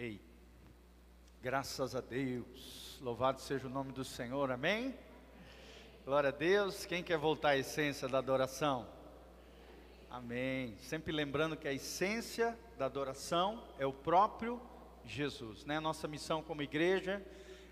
Ei, 0.00 0.20
graças 1.42 1.96
a 1.96 2.00
Deus, 2.00 3.00
louvado 3.00 3.40
seja 3.40 3.66
o 3.66 3.70
nome 3.70 3.90
do 3.90 4.04
Senhor, 4.04 4.48
amém? 4.48 4.94
Glória 6.04 6.28
a 6.28 6.32
Deus, 6.32 6.86
quem 6.86 7.02
quer 7.02 7.18
voltar 7.18 7.48
à 7.48 7.56
essência 7.56 8.06
da 8.06 8.18
adoração? 8.18 8.86
Amém. 10.08 10.76
Sempre 10.78 11.10
lembrando 11.10 11.56
que 11.56 11.66
a 11.66 11.72
essência 11.72 12.56
da 12.78 12.84
adoração 12.84 13.60
é 13.76 13.84
o 13.84 13.92
próprio 13.92 14.62
Jesus, 15.04 15.64
né? 15.64 15.80
Nossa 15.80 16.06
missão 16.06 16.44
como 16.44 16.62
igreja 16.62 17.20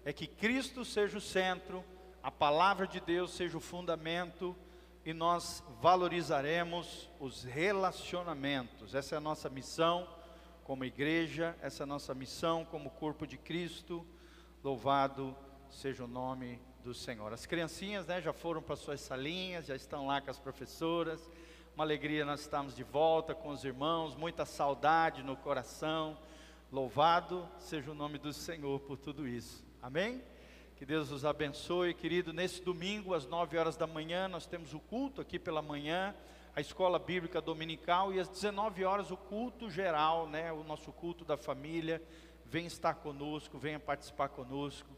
é 0.05 0.13
que 0.13 0.27
Cristo 0.27 0.85
seja 0.85 1.19
o 1.19 1.21
centro, 1.21 1.85
a 2.25 2.31
palavra 2.33 2.89
de 2.89 2.99
Deus 2.99 3.37
seja 3.37 3.57
o 3.57 3.61
fundamento 3.61 4.57
e 5.05 5.15
nós 5.15 5.63
valorizaremos 5.81 7.09
os 7.21 7.45
relacionamentos. 7.45 8.97
Essa 8.97 9.15
é 9.15 9.19
a 9.19 9.21
nossa 9.21 9.49
missão 9.49 10.09
como 10.67 10.85
igreja, 10.85 11.57
essa 11.63 11.87
nossa 11.87 12.13
missão 12.13 12.65
como 12.65 12.91
corpo 12.91 13.25
de 13.25 13.39
Cristo. 13.39 14.05
Louvado 14.65 15.33
seja 15.71 16.03
o 16.03 16.09
nome 16.09 16.59
do 16.83 16.93
Senhor. 16.93 17.33
As 17.33 17.47
criancinhas 17.47 18.05
né, 18.05 18.21
já 18.21 18.33
foram 18.33 18.61
para 18.61 18.75
suas 18.75 19.01
salinhas, 19.01 19.67
já 19.67 19.77
estão 19.77 20.09
lá 20.09 20.21
com 20.21 20.29
as 20.29 20.41
professoras. 20.41 21.31
Uma 21.77 21.85
alegria 21.85 22.25
nós 22.25 22.41
estamos 22.41 22.75
de 22.75 22.83
volta 22.83 23.33
com 23.33 23.51
os 23.51 23.65
irmãos, 23.65 24.17
muita 24.17 24.45
saudade 24.45 25.23
no 25.23 25.37
coração. 25.37 26.19
Louvado 26.73 27.49
seja 27.61 27.93
o 27.93 27.95
nome 27.95 28.19
do 28.19 28.33
Senhor 28.33 28.81
por 28.81 28.99
tudo 28.99 29.29
isso. 29.29 29.65
Amém? 29.81 30.21
Que 30.75 30.85
Deus 30.85 31.13
os 31.13 31.25
abençoe, 31.25 31.95
querido. 31.95 32.33
Nesse 32.33 32.61
domingo, 32.61 33.15
às 33.15 33.25
9 33.25 33.57
horas 33.57 33.77
da 33.77 33.87
manhã, 33.87 34.27
nós 34.27 34.47
temos 34.47 34.75
o 34.75 34.81
culto 34.81 35.21
aqui 35.21 35.39
pela 35.39 35.63
manhã 35.63 36.13
a 36.57 36.61
escola 36.63 36.99
bíblica 36.99 37.39
dominical 37.39 38.15
e 38.15 38.19
às 38.19 38.31
19 38.31 38.83
horas 38.83 39.11
o 39.11 39.17
culto 39.17 39.69
geral, 39.69 40.27
né, 40.27 40.51
o 40.51 40.65
nosso 40.65 40.91
culto 40.91 41.23
da 41.23 41.37
família. 41.37 42.03
Vem 42.47 42.65
estar 42.65 42.95
conosco, 42.95 43.59
venha 43.59 43.79
participar 43.79 44.31
conosco 44.31 44.89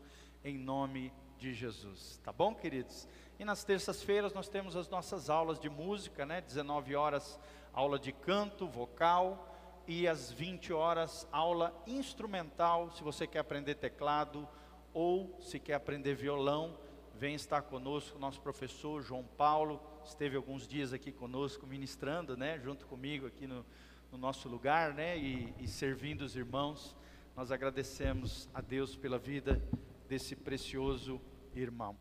em 0.44 0.56
nome 0.56 1.12
de 1.36 1.52
Jesus. 1.52 2.20
Tá 2.22 2.32
bom, 2.32 2.54
queridos? 2.54 3.08
E 3.40 3.44
nas 3.44 3.64
terças-feiras 3.64 4.32
nós 4.32 4.48
temos 4.48 4.76
as 4.76 4.88
nossas 4.88 5.28
aulas 5.28 5.58
de 5.58 5.68
música, 5.68 6.24
né? 6.24 6.40
19 6.40 6.94
horas 6.94 7.40
aula 7.72 7.98
de 7.98 8.12
canto, 8.12 8.68
vocal 8.68 9.52
e 9.84 10.06
às 10.06 10.30
20 10.30 10.72
horas 10.72 11.26
aula 11.32 11.74
instrumental, 11.88 12.92
se 12.92 13.02
você 13.02 13.26
quer 13.26 13.40
aprender 13.40 13.74
teclado 13.74 14.46
ou 14.94 15.36
se 15.40 15.58
quer 15.58 15.74
aprender 15.74 16.14
violão, 16.14 16.78
vem 17.14 17.34
estar 17.34 17.62
conosco 17.62 18.16
nosso 18.16 18.40
professor 18.40 19.02
João 19.02 19.24
Paulo 19.36 19.87
esteve 20.08 20.36
alguns 20.36 20.66
dias 20.66 20.92
aqui 20.92 21.12
conosco 21.12 21.66
ministrando, 21.66 22.36
né, 22.36 22.58
junto 22.58 22.86
comigo 22.86 23.26
aqui 23.26 23.46
no, 23.46 23.64
no 24.10 24.16
nosso 24.16 24.48
lugar, 24.48 24.94
né, 24.94 25.18
e, 25.18 25.54
e 25.58 25.68
servindo 25.68 26.22
os 26.22 26.34
irmãos. 26.34 26.96
Nós 27.36 27.52
agradecemos 27.52 28.48
a 28.54 28.60
Deus 28.60 28.96
pela 28.96 29.18
vida 29.18 29.62
desse 30.08 30.34
precioso 30.34 31.20
irmão. 31.54 31.96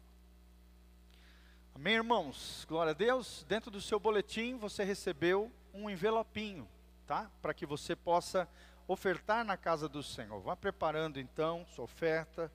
Amém, 1.75 1.95
irmãos? 1.95 2.65
Glória 2.67 2.91
a 2.91 2.95
Deus. 2.95 3.45
Dentro 3.47 3.69
do 3.69 3.81
seu 3.81 3.99
boletim 3.99 4.55
você 4.55 4.83
recebeu 4.83 5.51
um 5.73 5.89
envelopinho, 5.89 6.67
tá? 7.05 7.29
Para 7.41 7.53
que 7.53 7.65
você 7.65 7.95
possa 7.95 8.49
ofertar 8.87 9.43
na 9.43 9.57
casa 9.57 9.87
do 9.89 10.01
Senhor. 10.01 10.39
Vá 10.41 10.55
preparando 10.55 11.19
então 11.19 11.65
sua 11.67 11.83
oferta 11.83 12.51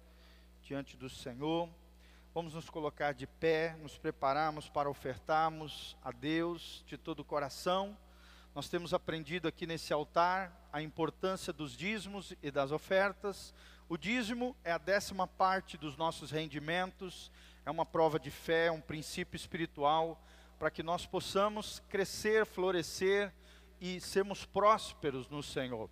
diante 0.62 0.96
do 0.96 1.10
Senhor. 1.10 1.68
Vamos 2.34 2.54
nos 2.54 2.70
colocar 2.70 3.12
de 3.12 3.26
pé, 3.26 3.76
nos 3.82 3.98
prepararmos 3.98 4.66
para 4.66 4.88
ofertarmos 4.88 5.98
a 6.02 6.10
Deus 6.10 6.82
de 6.86 6.96
todo 6.96 7.20
o 7.20 7.24
coração. 7.24 7.94
Nós 8.54 8.70
temos 8.70 8.94
aprendido 8.94 9.46
aqui 9.46 9.66
nesse 9.66 9.92
altar 9.92 10.50
a 10.72 10.80
importância 10.80 11.52
dos 11.52 11.76
dízimos 11.76 12.32
e 12.42 12.50
das 12.50 12.72
ofertas. 12.72 13.54
O 13.86 13.98
dízimo 13.98 14.56
é 14.64 14.72
a 14.72 14.78
décima 14.78 15.26
parte 15.26 15.76
dos 15.76 15.94
nossos 15.98 16.30
rendimentos, 16.30 17.30
é 17.66 17.70
uma 17.70 17.84
prova 17.84 18.18
de 18.18 18.30
fé, 18.30 18.68
é 18.68 18.72
um 18.72 18.80
princípio 18.80 19.36
espiritual 19.36 20.18
para 20.58 20.70
que 20.70 20.82
nós 20.82 21.04
possamos 21.04 21.82
crescer, 21.90 22.46
florescer 22.46 23.30
e 23.78 24.00
sermos 24.00 24.46
prósperos 24.46 25.28
no 25.28 25.42
Senhor. 25.42 25.90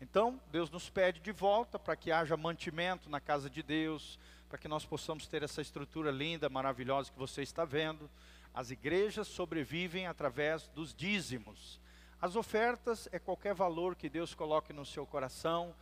Então, 0.00 0.40
Deus 0.50 0.70
nos 0.70 0.90
pede 0.90 1.20
de 1.20 1.30
volta 1.30 1.78
para 1.78 1.94
que 1.94 2.10
haja 2.10 2.36
mantimento 2.36 3.08
na 3.08 3.20
casa 3.20 3.48
de 3.48 3.62
Deus, 3.62 4.18
para 4.48 4.58
que 4.58 4.68
nós 4.68 4.84
possamos 4.84 5.26
ter 5.26 5.42
essa 5.42 5.60
estrutura 5.60 6.10
linda, 6.10 6.48
maravilhosa 6.48 7.12
que 7.12 7.18
você 7.18 7.42
está 7.42 7.64
vendo. 7.64 8.08
As 8.54 8.70
igrejas 8.70 9.28
sobrevivem 9.28 10.06
através 10.06 10.68
dos 10.68 10.94
dízimos. 10.94 11.78
As 12.20 12.34
ofertas 12.34 13.08
é 13.12 13.18
qualquer 13.18 13.54
valor 13.54 13.94
que 13.94 14.08
Deus 14.08 14.34
coloque 14.34 14.72
no 14.72 14.86
seu 14.86 15.06
coração 15.06 15.74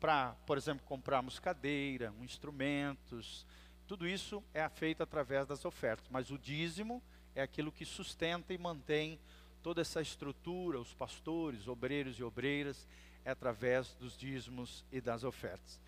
para, 0.00 0.34
por 0.46 0.56
exemplo, 0.56 0.84
comprarmos 0.86 1.38
cadeira, 1.38 2.12
um 2.18 2.24
instrumentos. 2.24 3.46
Tudo 3.86 4.08
isso 4.08 4.42
é 4.54 4.66
feito 4.68 5.02
através 5.02 5.46
das 5.46 5.64
ofertas, 5.64 6.06
mas 6.10 6.30
o 6.30 6.38
dízimo 6.38 7.02
é 7.34 7.42
aquilo 7.42 7.70
que 7.70 7.84
sustenta 7.84 8.54
e 8.54 8.58
mantém 8.58 9.20
toda 9.62 9.82
essa 9.82 10.00
estrutura, 10.00 10.80
os 10.80 10.94
pastores, 10.94 11.68
obreiros 11.68 12.18
e 12.18 12.24
obreiras, 12.24 12.88
é 13.24 13.30
através 13.30 13.94
dos 13.94 14.16
dízimos 14.16 14.84
e 14.90 15.00
das 15.00 15.24
ofertas. 15.24 15.80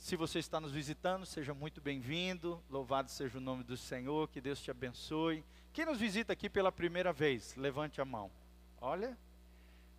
Se 0.00 0.16
você 0.16 0.38
está 0.38 0.58
nos 0.58 0.72
visitando, 0.72 1.26
seja 1.26 1.52
muito 1.52 1.78
bem-vindo. 1.78 2.60
Louvado 2.70 3.10
seja 3.10 3.36
o 3.36 3.40
nome 3.40 3.62
do 3.62 3.76
Senhor. 3.76 4.26
Que 4.28 4.40
Deus 4.40 4.58
te 4.58 4.70
abençoe. 4.70 5.44
Quem 5.74 5.84
nos 5.84 6.00
visita 6.00 6.32
aqui 6.32 6.48
pela 6.48 6.72
primeira 6.72 7.12
vez, 7.12 7.54
levante 7.54 8.00
a 8.00 8.04
mão. 8.04 8.30
Olha, 8.80 9.16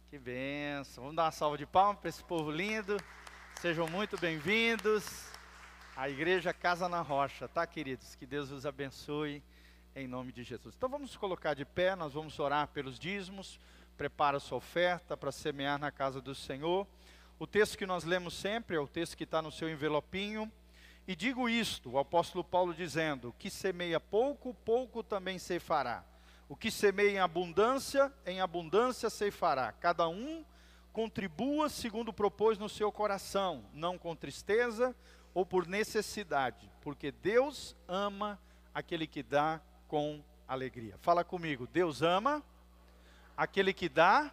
que 0.10 0.18
benção. 0.18 1.04
Vamos 1.04 1.16
dar 1.16 1.26
uma 1.26 1.32
salva 1.32 1.56
de 1.56 1.68
palmas 1.68 2.00
para 2.00 2.10
esse 2.10 2.24
povo 2.24 2.50
lindo. 2.50 2.98
Sejam 3.62 3.88
muito 3.88 4.20
bem-vindos 4.20 5.06
à 5.96 6.10
Igreja 6.10 6.52
Casa 6.52 6.90
na 6.90 7.02
Rocha, 7.02 7.48
tá, 7.48 7.68
queridos? 7.68 8.16
Que 8.16 8.26
Deus 8.26 8.50
os 8.50 8.66
abençoe 8.66 9.44
em 9.96 10.08
nome 10.08 10.32
de 10.32 10.42
Jesus. 10.44 10.74
Então 10.76 10.90
vamos 10.90 11.16
colocar 11.16 11.54
de 11.54 11.64
pé, 11.64 11.96
nós 11.96 12.14
vamos 12.14 12.40
orar 12.40 12.68
pelos 12.70 12.98
dízimos. 12.98 13.60
Prepara 13.96 14.40
sua 14.40 14.58
oferta 14.58 15.16
para 15.16 15.32
semear 15.32 15.78
na 15.78 15.92
casa 15.92 16.20
do 16.20 16.34
Senhor. 16.34 16.88
O 17.42 17.48
texto 17.48 17.76
que 17.76 17.88
nós 17.88 18.04
lemos 18.04 18.36
sempre 18.36 18.76
é 18.76 18.80
o 18.80 18.88
texto 18.88 19.18
que 19.18 19.24
está 19.24 19.42
no 19.42 19.52
seu 19.52 19.68
envelopinho. 19.68 20.52
E 21.08 21.16
digo 21.16 21.50
isto, 21.50 21.90
o 21.90 21.98
apóstolo 21.98 22.44
Paulo 22.44 22.72
dizendo: 22.72 23.34
que 23.40 23.50
semeia 23.50 24.00
pouco, 24.00 24.54
pouco 24.64 25.02
também 25.02 25.40
ceifará. 25.40 26.04
O 26.48 26.56
que 26.56 26.70
semeia 26.70 27.10
em 27.10 27.18
abundância, 27.20 28.14
em 28.28 28.40
abundância 28.40 29.10
ceifará. 29.10 29.72
Cada 29.72 30.08
um 30.08 30.46
contribua 30.94 31.68
segundo 31.68 32.14
propôs 32.14 32.60
no 32.60 32.70
seu 32.70 32.92
coração, 32.92 33.66
não 33.74 33.98
com 33.98 34.16
tristeza 34.16 34.96
ou 35.34 35.44
por 35.44 35.66
necessidade, 35.66 36.70
porque 36.84 37.12
Deus 37.12 37.76
ama 37.88 38.40
aquele 38.72 39.08
que 39.08 39.24
dá 39.24 39.60
com 39.88 40.24
alegria. 40.48 40.96
Fala 41.02 41.24
comigo, 41.24 41.66
Deus 41.66 42.04
ama 42.04 42.44
aquele 43.36 43.74
que 43.74 43.90
dá 43.90 44.32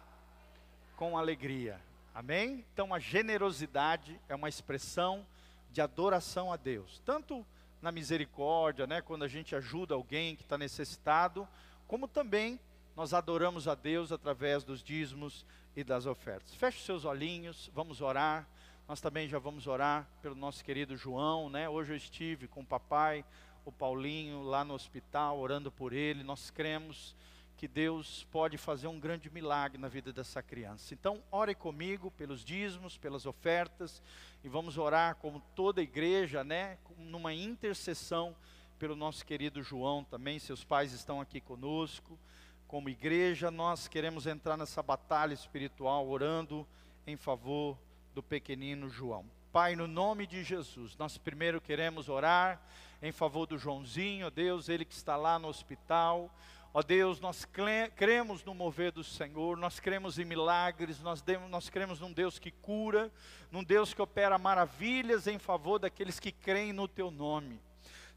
com 0.95 1.17
alegria. 1.17 1.88
Amém? 2.19 2.65
Então 2.73 2.93
a 2.93 2.99
generosidade 2.99 4.19
é 4.27 4.35
uma 4.35 4.49
expressão 4.49 5.25
de 5.71 5.79
adoração 5.79 6.51
a 6.51 6.57
Deus, 6.57 7.01
tanto 7.05 7.47
na 7.81 7.93
misericórdia, 7.93 8.85
né, 8.85 9.01
quando 9.01 9.23
a 9.23 9.27
gente 9.29 9.55
ajuda 9.55 9.95
alguém 9.95 10.35
que 10.35 10.41
está 10.41 10.57
necessitado, 10.57 11.47
como 11.87 12.09
também 12.09 12.59
nós 12.93 13.13
adoramos 13.13 13.69
a 13.69 13.73
Deus 13.73 14.11
através 14.11 14.65
dos 14.65 14.83
dízimos 14.83 15.45
e 15.77 15.81
das 15.81 16.05
ofertas. 16.05 16.53
Feche 16.55 16.81
seus 16.81 17.05
olhinhos, 17.05 17.71
vamos 17.73 18.01
orar. 18.01 18.45
Nós 18.85 18.99
também 18.99 19.29
já 19.29 19.39
vamos 19.39 19.65
orar 19.65 20.05
pelo 20.21 20.35
nosso 20.35 20.61
querido 20.61 20.97
João, 20.97 21.49
né? 21.49 21.69
Hoje 21.69 21.93
eu 21.93 21.95
estive 21.95 22.49
com 22.49 22.59
o 22.59 22.65
papai, 22.65 23.23
o 23.63 23.71
Paulinho, 23.71 24.41
lá 24.41 24.65
no 24.65 24.73
hospital, 24.73 25.39
orando 25.39 25.71
por 25.71 25.93
ele. 25.93 26.21
Nós 26.21 26.51
cremos 26.51 27.15
que 27.59 27.67
Deus 27.67 28.25
pode 28.31 28.57
fazer 28.57 28.87
um 28.87 28.97
grande 28.97 29.29
milagre 29.29 29.77
na 29.77 29.89
vida 29.89 30.13
dessa 30.13 30.41
criança. 30.41 30.93
Então, 30.93 31.21
ore 31.29 31.53
comigo 31.53 32.09
pelos 32.09 32.41
dízimos, 32.41 32.97
pelas 32.97 33.25
ofertas, 33.25 34.01
e 34.41 34.47
vamos 34.47 34.77
orar 34.77 35.17
como 35.17 35.41
toda 35.57 35.81
a 35.81 35.83
igreja, 35.83 36.41
né, 36.41 36.77
numa 36.97 37.33
intercessão 37.33 38.33
pelo 38.79 38.95
nosso 38.95 39.25
querido 39.25 39.61
João 39.61 40.05
também, 40.05 40.39
seus 40.39 40.63
pais 40.63 40.93
estão 40.93 41.19
aqui 41.19 41.41
conosco. 41.41 42.17
Como 42.65 42.87
igreja, 42.87 43.51
nós 43.51 43.89
queremos 43.89 44.25
entrar 44.25 44.55
nessa 44.55 44.81
batalha 44.81 45.33
espiritual 45.33 46.07
orando 46.07 46.65
em 47.05 47.17
favor 47.17 47.77
do 48.15 48.23
pequenino 48.23 48.89
João. 48.89 49.25
Pai, 49.51 49.75
no 49.75 49.85
nome 49.85 50.25
de 50.25 50.45
Jesus, 50.45 50.95
nós 50.95 51.17
primeiro 51.17 51.59
queremos 51.59 52.07
orar 52.07 52.61
em 53.01 53.11
favor 53.11 53.45
do 53.45 53.57
Joãozinho, 53.57 54.31
Deus, 54.31 54.69
ele 54.69 54.85
que 54.85 54.93
está 54.93 55.17
lá 55.17 55.37
no 55.37 55.49
hospital. 55.49 56.33
Ó 56.71 56.83
Deus, 56.83 57.19
nós 57.19 57.47
cremos 57.95 58.43
no 58.43 58.53
mover 58.53 58.91
do 58.91 59.03
Senhor, 59.03 59.57
nós 59.57 59.79
cremos 59.79 60.19
em 60.19 60.25
milagres, 60.25 60.99
nós, 60.99 61.23
nós 61.49 61.67
cremos 61.67 61.99
num 61.99 62.13
Deus 62.13 62.37
que 62.37 62.51
cura, 62.51 63.11
num 63.51 63.63
Deus 63.63 63.91
que 63.91 64.01
opera 64.01 64.37
maravilhas 64.37 65.25
em 65.25 65.39
favor 65.39 65.79
daqueles 65.79 66.19
que 66.19 66.31
creem 66.31 66.71
no 66.71 66.87
Teu 66.87 67.09
nome. 67.09 67.59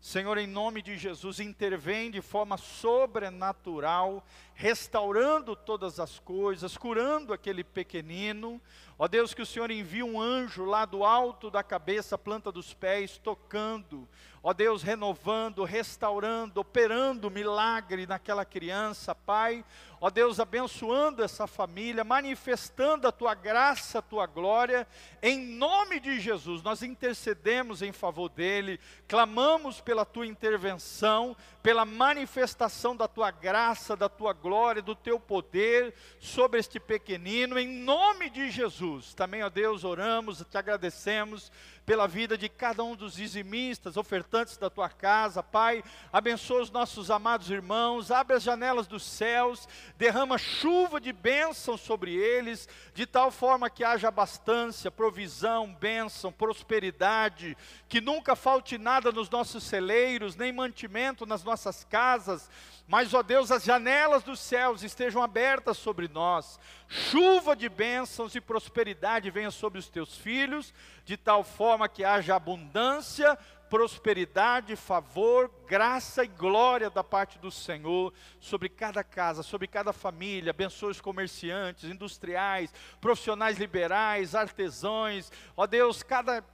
Senhor, 0.03 0.37
em 0.37 0.49
nome 0.49 0.83
de 0.83 0.99
Jesus, 0.99 1.41
intervém 1.41 2.11
de 2.11 2.21
forma 2.21 2.59
sobrenatural, 2.59 4.23
restaurando 4.53 5.55
todas 5.55 5.99
as 5.99 6.19
coisas, 6.19 6.77
curando 6.77 7.33
aquele 7.33 7.63
pequenino. 7.65 8.61
Ó 8.99 9.09
Deus, 9.09 9.35
que 9.35 9.43
o 9.43 9.47
Senhor 9.47 9.71
envie 9.71 10.03
um 10.03 10.21
anjo 10.21 10.65
lá 10.65 10.85
do 10.85 11.05
alto 11.05 11.51
da 11.51 11.63
cabeça, 11.63 12.19
planta 12.19 12.53
dos 12.53 12.75
pés, 12.75 13.19
tocando, 13.19 14.09
ó 14.43 14.53
Deus, 14.53 14.83
renovando, 14.83 15.65
restaurando, 15.65 16.61
operando 16.61 17.31
milagre 17.31 18.07
naquela 18.07 18.45
criança, 18.45 19.15
Pai, 19.15 19.65
ó 20.01 20.11
Deus, 20.11 20.39
abençoando 20.39 21.23
essa 21.23 21.47
família, 21.47 22.05
manifestando 22.05 23.07
a 23.07 23.13
tua 23.13 23.35
graça, 23.35 24.01
a 24.01 24.03
tua 24.03 24.27
glória, 24.27 24.87
em 25.23 25.39
nome 25.39 25.99
de 25.99 26.21
Jesus, 26.21 26.63
nós 26.63 26.83
intercedemos 26.83 27.83
em 27.83 27.93
favor 27.93 28.29
dele, 28.29 28.79
clamamos 29.09 29.81
pela 29.81 30.05
tua 30.05 30.27
intervenção, 30.27 31.37
pela 31.63 31.85
manifestação 31.85 32.97
da 32.97 33.07
tua 33.07 33.31
graça, 33.31 33.97
da 33.97 34.09
tua 34.09 34.33
glória, 34.33 34.83
do 34.83 34.95
teu 34.95 35.19
poder 35.19 35.95
sobre 36.19 36.59
este 36.59 36.81
pequenino, 36.81 37.59
em 37.59 37.69
nome 37.69 38.29
de 38.29 38.51
Jesus. 38.51 38.82
Também, 39.15 39.43
ó 39.43 39.49
Deus, 39.49 39.85
oramos, 39.85 40.45
te 40.51 40.59
agradecemos 40.59 41.53
pela 41.85 42.07
vida 42.07 42.39
de 42.39 42.49
cada 42.49 42.85
um 42.85 42.95
dos 42.95 43.15
dizimistas, 43.15 43.97
ofertantes 43.97 44.57
da 44.57 44.71
tua 44.71 44.89
casa, 44.89 45.43
Pai. 45.43 45.83
Abençoa 46.13 46.63
os 46.63 46.71
nossos 46.71 47.11
amados 47.11 47.51
irmãos, 47.51 48.11
abre 48.11 48.37
as 48.37 48.43
janelas 48.43 48.87
dos 48.87 49.03
céus, 49.03 49.69
derrama 49.97 50.39
chuva 50.39 51.01
de 51.01 51.13
bênção 51.13 51.77
sobre 51.77 52.15
eles, 52.15 52.69
de 52.95 53.05
tal 53.05 53.31
forma 53.31 53.69
que 53.69 53.83
haja 53.85 54.09
abastância, 54.09 54.91
provisão, 54.91 55.75
bênção, 55.75 56.33
prosperidade, 56.33 57.57
que 57.89 58.01
nunca 58.01 58.37
falte 58.37 58.79
nada 58.79 59.11
nos 59.11 59.29
nossos 59.29 59.65
celeiros, 59.65 60.37
nem 60.37 60.53
mantimento 60.53 61.27
nas 61.27 61.43
nossas 61.43 61.85
casas, 61.85 62.49
mas, 62.87 63.15
ó 63.15 63.23
Deus, 63.23 63.51
as 63.51 63.65
janelas 63.65 64.23
dos 64.23 64.39
céus 64.39 64.83
estejam 64.83 65.23
abertas 65.23 65.79
sobre 65.79 66.09
nós, 66.09 66.59
chuva 66.89 67.57
de 67.57 67.69
bênçãos 67.69 68.35
e 68.35 68.41
prosperidade 68.41 69.31
venha 69.31 69.51
sobre 69.51 69.79
os 69.79 69.89
teus 69.89 70.17
filhos, 70.17 70.75
de 71.05 71.17
tal 71.17 71.43
forma 71.43 71.72
que 71.89 72.05
haja 72.05 72.35
abundância, 72.35 73.39
prosperidade, 73.69 74.77
favor, 74.77 75.51
graça 75.67 76.23
e 76.23 76.29
glória 76.29 76.91
da 76.91 77.03
parte 77.03 77.39
do 77.39 77.51
Senhor 77.51 78.13
sobre 78.39 78.69
cada 78.69 79.03
casa, 79.03 79.43
sobre 79.43 79.67
cada 79.67 79.95
família. 79.95 80.51
Abençoe 80.51 80.91
os 80.91 81.01
comerciantes, 81.01 81.85
industriais, 81.85 82.71
profissionais 83.01 83.59
liberais, 83.59 84.35
artesãos. 84.35 85.33
Ó 85.57 85.67
Deus, 85.67 86.03
cada 86.03 86.45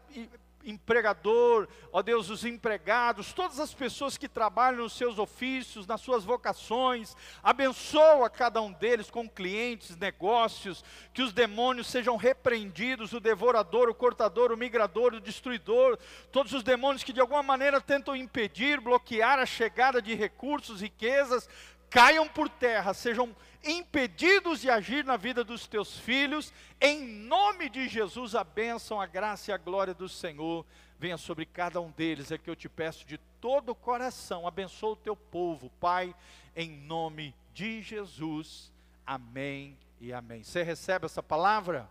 empregador, 0.70 1.69
ó 1.93 2.03
Deus, 2.03 2.31
os 2.31 2.44
empregados, 2.44 3.32
todas 3.32 3.59
as 3.59 3.73
pessoas 3.73 4.19
que 4.19 4.29
trabalham 4.29 4.82
nos 4.82 4.93
seus 4.93 5.19
ofícios, 5.19 5.87
nas 5.87 6.00
suas 6.00 6.25
vocações, 6.25 7.17
abençoa 7.43 8.29
cada 8.29 8.61
um 8.61 8.73
deles 8.73 9.11
com 9.11 9.29
clientes, 9.29 9.97
negócios, 9.97 10.85
que 11.12 11.23
os 11.23 11.32
demônios 11.32 11.87
sejam 11.87 12.17
repreendidos, 12.17 13.12
o 13.12 13.20
devorador, 13.20 13.88
o 13.88 13.94
cortador, 13.94 14.53
o 14.53 14.56
migrador, 14.56 15.15
o 15.15 15.20
destruidor, 15.20 15.99
todos 16.31 16.53
os 16.53 16.62
demônios 16.62 17.03
que 17.03 17.12
de 17.12 17.20
alguma 17.20 17.43
maneira 17.43 17.81
tentam 17.81 18.15
impedir, 18.15 18.81
bloquear 18.81 19.38
a 19.38 19.47
chegada 19.47 20.03
de 20.03 20.15
recursos, 20.15 20.81
riquezas, 20.81 21.49
caiam 21.90 22.29
por 22.29 22.49
terra, 22.49 22.93
sejam 22.94 23.35
impedidos 23.64 24.61
de 24.61 24.70
agir 24.70 25.05
na 25.05 25.17
vida 25.17 25.43
dos 25.43 25.67
teus 25.67 25.99
filhos, 25.99 26.52
em 26.81 27.05
nome 27.06 27.69
de 27.69 27.88
Jesus, 27.88 28.35
a 28.35 28.44
bênção, 28.44 29.00
a 29.00 29.06
graça 29.06 29.50
e 29.50 29.55
a 29.55 29.58
glória 29.58 29.94
do 29.94 30.08
Senhor 30.08 30.64
venha 30.99 31.17
sobre 31.17 31.46
cada 31.46 31.81
um 31.81 31.90
deles, 31.90 32.31
é 32.31 32.38
que 32.38 32.50
eu 32.50 32.56
te 32.56 32.69
peço 32.69 33.06
de 33.06 33.19
todo 33.40 33.70
o 33.70 33.75
coração, 33.75 34.46
abençoa 34.46 34.93
o 34.93 34.96
teu 34.96 35.17
povo, 35.17 35.70
Pai, 35.81 36.14
em 36.56 36.70
nome 36.70 37.35
de 37.55 37.82
Jesus, 37.82 38.73
amém 39.06 39.76
e 40.00 40.12
amém. 40.12 40.43
Você 40.43 40.62
recebe 40.62 41.06
essa 41.06 41.23
palavra? 41.23 41.88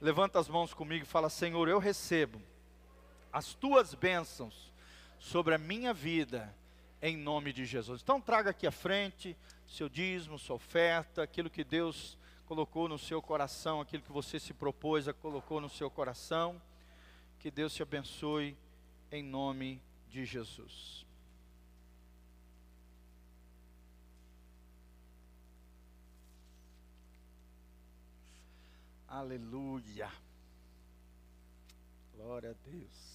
Levanta 0.00 0.38
as 0.38 0.48
mãos 0.48 0.72
comigo 0.72 1.04
e 1.04 1.08
fala: 1.08 1.28
Senhor, 1.28 1.68
eu 1.68 1.78
recebo 1.78 2.40
as 3.32 3.54
tuas 3.54 3.94
bênçãos 3.94 4.72
sobre 5.18 5.54
a 5.54 5.58
minha 5.58 5.92
vida 5.92 6.54
em 7.02 7.16
nome 7.16 7.52
de 7.52 7.64
Jesus. 7.64 8.02
Então 8.02 8.20
traga 8.20 8.50
aqui 8.50 8.66
à 8.66 8.72
frente 8.72 9.36
seu 9.66 9.88
dízimo, 9.88 10.38
sua 10.38 10.56
oferta, 10.56 11.22
aquilo 11.22 11.48
que 11.48 11.62
Deus 11.62 12.18
colocou 12.44 12.88
no 12.88 12.98
seu 12.98 13.22
coração, 13.22 13.80
aquilo 13.80 14.02
que 14.02 14.12
você 14.12 14.40
se 14.40 14.52
propôs 14.52 15.06
a 15.06 15.12
colocou 15.12 15.60
no 15.60 15.68
seu 15.68 15.88
coração. 15.90 16.60
Que 17.38 17.50
Deus 17.50 17.72
te 17.72 17.82
abençoe 17.82 18.56
em 19.10 19.22
nome 19.22 19.80
de 20.08 20.24
Jesus. 20.24 21.06
Aleluia. 29.06 30.10
Glória 32.14 32.50
a 32.50 32.70
Deus. 32.70 33.09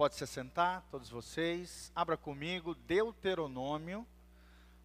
Pode 0.00 0.14
se 0.14 0.26
sentar, 0.26 0.80
todos 0.90 1.10
vocês. 1.10 1.92
Abra 1.94 2.16
comigo 2.16 2.74
Deuteronômio, 2.74 4.06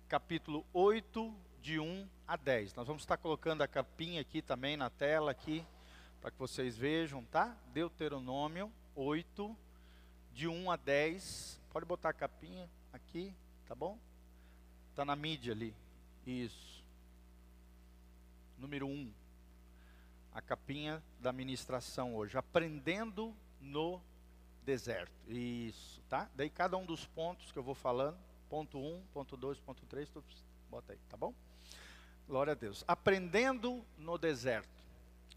capítulo 0.09 0.65
8, 0.73 1.33
de 1.61 1.79
1 1.79 2.09
a 2.27 2.35
10. 2.35 2.73
Nós 2.73 2.85
vamos 2.85 3.03
estar 3.03 3.15
colocando 3.15 3.61
a 3.61 3.67
capinha 3.67 4.19
aqui 4.19 4.41
também 4.41 4.75
na 4.75 4.89
tela 4.89 5.31
aqui, 5.31 5.65
para 6.19 6.31
que 6.31 6.37
vocês 6.37 6.77
vejam, 6.77 7.23
tá? 7.23 7.55
Deuteronômio 7.73 8.69
8, 8.93 9.55
de 10.33 10.49
1 10.49 10.69
a 10.69 10.75
10. 10.75 11.61
Pode 11.71 11.85
botar 11.85 12.09
a 12.09 12.13
capinha 12.13 12.69
aqui, 12.91 13.33
tá 13.69 13.73
bom? 13.73 13.97
Está 14.89 15.05
na 15.05 15.15
mídia 15.15 15.53
ali. 15.53 15.73
Isso. 16.27 16.83
Número 18.57 18.85
1. 18.85 19.13
A 20.33 20.41
capinha 20.41 21.01
da 21.21 21.31
ministração 21.31 22.17
hoje. 22.17 22.37
Aprendendo 22.37 23.33
no 23.61 24.01
deserto. 24.65 25.13
Isso, 25.27 26.01
tá? 26.09 26.27
Daí 26.35 26.49
cada 26.49 26.75
um 26.75 26.85
dos 26.85 27.05
pontos 27.05 27.51
que 27.51 27.59
eu 27.59 27.63
vou 27.63 27.75
falando, 27.75 28.17
ponto 28.49 28.77
1, 28.77 28.81
um, 28.81 29.01
ponto 29.13 29.37
2, 29.37 29.59
ponto 29.59 29.85
3, 29.85 30.09
tu 30.09 30.23
bota 30.69 30.93
aí, 30.93 30.99
tá 31.07 31.15
bom? 31.15 31.33
Glória 32.27 32.51
a 32.51 32.55
Deus. 32.55 32.83
Aprendendo 32.87 33.85
no 33.97 34.17
deserto. 34.17 34.67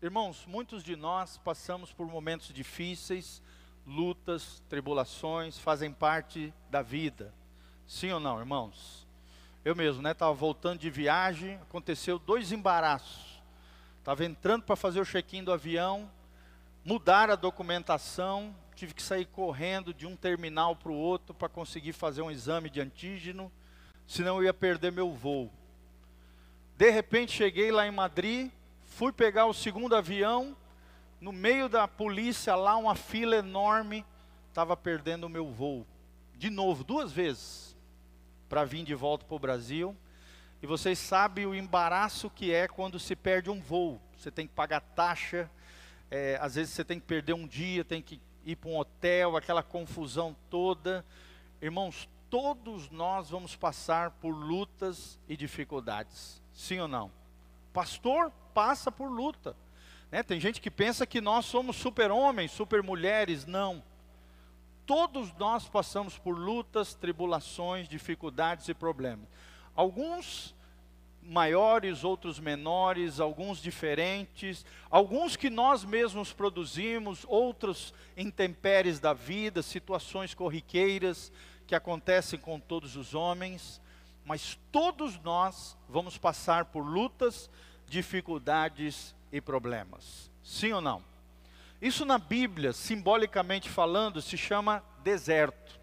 Irmãos, 0.01 0.47
muitos 0.47 0.83
de 0.83 0.97
nós 0.97 1.37
passamos 1.37 1.93
por 1.93 2.07
momentos 2.07 2.49
difíceis, 2.49 3.43
lutas, 3.87 4.63
tribulações, 4.69 5.59
fazem 5.59 5.93
parte 5.93 6.53
da 6.71 6.81
vida. 6.81 7.35
Sim 7.87 8.13
ou 8.13 8.21
não, 8.21 8.39
irmãos? 8.39 9.07
Eu 9.65 9.75
mesmo, 9.77 10.01
né, 10.01 10.13
estava 10.13 10.33
voltando 10.33 10.79
de 10.79 10.89
viagem, 10.89 11.57
aconteceu 11.57 12.19
dois 12.19 12.53
embaraços. 12.53 13.43
Estava 13.99 14.25
entrando 14.25 14.63
para 14.63 14.77
fazer 14.77 15.01
o 15.01 15.05
check-in 15.05 15.45
do 15.45 15.53
avião, 15.53 16.11
mudar 16.85 17.31
a 17.31 17.37
documentação, 17.37 18.55
tive 18.79 18.95
que 18.95 19.03
sair 19.03 19.27
correndo 19.27 19.93
de 19.93 20.07
um 20.07 20.15
terminal 20.15 20.77
para 20.77 20.93
o 20.93 20.95
outro 20.95 21.35
para 21.35 21.49
conseguir 21.49 21.93
fazer 21.93 22.23
um 22.23 22.31
exame 22.31 22.71
de 22.71 22.81
antígeno, 22.81 23.51
senão 24.07 24.37
eu 24.37 24.45
ia 24.45 24.55
perder 24.55 24.93
meu 24.93 25.11
voo. 25.11 25.51
De 26.77 26.89
repente 26.89 27.33
cheguei 27.33 27.73
lá 27.73 27.89
em 27.89 27.91
Madrid, 27.91 28.53
fui 28.85 29.11
pegar 29.11 29.47
o 29.47 29.53
segundo 29.53 29.97
avião, 29.97 30.57
no 31.21 31.33
meio 31.33 31.69
da 31.69 31.89
polícia 31.89 32.55
lá, 32.55 32.77
uma 32.77 32.95
fila 32.95 33.35
enorme, 33.35 34.05
estava 34.49 34.77
perdendo 34.77 35.25
o 35.25 35.29
meu 35.29 35.49
voo. 35.49 35.85
De 36.37 36.49
novo, 36.49 36.85
duas 36.85 37.11
vezes, 37.11 37.77
para 38.49 38.65
vir 38.65 38.85
de 38.85 38.95
volta 38.95 39.25
para 39.25 39.35
o 39.35 39.41
Brasil. 39.41 39.97
E 40.63 40.69
vocês 40.69 41.01
sabem 41.01 41.47
o 41.47 41.55
embaraço 41.55 42.31
que 42.31 42.55
é 42.55 42.69
quando 42.69 43.01
se 43.01 43.17
perde 43.17 43.51
um 43.51 43.61
voo. 43.61 44.01
Você 44.17 44.31
tem 44.31 44.47
que 44.47 44.55
pagar 44.55 44.81
taxa, 44.81 45.51
é, 46.09 46.39
às 46.41 46.55
vezes 46.55 46.73
você 46.73 46.85
tem 46.85 47.01
que 47.01 47.07
perder 47.07 47.33
um 47.33 47.47
dia, 47.47 47.85
tem 47.85 48.01
que 48.01 48.21
ir 48.49 48.57
para 48.57 48.71
um 48.71 48.79
hotel, 48.79 49.37
aquela 49.37 49.63
confusão 49.63 50.35
toda. 50.49 51.05
Irmãos, 51.61 52.09
todos 52.31 52.89
nós 52.91 53.29
vamos 53.29 53.55
passar 53.55 54.13
por 54.13 54.31
lutas 54.31 55.19
e 55.29 55.37
dificuldades, 55.37 56.43
sim 56.53 56.81
ou 56.81 56.89
não? 56.89 57.11
Pastor 57.75 58.33
passa 58.55 58.91
por 58.91 59.11
luta. 59.11 59.55
Né? 60.11 60.23
Tem 60.23 60.41
gente 60.41 60.63
que 60.63 60.71
pensa 60.71 61.07
que 61.07 61.21
nós 61.21 61.45
somos 61.45 61.77
super-homens, 61.77 62.51
super-mulheres, 62.51 63.45
não. 63.45 63.83
Todos 64.87 65.31
nós 65.35 65.69
passamos 65.69 66.17
por 66.17 66.33
lutas, 66.33 66.95
tribulações, 66.95 67.87
dificuldades 67.87 68.67
e 68.69 68.73
problemas. 68.73 69.29
Alguns 69.77 70.55
maiores, 71.29 72.05
outros 72.05 72.41
menores, 72.41 73.21
alguns 73.21 73.59
diferentes, 73.61 74.65
alguns 74.91 75.37
que 75.37 75.51
nós 75.51 75.85
mesmos 75.85 76.33
produzimos, 76.33 77.25
outros 77.29 77.93
intempéries 78.17 78.99
da 78.99 79.13
vida, 79.13 79.63
situações 79.63 80.33
corriqueiras 80.33 81.31
que 81.67 81.75
acontecem 81.75 82.39
com 82.39 82.59
todos 82.59 82.97
os 82.97 83.15
homens, 83.15 83.79
mas 84.25 84.59
todos 84.73 85.21
nós 85.21 85.77
vamos 85.87 86.17
passar 86.17 86.67
por 86.67 86.81
lutas, 86.81 87.51
dificuldades 87.87 89.15
e 89.31 89.39
problemas. 89.39 90.31
Sim 90.43 90.73
ou 90.73 90.81
não? 90.81 91.05
Isso 91.81 92.07
na 92.07 92.19
Bíblia, 92.19 92.73
simbolicamente 92.73 93.69
falando, 93.69 94.23
se 94.23 94.37
chama 94.39 94.83
deserto. 95.05 95.79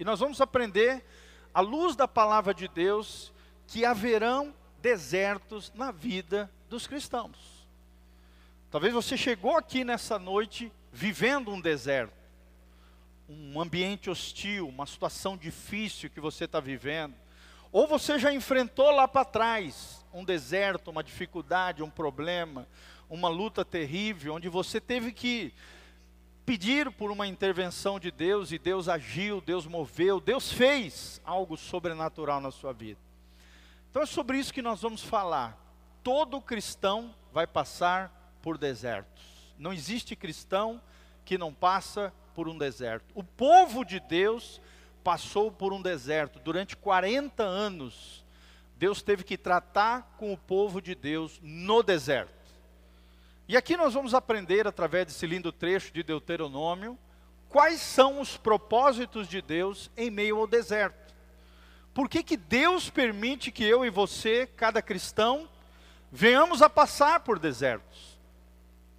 E 0.00 0.04
nós 0.04 0.18
vamos 0.18 0.40
aprender, 0.40 1.04
à 1.54 1.60
luz 1.60 1.94
da 1.94 2.08
palavra 2.08 2.52
de 2.52 2.66
Deus, 2.66 3.32
que 3.72 3.86
haverão 3.86 4.54
desertos 4.82 5.72
na 5.74 5.90
vida 5.90 6.50
dos 6.68 6.86
cristãos. 6.86 7.66
Talvez 8.70 8.92
você 8.92 9.16
chegou 9.16 9.56
aqui 9.56 9.82
nessa 9.82 10.18
noite 10.18 10.70
vivendo 10.92 11.50
um 11.50 11.58
deserto, 11.58 12.12
um 13.26 13.58
ambiente 13.58 14.10
hostil, 14.10 14.68
uma 14.68 14.84
situação 14.84 15.38
difícil 15.38 16.10
que 16.10 16.20
você 16.20 16.44
está 16.44 16.60
vivendo. 16.60 17.14
Ou 17.72 17.86
você 17.86 18.18
já 18.18 18.30
enfrentou 18.30 18.90
lá 18.90 19.08
para 19.08 19.24
trás 19.24 20.04
um 20.12 20.22
deserto, 20.22 20.90
uma 20.90 21.02
dificuldade, 21.02 21.82
um 21.82 21.88
problema, 21.88 22.68
uma 23.08 23.30
luta 23.30 23.64
terrível, 23.64 24.34
onde 24.34 24.50
você 24.50 24.82
teve 24.82 25.12
que 25.12 25.50
pedir 26.44 26.90
por 26.90 27.10
uma 27.10 27.26
intervenção 27.26 27.98
de 27.98 28.10
Deus 28.10 28.52
e 28.52 28.58
Deus 28.58 28.86
agiu, 28.86 29.40
Deus 29.40 29.66
moveu, 29.66 30.20
Deus 30.20 30.52
fez 30.52 31.22
algo 31.24 31.56
sobrenatural 31.56 32.38
na 32.38 32.50
sua 32.50 32.74
vida. 32.74 33.11
Então 33.92 34.00
é 34.00 34.06
sobre 34.06 34.38
isso 34.38 34.54
que 34.54 34.62
nós 34.62 34.80
vamos 34.80 35.02
falar. 35.02 35.54
Todo 36.02 36.40
cristão 36.40 37.14
vai 37.30 37.46
passar 37.46 38.38
por 38.40 38.56
desertos. 38.56 39.22
Não 39.58 39.70
existe 39.70 40.16
cristão 40.16 40.80
que 41.26 41.36
não 41.36 41.52
passa 41.52 42.10
por 42.34 42.48
um 42.48 42.56
deserto. 42.56 43.04
O 43.14 43.22
povo 43.22 43.84
de 43.84 44.00
Deus 44.00 44.62
passou 45.04 45.52
por 45.52 45.74
um 45.74 45.82
deserto 45.82 46.38
durante 46.38 46.74
40 46.74 47.42
anos. 47.42 48.24
Deus 48.78 49.02
teve 49.02 49.24
que 49.24 49.36
tratar 49.36 50.14
com 50.16 50.32
o 50.32 50.38
povo 50.38 50.80
de 50.80 50.94
Deus 50.94 51.38
no 51.42 51.82
deserto. 51.82 52.32
E 53.46 53.58
aqui 53.58 53.76
nós 53.76 53.92
vamos 53.92 54.14
aprender, 54.14 54.66
através 54.66 55.04
desse 55.04 55.26
lindo 55.26 55.52
trecho 55.52 55.92
de 55.92 56.02
Deuteronômio, 56.02 56.98
quais 57.46 57.82
são 57.82 58.22
os 58.22 58.38
propósitos 58.38 59.28
de 59.28 59.42
Deus 59.42 59.90
em 59.98 60.10
meio 60.10 60.38
ao 60.38 60.46
deserto. 60.46 61.01
Por 61.94 62.08
que, 62.08 62.22
que 62.22 62.36
Deus 62.36 62.88
permite 62.88 63.50
que 63.50 63.64
eu 63.64 63.84
e 63.84 63.90
você, 63.90 64.46
cada 64.46 64.80
cristão, 64.80 65.48
venhamos 66.10 66.62
a 66.62 66.70
passar 66.70 67.20
por 67.20 67.38
desertos? 67.38 68.18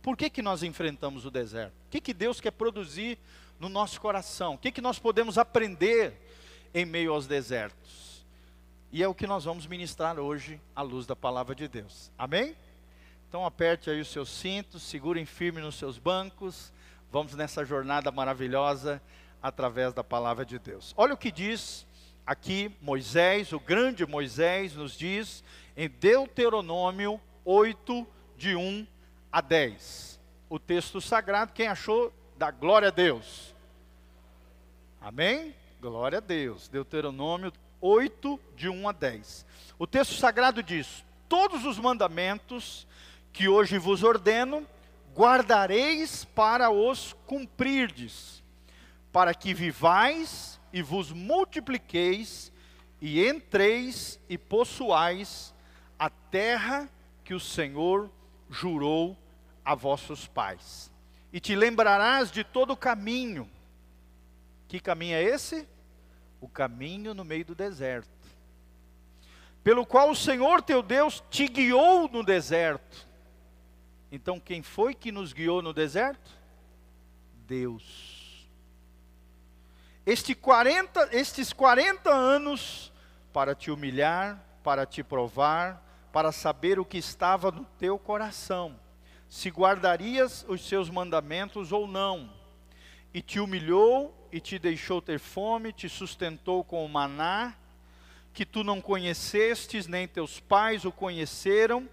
Por 0.02 0.16
que, 0.16 0.30
que 0.30 0.42
nós 0.42 0.64
enfrentamos 0.64 1.26
o 1.26 1.32
deserto? 1.32 1.74
O 1.88 1.90
que, 1.90 2.02
que 2.02 2.14
Deus 2.14 2.40
quer 2.40 2.52
produzir 2.52 3.18
no 3.60 3.70
nosso 3.70 4.00
coração? 4.00 4.56
O 4.56 4.58
que, 4.58 4.72
que 4.72 4.82
nós 4.82 5.00
podemos 5.00 5.38
aprender 5.38 6.14
em 6.74 6.86
meio 6.86 7.14
aos 7.14 7.26
desertos? 7.26 8.26
E 8.92 9.02
é 9.02 9.08
o 9.08 9.16
que 9.16 9.26
nós 9.26 9.46
vamos 9.46 9.66
ministrar 9.66 10.20
hoje 10.20 10.62
à 10.76 10.84
luz 10.84 11.08
da 11.08 11.16
palavra 11.16 11.56
de 11.56 11.68
Deus. 11.68 12.12
Amém? 12.18 12.56
Então 13.28 13.44
aperte 13.44 13.90
aí 13.90 14.00
os 14.00 14.10
seus 14.10 14.30
cintos, 14.30 14.84
segurem 14.84 15.26
firme 15.26 15.62
nos 15.62 15.76
seus 15.76 15.98
bancos. 15.98 16.72
Vamos 17.12 17.34
nessa 17.34 17.66
jornada 17.66 18.12
maravilhosa 18.12 19.02
através 19.42 19.94
da 19.94 20.04
palavra 20.04 20.46
de 20.46 20.60
Deus. 20.60 20.94
Olha 20.96 21.16
o 21.16 21.18
que 21.18 21.32
diz 21.32 21.88
aqui 22.26 22.76
Moisés, 22.82 23.52
o 23.52 23.60
grande 23.60 24.06
Moisés, 24.06 24.76
nos 24.76 24.98
diz 24.98 25.44
em 25.76 25.90
Deuteronômio 25.90 27.20
8, 27.44 28.08
de 28.38 28.56
1 28.56 28.88
a 29.32 29.42
10. 29.42 30.20
O 30.50 30.60
texto 30.60 31.02
sagrado, 31.02 31.54
quem 31.54 31.68
achou, 31.68 32.14
dá 32.38 32.52
glória 32.52 32.90
a 32.90 32.92
Deus. 32.92 33.54
Amém? 35.02 35.54
Glória 35.82 36.20
a 36.20 36.22
Deus. 36.22 36.68
Deuteronômio 36.68 37.52
8, 37.82 38.40
de 38.56 38.70
1 38.70 38.88
a 38.88 38.92
10. 38.92 39.46
O 39.78 39.86
texto 39.86 40.16
sagrado 40.16 40.64
diz: 40.64 41.04
Todos 41.28 41.66
os 41.66 41.78
mandamentos 41.78 42.88
que 43.34 43.48
hoje 43.50 43.78
vos 43.78 44.04
ordeno, 44.04 44.66
guardareis 45.16 46.24
para 46.24 46.70
os 46.70 47.14
cumprirdes, 47.26 48.44
para 49.12 49.34
que 49.34 49.54
vivais 49.54 50.60
e 50.74 50.82
vos 50.82 51.14
multipliqueis, 51.14 52.52
e 53.00 53.26
entreis 53.26 54.20
e 54.28 54.38
possuais 54.38 55.54
a 55.98 56.10
terra 56.10 56.90
que 57.24 57.34
o 57.34 57.40
Senhor 57.40 58.12
jurou 58.50 59.18
a 59.64 59.76
vossos 59.76 60.28
pais. 60.28 60.92
E 61.32 61.40
te 61.40 61.56
lembrarás 61.56 62.32
de 62.32 62.44
todo 62.44 62.74
o 62.74 62.78
caminho 62.78 63.50
que 64.74 64.80
caminho 64.80 65.16
é 65.16 65.22
esse? 65.22 65.68
O 66.42 66.50
caminho 66.50 67.14
no 67.14 67.24
meio 67.24 67.46
do 67.46 67.54
deserto. 67.54 68.10
Pelo 69.64 69.86
qual 69.86 70.10
o 70.10 70.16
Senhor 70.16 70.64
teu 70.64 70.82
Deus 70.82 71.24
te 71.30 71.48
guiou 71.48 72.10
no 72.10 72.24
deserto. 72.24 73.08
Então, 74.12 74.40
quem 74.40 74.64
foi 74.64 74.96
que 74.96 75.12
nos 75.12 75.32
guiou 75.32 75.62
no 75.62 75.74
deserto? 75.74 76.32
Deus. 77.46 78.13
Este 80.06 80.36
40, 80.36 81.10
estes 81.14 81.54
40 81.54 82.10
anos 82.10 82.92
para 83.32 83.56
te 83.56 83.72
humilhar, 83.72 84.38
para 84.62 84.86
te 84.86 85.02
provar, 85.02 85.82
para 86.12 86.34
saber 86.34 86.78
o 86.78 86.84
que 86.84 86.98
estava 86.98 87.50
no 87.52 87.64
teu 87.80 87.98
coração, 87.98 88.78
se 89.30 89.50
guardarias 89.50 90.46
os 90.50 90.68
seus 90.68 90.90
mandamentos 90.90 91.72
ou 91.72 91.88
não. 91.88 92.30
E 93.14 93.22
te 93.22 93.40
humilhou 93.40 94.14
e 94.30 94.42
te 94.42 94.60
deixou 94.60 95.02
ter 95.02 95.20
fome, 95.20 95.72
te 95.72 95.88
sustentou 95.88 96.66
com 96.66 96.86
o 96.86 96.90
maná, 96.90 97.56
que 98.34 98.46
tu 98.46 98.62
não 98.62 98.82
conhecestes, 98.82 99.88
nem 99.88 100.06
teus 100.06 100.38
pais 100.38 100.84
o 100.84 100.92
conheceram, 100.92 101.88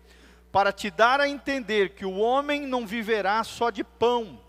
para 0.50 0.72
te 0.72 0.90
dar 0.90 1.20
a 1.20 1.28
entender 1.28 1.90
que 1.90 2.04
o 2.04 2.18
homem 2.18 2.66
não 2.66 2.84
viverá 2.88 3.44
só 3.44 3.70
de 3.70 3.84
pão, 3.84 4.40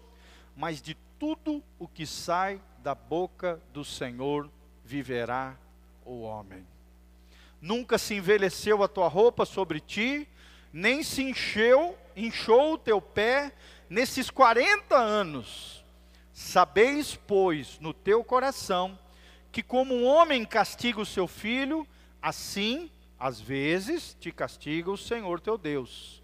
mas 0.56 0.82
de 0.82 0.96
tudo 1.20 1.64
o 1.78 1.88
que 1.88 2.08
sai 2.08 2.60
da 2.82 2.96
boca 2.96 3.60
do 3.74 3.84
Senhor 3.86 4.50
viverá 4.84 5.56
o 6.06 6.22
homem. 6.22 6.66
Nunca 7.62 7.98
se 7.98 8.16
envelheceu 8.16 8.82
a 8.84 8.88
tua 8.88 9.08
roupa 9.08 9.46
sobre 9.46 9.80
ti, 9.80 10.28
nem 10.74 11.04
se 11.04 11.22
encheu, 11.22 11.98
inchou 12.16 12.74
o 12.74 12.78
teu 12.78 13.02
pé 13.02 13.52
nesses 13.90 14.30
40 14.30 14.96
anos 14.96 15.82
Sabeis, 16.34 17.16
pois, 17.28 17.80
no 17.80 17.94
teu 17.94 18.24
coração, 18.24 18.98
que 19.52 19.62
como 19.62 19.94
um 19.94 20.06
homem 20.06 20.46
castiga 20.46 21.00
o 21.00 21.06
seu 21.06 21.28
filho, 21.28 21.88
assim, 22.22 22.90
às 23.20 23.40
vezes, 23.40 24.16
te 24.20 24.32
castiga 24.32 24.90
o 24.90 24.98
Senhor 24.98 25.40
teu 25.40 25.58
Deus. 25.58 26.21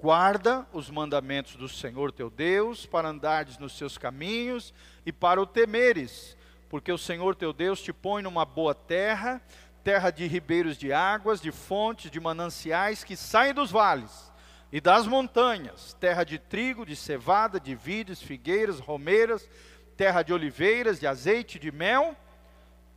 Guarda 0.00 0.64
os 0.72 0.88
mandamentos 0.88 1.56
do 1.56 1.68
Senhor 1.68 2.12
teu 2.12 2.30
Deus, 2.30 2.86
para 2.86 3.08
andares 3.08 3.58
nos 3.58 3.76
seus 3.76 3.98
caminhos 3.98 4.72
e 5.04 5.12
para 5.12 5.42
o 5.42 5.46
temeres, 5.46 6.36
porque 6.68 6.92
o 6.92 6.96
Senhor 6.96 7.34
teu 7.34 7.52
Deus 7.52 7.82
te 7.82 7.92
põe 7.92 8.22
numa 8.22 8.44
boa 8.44 8.76
terra, 8.76 9.42
terra 9.82 10.12
de 10.12 10.24
ribeiros 10.28 10.78
de 10.78 10.92
águas, 10.92 11.40
de 11.40 11.50
fontes, 11.50 12.12
de 12.12 12.20
mananciais 12.20 13.02
que 13.02 13.16
saem 13.16 13.52
dos 13.52 13.72
vales 13.72 14.32
e 14.70 14.80
das 14.80 15.04
montanhas, 15.04 15.94
terra 15.94 16.22
de 16.22 16.38
trigo, 16.38 16.86
de 16.86 16.94
cevada, 16.94 17.58
de 17.58 17.74
vides, 17.74 18.22
figueiras, 18.22 18.78
romeiras, 18.78 19.50
terra 19.96 20.22
de 20.22 20.32
oliveiras, 20.32 21.00
de 21.00 21.08
azeite, 21.08 21.58
de 21.58 21.72
mel, 21.72 22.14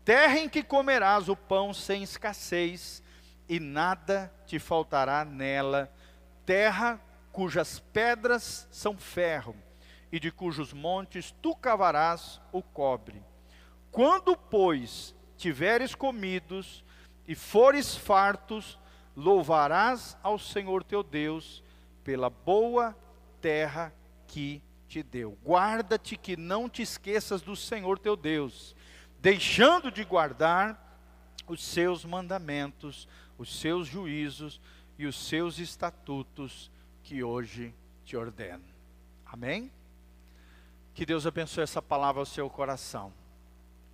terra 0.05 0.37
em 0.37 0.47
que 0.47 0.61
comerás 0.61 1.29
o 1.29 1.35
pão 1.35 1.73
sem 1.73 2.03
escassez, 2.03 3.01
e 3.49 3.59
nada 3.59 4.31
te 4.45 4.59
faltará 4.59 5.25
nela, 5.25 5.91
terra 6.51 6.99
cujas 7.31 7.79
pedras 7.79 8.67
são 8.69 8.97
ferro, 8.97 9.55
e 10.11 10.19
de 10.19 10.29
cujos 10.29 10.73
montes 10.73 11.33
tu 11.41 11.55
cavarás 11.55 12.41
o 12.51 12.61
cobre. 12.61 13.23
Quando, 13.89 14.35
pois, 14.35 15.15
tiveres 15.37 15.95
comidos 15.95 16.83
e 17.25 17.35
fores 17.35 17.95
fartos, 17.95 18.77
louvarás 19.15 20.17
ao 20.21 20.37
Senhor 20.37 20.83
teu 20.83 21.01
Deus 21.01 21.63
pela 22.03 22.29
boa 22.29 22.97
terra 23.39 23.93
que 24.27 24.61
te 24.89 25.01
deu. 25.01 25.37
Guarda-te 25.45 26.17
que 26.17 26.35
não 26.35 26.67
te 26.67 26.81
esqueças 26.81 27.41
do 27.41 27.55
Senhor 27.55 27.97
teu 27.97 28.17
Deus, 28.17 28.75
deixando 29.21 29.89
de 29.89 30.03
guardar 30.03 30.99
os 31.47 31.63
seus 31.63 32.03
mandamentos, 32.03 33.07
os 33.37 33.57
seus 33.57 33.87
juízos 33.87 34.59
e 35.01 35.07
os 35.07 35.15
seus 35.15 35.57
estatutos 35.57 36.69
que 37.01 37.23
hoje 37.23 37.73
te 38.05 38.15
ordeno. 38.15 38.63
Amém? 39.25 39.71
Que 40.93 41.07
Deus 41.07 41.25
abençoe 41.25 41.63
essa 41.63 41.81
palavra 41.81 42.21
ao 42.21 42.25
seu 42.25 42.47
coração. 42.47 43.11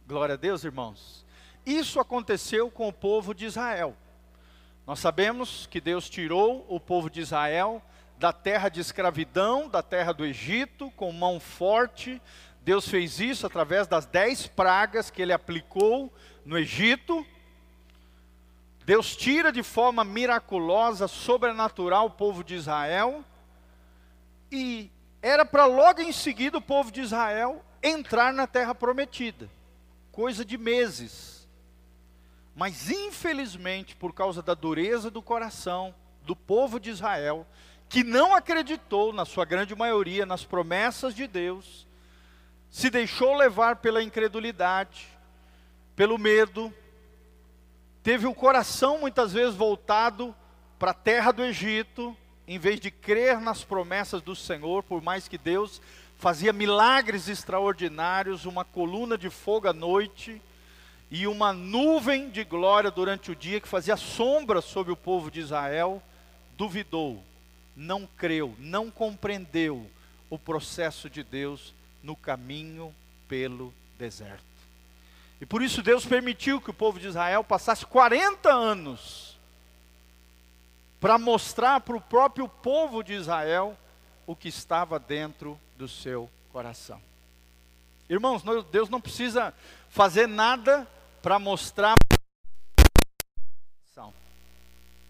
Glória 0.05 0.33
a 0.33 0.37
Deus, 0.37 0.65
irmãos. 0.65 1.25
Isso 1.65 2.01
aconteceu 2.01 2.69
com 2.69 2.89
o 2.89 2.93
povo 2.93 3.33
de 3.33 3.45
Israel. 3.45 3.95
Nós 4.85 4.99
sabemos 4.99 5.65
que 5.67 5.79
Deus 5.79 6.09
tirou 6.09 6.65
o 6.67 6.77
povo 6.77 7.09
de 7.09 7.21
Israel 7.21 7.81
da 8.17 8.33
terra 8.33 8.67
de 8.67 8.81
escravidão, 8.81 9.69
da 9.69 9.81
terra 9.81 10.11
do 10.11 10.25
Egito, 10.25 10.91
com 10.91 11.09
mão 11.13 11.39
forte. 11.39 12.21
Deus 12.63 12.85
fez 12.85 13.21
isso 13.21 13.47
através 13.47 13.87
das 13.87 14.05
dez 14.05 14.45
pragas 14.45 15.09
que 15.09 15.21
ele 15.21 15.31
aplicou 15.31 16.13
no 16.43 16.57
Egito. 16.57 17.25
Deus 18.87 19.17
tira 19.17 19.51
de 19.51 19.61
forma 19.63 20.05
miraculosa, 20.05 21.09
sobrenatural 21.09 22.05
o 22.05 22.09
povo 22.09 22.41
de 22.41 22.55
Israel. 22.55 23.21
E 24.49 24.89
era 25.21 25.45
para 25.45 25.65
logo 25.65 25.99
em 25.99 26.13
seguida 26.13 26.57
o 26.57 26.61
povo 26.61 26.89
de 26.89 27.01
Israel 27.01 27.61
entrar 27.83 28.31
na 28.31 28.47
terra 28.47 28.73
prometida. 28.73 29.49
coisa 30.09 30.45
de 30.45 30.57
meses. 30.57 31.49
Mas 32.55 32.89
infelizmente, 32.89 33.93
por 33.93 34.13
causa 34.13 34.41
da 34.41 34.53
dureza 34.53 35.11
do 35.11 35.21
coração 35.21 35.93
do 36.23 36.33
povo 36.33 36.79
de 36.79 36.89
Israel, 36.89 37.45
que 37.89 38.05
não 38.05 38.33
acreditou, 38.33 39.11
na 39.11 39.25
sua 39.25 39.43
grande 39.43 39.75
maioria, 39.75 40.25
nas 40.25 40.45
promessas 40.45 41.13
de 41.13 41.27
Deus, 41.27 41.85
se 42.71 42.89
deixou 42.89 43.35
levar 43.35 43.75
pela 43.75 44.01
incredulidade, 44.01 45.09
pelo 45.93 46.17
medo, 46.17 46.73
teve 48.07 48.25
o 48.25 48.33
coração 48.33 48.99
muitas 48.99 49.33
vezes 49.33 49.53
voltado 49.53 50.33
para 50.79 50.91
a 50.91 50.93
terra 50.93 51.33
do 51.33 51.43
Egito, 51.43 52.15
em 52.47 52.57
vez 52.57 52.79
de 52.79 52.89
crer 52.89 53.41
nas 53.41 53.65
promessas 53.65 54.21
do 54.21 54.33
Senhor, 54.33 54.81
por 54.81 55.01
mais 55.01 55.27
que 55.27 55.37
Deus 55.37 55.81
fazia 56.17 56.53
milagres 56.53 57.27
extraordinários, 57.27 58.45
uma 58.45 58.63
coluna 58.63 59.17
de 59.17 59.29
fogo 59.29 59.67
à 59.67 59.73
noite 59.73 60.41
e 61.11 61.27
uma 61.27 61.51
nuvem 61.51 62.29
de 62.29 62.45
glória 62.45 62.89
durante 62.89 63.29
o 63.29 63.35
dia 63.35 63.59
que 63.59 63.67
fazia 63.67 63.97
sombra 63.97 64.61
sobre 64.61 64.93
o 64.93 64.95
povo 64.95 65.29
de 65.29 65.41
Israel, 65.41 66.01
duvidou, 66.55 67.21
não 67.75 68.07
creu, 68.15 68.55
não 68.57 68.89
compreendeu 68.89 69.85
o 70.29 70.39
processo 70.39 71.09
de 71.09 71.25
Deus 71.25 71.73
no 72.01 72.15
caminho 72.15 72.95
pelo 73.27 73.73
deserto. 73.99 74.46
E 75.39 75.45
por 75.45 75.61
isso 75.61 75.81
Deus 75.83 76.05
permitiu 76.05 76.59
que 76.59 76.69
o 76.69 76.73
povo 76.73 76.99
de 76.99 77.07
Israel 77.07 77.43
passasse 77.43 77.85
40 77.85 78.51
anos 78.51 79.37
para 80.99 81.17
mostrar 81.17 81.79
para 81.81 81.95
o 81.95 82.01
próprio 82.01 82.49
povo 82.49 83.03
de 83.03 83.13
Israel 83.13 83.77
o 84.25 84.35
que 84.35 84.47
estava 84.47 84.99
dentro 84.99 85.59
do 85.77 85.87
seu 85.87 86.29
coração. 86.51 87.01
Irmãos, 88.09 88.41
Deus 88.71 88.89
não 88.89 88.99
precisa 88.99 89.53
fazer 89.89 90.27
nada 90.27 90.87
para 91.21 91.37
mostrar 91.37 91.95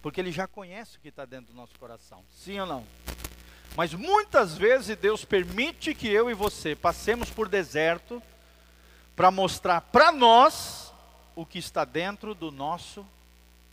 porque 0.02 0.20
Ele 0.20 0.32
já 0.32 0.46
conhece 0.46 0.96
o 0.96 1.00
que 1.00 1.08
está 1.08 1.24
dentro 1.24 1.52
do 1.52 1.56
nosso 1.56 1.78
coração, 1.78 2.24
sim 2.30 2.58
ou 2.60 2.66
não? 2.66 2.86
Mas 3.76 3.92
muitas 3.92 4.56
vezes 4.56 4.96
Deus 4.96 5.24
permite 5.24 5.94
que 5.94 6.08
eu 6.08 6.30
e 6.30 6.34
você 6.34 6.74
passemos 6.74 7.30
por 7.30 7.48
deserto 7.48 8.22
para 9.18 9.32
mostrar 9.32 9.80
para 9.80 10.12
nós 10.12 10.94
o 11.34 11.44
que 11.44 11.58
está 11.58 11.84
dentro 11.84 12.36
do 12.36 12.52
nosso 12.52 13.04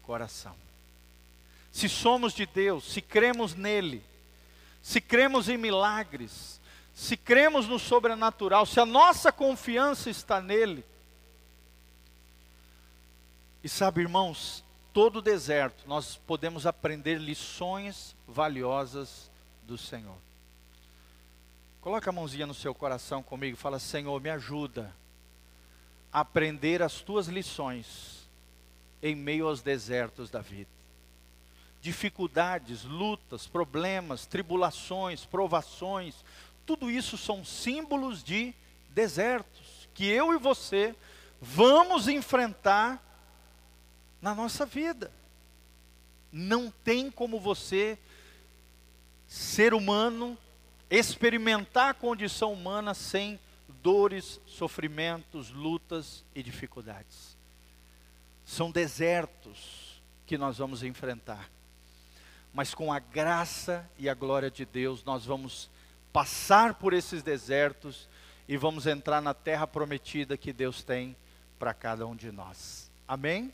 coração. 0.01 0.55
Se 1.71 1.87
somos 1.87 2.33
de 2.33 2.47
Deus, 2.47 2.91
se 2.91 2.99
cremos 2.99 3.53
nele, 3.53 4.03
se 4.81 4.99
cremos 4.99 5.47
em 5.47 5.55
milagres, 5.55 6.59
se 6.95 7.15
cremos 7.15 7.67
no 7.67 7.77
sobrenatural, 7.77 8.65
se 8.65 8.79
a 8.79 8.87
nossa 8.87 9.31
confiança 9.31 10.09
está 10.09 10.41
nele. 10.41 10.83
E 13.63 13.69
sabe, 13.69 14.01
irmãos, 14.01 14.63
todo 14.91 15.21
deserto 15.21 15.87
nós 15.87 16.15
podemos 16.15 16.65
aprender 16.65 17.19
lições 17.19 18.15
valiosas 18.27 19.29
do 19.61 19.77
Senhor. 19.77 20.17
Coloca 21.81 22.09
a 22.09 22.13
mãozinha 22.13 22.47
no 22.47 22.53
seu 22.55 22.73
coração 22.73 23.21
comigo 23.21 23.55
fala: 23.55 23.77
Senhor, 23.77 24.19
me 24.19 24.31
ajuda 24.31 24.91
aprender 26.15 26.81
as 26.81 27.01
tuas 27.01 27.27
lições 27.27 28.25
em 29.03 29.13
meio 29.13 29.49
aos 29.49 29.61
desertos 29.61 30.29
da 30.29 30.39
vida. 30.39 30.69
Dificuldades, 31.81 32.85
lutas, 32.85 33.47
problemas, 33.47 34.25
tribulações, 34.25 35.25
provações, 35.25 36.15
tudo 36.65 36.89
isso 36.89 37.17
são 37.17 37.43
símbolos 37.43 38.23
de 38.23 38.53
desertos 38.91 39.89
que 39.93 40.05
eu 40.05 40.33
e 40.33 40.37
você 40.37 40.95
vamos 41.41 42.07
enfrentar 42.07 43.03
na 44.21 44.33
nossa 44.33 44.65
vida. 44.65 45.11
Não 46.31 46.71
tem 46.85 47.11
como 47.11 47.41
você, 47.41 47.99
ser 49.27 49.73
humano, 49.73 50.37
experimentar 50.89 51.89
a 51.89 51.93
condição 51.93 52.53
humana 52.53 52.93
sem 52.93 53.37
dores, 53.67 54.39
sofrimentos, 54.45 55.51
lutas 55.51 56.23
e 56.33 56.41
dificuldades. 56.41 57.37
São 58.45 58.71
desertos 58.71 60.01
que 60.25 60.37
nós 60.37 60.57
vamos 60.57 60.83
enfrentar. 60.83 61.49
Mas 62.53 62.73
com 62.73 62.91
a 62.91 62.99
graça 62.99 63.89
e 63.97 64.07
a 64.07 64.13
glória 64.13 64.49
de 64.49 64.65
Deus, 64.65 65.03
nós 65.03 65.25
vamos 65.25 65.69
passar 66.13 66.75
por 66.75 66.93
esses 66.93 67.21
desertos 67.21 68.07
e 68.47 68.55
vamos 68.55 68.87
entrar 68.87 69.21
na 69.21 69.33
terra 69.33 69.67
prometida 69.67 70.37
que 70.37 70.53
Deus 70.53 70.83
tem 70.83 71.15
para 71.59 71.73
cada 71.73 72.07
um 72.07 72.15
de 72.15 72.31
nós. 72.31 72.89
Amém? 73.07 73.53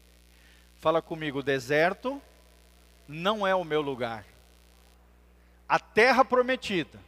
Fala 0.75 1.01
comigo, 1.01 1.41
deserto 1.41 2.21
não 3.07 3.45
é 3.45 3.55
o 3.55 3.63
meu 3.63 3.81
lugar. 3.81 4.25
A 5.67 5.79
terra 5.79 6.23
prometida 6.23 6.99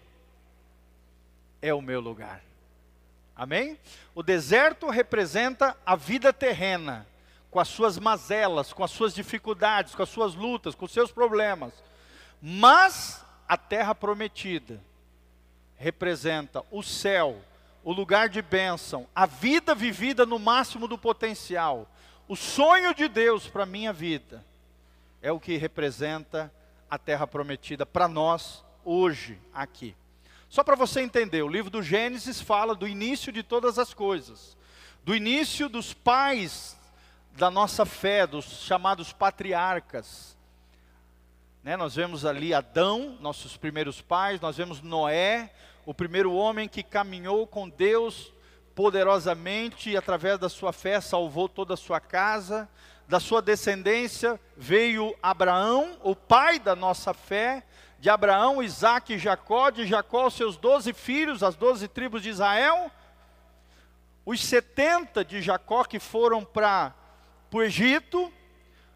é 1.61 1.73
o 1.73 1.81
meu 1.81 1.99
lugar. 1.99 2.41
Amém? 3.35 3.79
O 4.13 4.21
deserto 4.21 4.89
representa 4.89 5.75
a 5.85 5.95
vida 5.95 6.31
terrena, 6.31 7.07
com 7.49 7.59
as 7.59 7.67
suas 7.67 7.99
mazelas, 7.99 8.73
com 8.73 8.83
as 8.83 8.91
suas 8.91 9.13
dificuldades, 9.13 9.93
com 9.95 10.03
as 10.03 10.09
suas 10.09 10.35
lutas, 10.35 10.75
com 10.75 10.85
os 10.85 10.91
seus 10.91 11.11
problemas. 11.11 11.73
Mas 12.41 13.23
a 13.47 13.57
terra 13.57 13.93
prometida 13.93 14.79
representa 15.77 16.63
o 16.71 16.81
céu, 16.81 17.39
o 17.83 17.91
lugar 17.91 18.29
de 18.29 18.41
bênção, 18.41 19.07
a 19.13 19.25
vida 19.25 19.75
vivida 19.75 20.25
no 20.25 20.39
máximo 20.39 20.87
do 20.87 20.97
potencial. 20.97 21.87
O 22.27 22.35
sonho 22.35 22.93
de 22.95 23.07
Deus 23.07 23.47
para 23.47 23.63
a 23.63 23.67
minha 23.67 23.91
vida 23.91 24.43
é 25.21 25.31
o 25.31 25.39
que 25.39 25.57
representa 25.57 26.51
a 26.89 26.97
terra 26.97 27.27
prometida 27.27 27.85
para 27.85 28.07
nós 28.07 28.63
hoje, 28.85 29.39
aqui. 29.53 29.95
Só 30.53 30.63
para 30.63 30.75
você 30.75 31.01
entender, 31.01 31.41
o 31.41 31.47
livro 31.47 31.71
do 31.71 31.81
Gênesis 31.81 32.39
fala 32.39 32.75
do 32.75 32.87
início 32.87 33.31
de 33.31 33.41
todas 33.41 33.79
as 33.79 33.91
coisas, 33.91 34.55
do 35.03 35.15
início 35.15 35.67
dos 35.67 35.95
pais 35.95 36.77
da 37.31 37.49
nossa 37.49 37.87
fé, 37.87 38.27
dos 38.27 38.45
chamados 38.61 39.11
patriarcas. 39.11 40.37
Né, 41.63 41.75
nós 41.75 41.95
vemos 41.95 42.23
ali 42.23 42.53
Adão, 42.53 43.17
nossos 43.19 43.57
primeiros 43.57 43.99
pais, 43.99 44.39
nós 44.39 44.55
vemos 44.55 44.79
Noé, 44.79 45.51
o 45.87 45.91
primeiro 45.91 46.31
homem 46.31 46.69
que 46.69 46.83
caminhou 46.83 47.47
com 47.47 47.67
Deus 47.67 48.31
poderosamente 48.75 49.89
e 49.89 49.97
através 49.97 50.37
da 50.37 50.49
sua 50.49 50.71
fé 50.71 51.01
salvou 51.01 51.49
toda 51.49 51.73
a 51.73 51.77
sua 51.77 51.99
casa. 51.99 52.69
Da 53.07 53.19
sua 53.19 53.41
descendência 53.41 54.39
veio 54.55 55.15
Abraão, 55.21 55.97
o 56.03 56.15
pai 56.15 56.59
da 56.59 56.75
nossa 56.75 57.11
fé, 57.11 57.63
de 58.03 58.09
Abraão, 58.09 58.61
Isaac 58.61 59.13
e 59.13 59.17
Jacó, 59.17 59.69
de 59.69 59.87
Jacó 59.87 60.29
seus 60.29 60.57
doze 60.57 60.91
filhos, 60.91 61.41
as 61.41 61.55
doze 61.55 61.87
tribos 61.87 62.21
de 62.21 62.31
Israel, 62.31 62.91
os 64.25 64.43
setenta 64.43 65.23
de 65.23 65.41
Jacó 65.41 65.85
que 65.85 66.01
foram 66.01 66.43
para 66.43 66.93
o 67.49 67.61
Egito, 67.61 68.29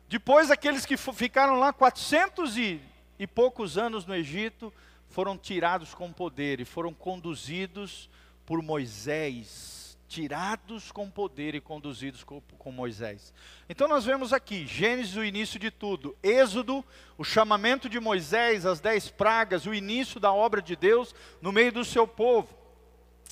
depois 0.10 0.52
aqueles 0.52 0.86
que 0.86 0.98
ficaram 0.98 1.58
lá 1.58 1.72
quatrocentos 1.72 2.58
e, 2.58 2.82
e 3.18 3.26
poucos 3.26 3.78
anos 3.78 4.06
no 4.06 4.14
Egito, 4.14 4.74
foram 5.08 5.38
tirados 5.38 5.94
com 5.94 6.12
poder 6.12 6.60
e 6.60 6.66
foram 6.66 6.94
conduzidos 6.94 8.10
por 8.46 8.62
Moisés 8.62 9.77
tirados 10.08 10.92
com 10.92 11.10
poder 11.10 11.54
e 11.54 11.62
conduzidos 11.62 12.24
com, 12.24 12.42
com, 12.42 12.72
Moisés. 12.72 13.34
Então 13.68 13.88
nós 13.88 14.06
vemos 14.06 14.32
aqui, 14.32 14.66
Gênesis, 14.66 15.16
o 15.16 15.24
início 15.24 15.60
de 15.60 15.70
tudo, 15.70 16.16
Êxodo, 16.24 16.84
o 17.18 17.24
chamamento 17.24 17.90
de 17.90 18.00
Moisés, 18.00 18.66
as 18.66 18.80
dez 18.80 19.10
pragas, 19.10 19.66
o 19.66 19.74
início 19.74 20.20
da 20.20 20.32
obra 20.32 20.62
de 20.62 20.76
Deus 20.76 21.14
no 21.42 21.52
meio 21.52 21.72
do 21.72 21.84
seu 21.84 22.08
povo. 22.08 22.56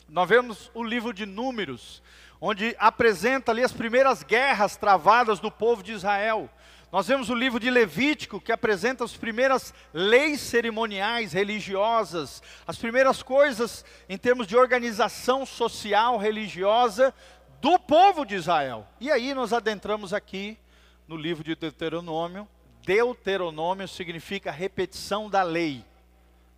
Nós 0.07 0.27
vemos 0.27 0.69
o 0.73 0.83
livro 0.83 1.13
de 1.13 1.25
Números, 1.25 2.03
onde 2.39 2.75
apresenta 2.77 3.51
ali 3.51 3.63
as 3.63 3.71
primeiras 3.71 4.21
guerras 4.21 4.75
travadas 4.75 5.39
do 5.39 5.49
povo 5.49 5.81
de 5.81 5.93
Israel. 5.93 6.49
Nós 6.95 7.07
vemos 7.07 7.29
o 7.29 7.35
livro 7.35 7.59
de 7.59 7.69
Levítico, 7.69 8.39
que 8.39 8.53
apresenta 8.53 9.03
as 9.03 9.17
primeiras 9.17 9.73
leis 9.93 10.39
cerimoniais 10.39 11.33
religiosas, 11.33 12.41
as 12.65 12.77
primeiras 12.77 13.21
coisas 13.21 13.83
em 14.07 14.17
termos 14.17 14.47
de 14.47 14.55
organização 14.55 15.45
social 15.45 16.15
religiosa 16.17 17.13
do 17.59 17.77
povo 17.77 18.23
de 18.23 18.35
Israel. 18.35 18.87
E 18.97 19.11
aí 19.11 19.33
nós 19.33 19.51
adentramos 19.51 20.13
aqui 20.13 20.57
no 21.05 21.17
livro 21.17 21.43
de 21.43 21.53
Deuteronômio. 21.53 22.47
Deuteronômio 22.85 23.89
significa 23.89 24.49
repetição 24.49 25.29
da 25.29 25.43
lei. 25.43 25.83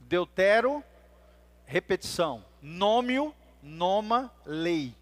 Deutero, 0.02 0.84
repetição. 1.66 2.46
Nômio, 2.62 3.34
noma, 3.64 4.32
lei. 4.46 4.94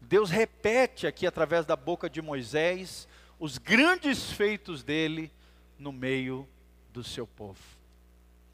Deus 0.00 0.30
repete 0.30 1.06
aqui 1.06 1.26
através 1.26 1.66
da 1.66 1.76
boca 1.76 2.08
de 2.08 2.22
Moisés 2.22 3.06
os 3.38 3.58
grandes 3.58 4.32
feitos 4.32 4.82
dele 4.82 5.32
no 5.78 5.92
meio 5.92 6.48
do 6.92 7.04
seu 7.04 7.26
povo. 7.26 7.60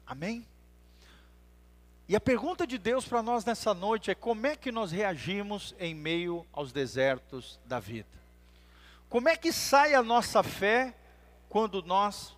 Amém? 0.05 0.45
E 2.07 2.15
a 2.15 2.19
pergunta 2.19 2.67
de 2.67 2.77
Deus 2.77 3.07
para 3.07 3.23
nós 3.23 3.43
nessa 3.43 3.73
noite 3.73 4.11
é: 4.11 4.15
como 4.15 4.45
é 4.45 4.55
que 4.55 4.71
nós 4.71 4.91
reagimos 4.91 5.73
em 5.79 5.95
meio 5.95 6.45
aos 6.53 6.71
desertos 6.71 7.59
da 7.65 7.79
vida? 7.79 8.07
Como 9.09 9.27
é 9.27 9.35
que 9.35 9.51
sai 9.51 9.95
a 9.95 10.03
nossa 10.03 10.43
fé 10.43 10.93
quando 11.49 11.81
nós 11.81 12.35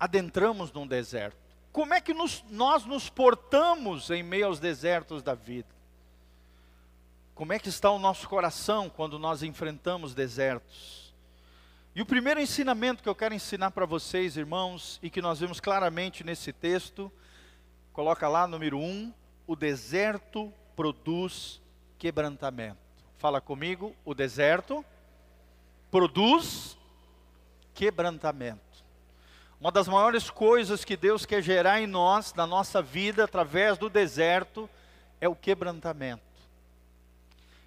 adentramos 0.00 0.72
num 0.72 0.86
deserto? 0.86 1.36
Como 1.70 1.94
é 1.94 2.00
que 2.00 2.12
nos, 2.12 2.42
nós 2.50 2.84
nos 2.84 3.08
portamos 3.08 4.10
em 4.10 4.22
meio 4.22 4.46
aos 4.46 4.58
desertos 4.58 5.22
da 5.22 5.34
vida? 5.34 5.68
Como 7.34 7.52
é 7.52 7.58
que 7.58 7.68
está 7.68 7.88
o 7.90 8.00
nosso 8.00 8.28
coração 8.28 8.90
quando 8.90 9.16
nós 9.16 9.44
enfrentamos 9.44 10.12
desertos? 10.12 11.07
E 11.98 12.02
o 12.02 12.06
primeiro 12.06 12.38
ensinamento 12.40 13.02
que 13.02 13.08
eu 13.08 13.14
quero 13.14 13.34
ensinar 13.34 13.72
para 13.72 13.84
vocês, 13.84 14.36
irmãos, 14.36 15.00
e 15.02 15.10
que 15.10 15.20
nós 15.20 15.40
vemos 15.40 15.58
claramente 15.58 16.22
nesse 16.22 16.52
texto, 16.52 17.10
Coloca 17.98 18.28
lá, 18.28 18.46
número 18.46 18.78
um, 18.78 19.12
o 19.44 19.56
deserto 19.56 20.54
produz 20.76 21.60
quebrantamento. 21.98 22.78
Fala 23.16 23.40
comigo, 23.40 23.92
o 24.04 24.14
deserto 24.14 24.84
produz 25.90 26.78
quebrantamento. 27.74 28.60
Uma 29.60 29.72
das 29.72 29.88
maiores 29.88 30.30
coisas 30.30 30.84
que 30.84 30.96
Deus 30.96 31.26
quer 31.26 31.42
gerar 31.42 31.80
em 31.80 31.88
nós, 31.88 32.32
na 32.34 32.46
nossa 32.46 32.80
vida, 32.80 33.24
através 33.24 33.76
do 33.76 33.90
deserto, 33.90 34.70
é 35.20 35.28
o 35.28 35.34
quebrantamento. 35.34 36.22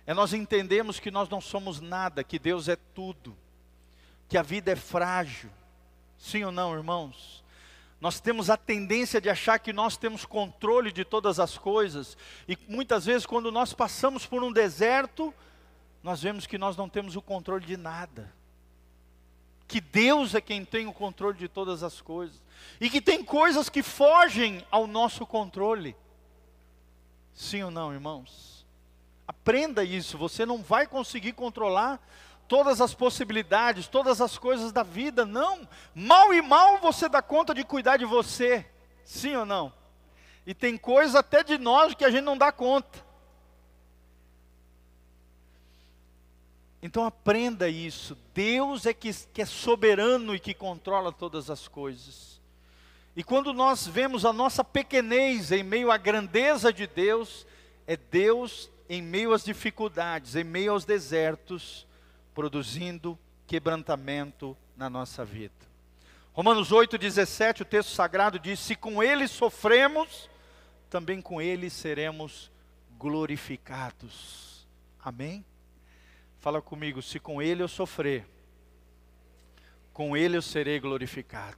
É 0.07 0.13
nós 0.13 0.31
entendemos 0.31 0.97
que 0.97 1.11
nós 1.11 1.27
não 1.27 1.41
somos 1.41 1.81
nada, 1.81 2.23
que 2.23 2.39
Deus 2.39 2.69
é 2.69 2.77
tudo, 2.77 3.35
que 4.31 4.37
a 4.37 4.41
vida 4.41 4.71
é 4.71 4.77
frágil. 4.77 5.49
Sim 6.17 6.45
ou 6.45 6.53
não, 6.53 6.73
irmãos? 6.73 7.43
Nós 7.99 8.21
temos 8.21 8.49
a 8.49 8.55
tendência 8.55 9.19
de 9.19 9.29
achar 9.29 9.59
que 9.59 9.73
nós 9.73 9.97
temos 9.97 10.23
controle 10.23 10.89
de 10.89 11.03
todas 11.03 11.37
as 11.37 11.57
coisas, 11.57 12.17
e 12.47 12.57
muitas 12.65 13.05
vezes, 13.05 13.25
quando 13.25 13.51
nós 13.51 13.73
passamos 13.73 14.25
por 14.25 14.41
um 14.41 14.49
deserto, 14.49 15.33
nós 16.01 16.21
vemos 16.21 16.47
que 16.47 16.57
nós 16.57 16.77
não 16.77 16.87
temos 16.87 17.17
o 17.17 17.21
controle 17.21 17.65
de 17.65 17.75
nada. 17.75 18.33
Que 19.67 19.81
Deus 19.81 20.33
é 20.33 20.39
quem 20.39 20.63
tem 20.63 20.87
o 20.87 20.93
controle 20.93 21.37
de 21.37 21.49
todas 21.49 21.83
as 21.83 21.99
coisas, 21.99 22.41
e 22.79 22.89
que 22.89 23.01
tem 23.01 23.25
coisas 23.25 23.67
que 23.67 23.83
fogem 23.83 24.65
ao 24.71 24.87
nosso 24.87 25.25
controle. 25.25 25.93
Sim 27.33 27.63
ou 27.63 27.71
não, 27.71 27.91
irmãos? 27.91 28.65
Aprenda 29.27 29.83
isso, 29.83 30.17
você 30.17 30.45
não 30.45 30.63
vai 30.63 30.87
conseguir 30.87 31.33
controlar 31.33 31.99
todas 32.51 32.81
as 32.81 32.93
possibilidades, 32.93 33.87
todas 33.87 34.19
as 34.19 34.37
coisas 34.37 34.73
da 34.73 34.83
vida, 34.83 35.25
não. 35.25 35.65
Mal 35.95 36.33
e 36.33 36.41
mal 36.41 36.79
você 36.79 37.07
dá 37.07 37.21
conta 37.21 37.53
de 37.53 37.63
cuidar 37.63 37.95
de 37.95 38.03
você, 38.03 38.65
sim 39.05 39.33
ou 39.37 39.45
não? 39.45 39.71
E 40.45 40.53
tem 40.53 40.75
coisa 40.75 41.19
até 41.19 41.45
de 41.45 41.57
nós 41.57 41.93
que 41.93 42.03
a 42.03 42.11
gente 42.11 42.25
não 42.25 42.37
dá 42.37 42.51
conta. 42.51 42.99
Então 46.81 47.05
aprenda 47.05 47.69
isso. 47.69 48.17
Deus 48.33 48.85
é 48.85 48.93
que, 48.93 49.13
que 49.31 49.41
é 49.41 49.45
soberano 49.45 50.35
e 50.35 50.39
que 50.39 50.53
controla 50.53 51.13
todas 51.13 51.49
as 51.49 51.69
coisas. 51.69 52.41
E 53.15 53.23
quando 53.23 53.53
nós 53.53 53.87
vemos 53.87 54.25
a 54.25 54.33
nossa 54.33 54.61
pequenez 54.61 55.53
em 55.53 55.63
meio 55.63 55.89
à 55.89 55.95
grandeza 55.95 56.73
de 56.73 56.85
Deus, 56.85 57.47
é 57.87 57.95
Deus 57.95 58.69
em 58.89 59.01
meio 59.01 59.31
às 59.31 59.45
dificuldades, 59.45 60.35
em 60.35 60.43
meio 60.43 60.73
aos 60.73 60.83
desertos, 60.83 61.87
produzindo 62.33 63.17
quebrantamento 63.47 64.57
na 64.75 64.89
nossa 64.89 65.25
vida. 65.25 65.53
Romanos 66.33 66.71
8,17, 66.71 67.61
o 67.61 67.65
texto 67.65 67.89
sagrado 67.89 68.39
diz: 68.39 68.59
Se 68.59 68.75
com 68.75 69.03
ele 69.03 69.27
sofremos, 69.27 70.29
também 70.89 71.21
com 71.21 71.41
ele 71.41 71.69
seremos 71.69 72.49
glorificados. 72.97 74.67
Amém? 75.03 75.43
Fala 76.39 76.61
comigo, 76.61 77.01
se 77.01 77.19
com 77.19 77.41
ele 77.41 77.61
eu 77.61 77.67
sofrer, 77.67 78.25
com 79.93 80.15
ele 80.15 80.37
eu 80.37 80.41
serei 80.41 80.79
glorificado. 80.79 81.57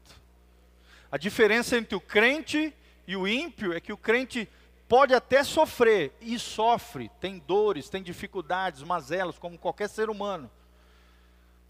A 1.11 1.17
diferença 1.17 1.77
entre 1.77 1.95
o 1.95 2.01
crente 2.01 2.73
e 3.07 3.15
o 3.15 3.27
ímpio 3.27 3.73
é 3.73 3.79
que 3.79 3.93
o 3.93 3.97
crente 3.97 4.49
pode 4.87 5.13
até 5.13 5.43
sofrer, 5.43 6.11
e 6.21 6.37
sofre, 6.37 7.09
tem 7.19 7.39
dores, 7.39 7.89
tem 7.89 8.01
dificuldades, 8.01 8.83
mazelas, 8.83 9.37
como 9.37 9.57
qualquer 9.57 9.89
ser 9.89 10.09
humano. 10.09 10.49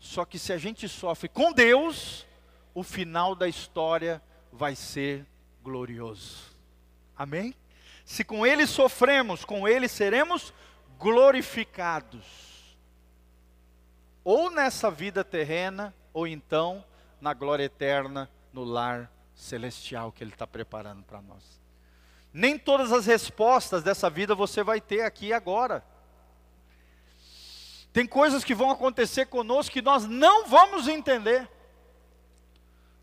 Só 0.04 0.26
que 0.26 0.38
se 0.38 0.52
a 0.52 0.58
gente 0.58 0.90
sofre 0.90 1.30
com 1.30 1.54
Deus, 1.54 2.28
o 2.74 2.84
final 2.84 3.34
da 3.34 3.48
história 3.48 4.22
vai 4.52 4.76
ser 4.76 5.26
glorioso. 5.64 6.54
Amém? 7.16 7.56
Se 8.04 8.22
com 8.22 8.46
Ele 8.46 8.68
sofremos, 8.68 9.46
com 9.46 9.66
Ele 9.66 9.88
seremos 9.88 10.54
glorificados. 11.00 12.76
Ou 14.26 14.52
nessa 14.52 14.92
vida 14.92 15.24
terrena, 15.24 15.96
ou 16.12 16.28
então 16.28 16.84
na 17.22 17.34
glória 17.34 17.64
eterna, 17.64 18.30
no 18.52 18.66
lar 18.66 19.10
celestial 19.34 20.12
que 20.12 20.22
Ele 20.22 20.34
está 20.34 20.46
preparando 20.46 21.02
para 21.04 21.22
nós. 21.22 21.62
Nem 22.34 22.60
todas 22.60 22.92
as 22.92 23.06
respostas 23.06 23.82
dessa 23.82 24.10
vida 24.10 24.36
você 24.36 24.64
vai 24.64 24.82
ter 24.82 25.04
aqui 25.04 25.32
agora. 25.32 25.82
Tem 27.94 28.08
coisas 28.08 28.44
que 28.44 28.56
vão 28.56 28.72
acontecer 28.72 29.28
conosco 29.28 29.72
que 29.72 29.82
nós 29.82 30.06
não 30.06 30.48
vamos 30.48 30.88
entender. 30.88 31.48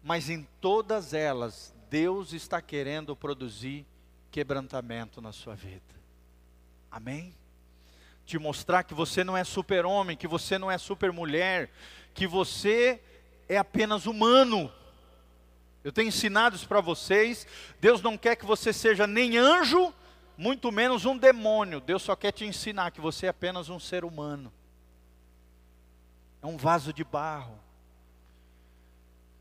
Mas 0.02 0.28
em 0.28 0.46
todas 0.60 1.14
elas, 1.14 1.72
Deus 1.88 2.32
está 2.32 2.60
querendo 2.60 3.14
produzir 3.14 3.86
quebrantamento 4.32 5.22
na 5.22 5.32
sua 5.32 5.54
vida. 5.54 5.94
Amém? 6.90 7.32
Te 8.26 8.36
mostrar 8.36 8.82
que 8.82 8.92
você 8.92 9.22
não 9.22 9.36
é 9.36 9.44
super-homem, 9.44 10.16
que 10.16 10.26
você 10.26 10.58
não 10.58 10.68
é 10.68 10.76
super-mulher, 10.76 11.70
que 12.12 12.26
você 12.26 13.00
é 13.48 13.58
apenas 13.58 14.06
humano. 14.06 14.72
Eu 15.84 15.92
tenho 15.92 16.08
ensinado 16.08 16.56
isso 16.56 16.66
para 16.66 16.80
vocês. 16.80 17.46
Deus 17.80 18.02
não 18.02 18.18
quer 18.18 18.34
que 18.34 18.44
você 18.44 18.72
seja 18.72 19.06
nem 19.06 19.38
anjo, 19.38 19.94
muito 20.36 20.72
menos 20.72 21.04
um 21.04 21.16
demônio. 21.16 21.80
Deus 21.80 22.02
só 22.02 22.16
quer 22.16 22.32
te 22.32 22.44
ensinar 22.44 22.90
que 22.90 23.00
você 23.00 23.26
é 23.26 23.28
apenas 23.28 23.68
um 23.68 23.78
ser 23.78 24.04
humano 24.04 24.52
é 26.42 26.46
um 26.46 26.56
vaso 26.56 26.92
de 26.92 27.04
barro, 27.04 27.58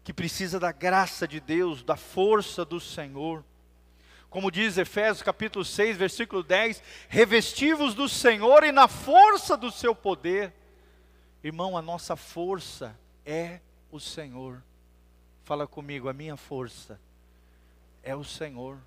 que 0.04 0.14
precisa 0.14 0.60
da 0.60 0.72
graça 0.72 1.28
de 1.28 1.40
Deus, 1.40 1.84
da 1.84 1.96
força 1.96 2.66
do 2.66 2.80
Senhor. 2.80 3.44
Como 4.30 4.52
diz 4.52 4.78
Efésios 4.78 5.24
capítulo 5.24 5.66
6, 5.66 5.98
versículo 5.98 6.44
10: 6.44 6.84
revestivos 7.08 7.94
do 7.94 8.08
Senhor 8.08 8.64
e 8.64 8.72
na 8.72 8.88
força 8.88 9.58
do 9.58 9.72
seu 9.72 9.96
poder. 9.96 10.54
Irmão, 11.44 11.78
a 11.78 11.82
nossa 11.82 12.16
força 12.16 12.98
é 13.26 13.60
o 13.92 14.00
Senhor. 14.00 14.62
Fala 15.44 15.66
comigo, 15.66 16.10
a 16.10 16.14
minha 16.14 16.38
força 16.38 17.00
é 18.04 18.16
o 18.16 18.24
Senhor. 18.24 18.78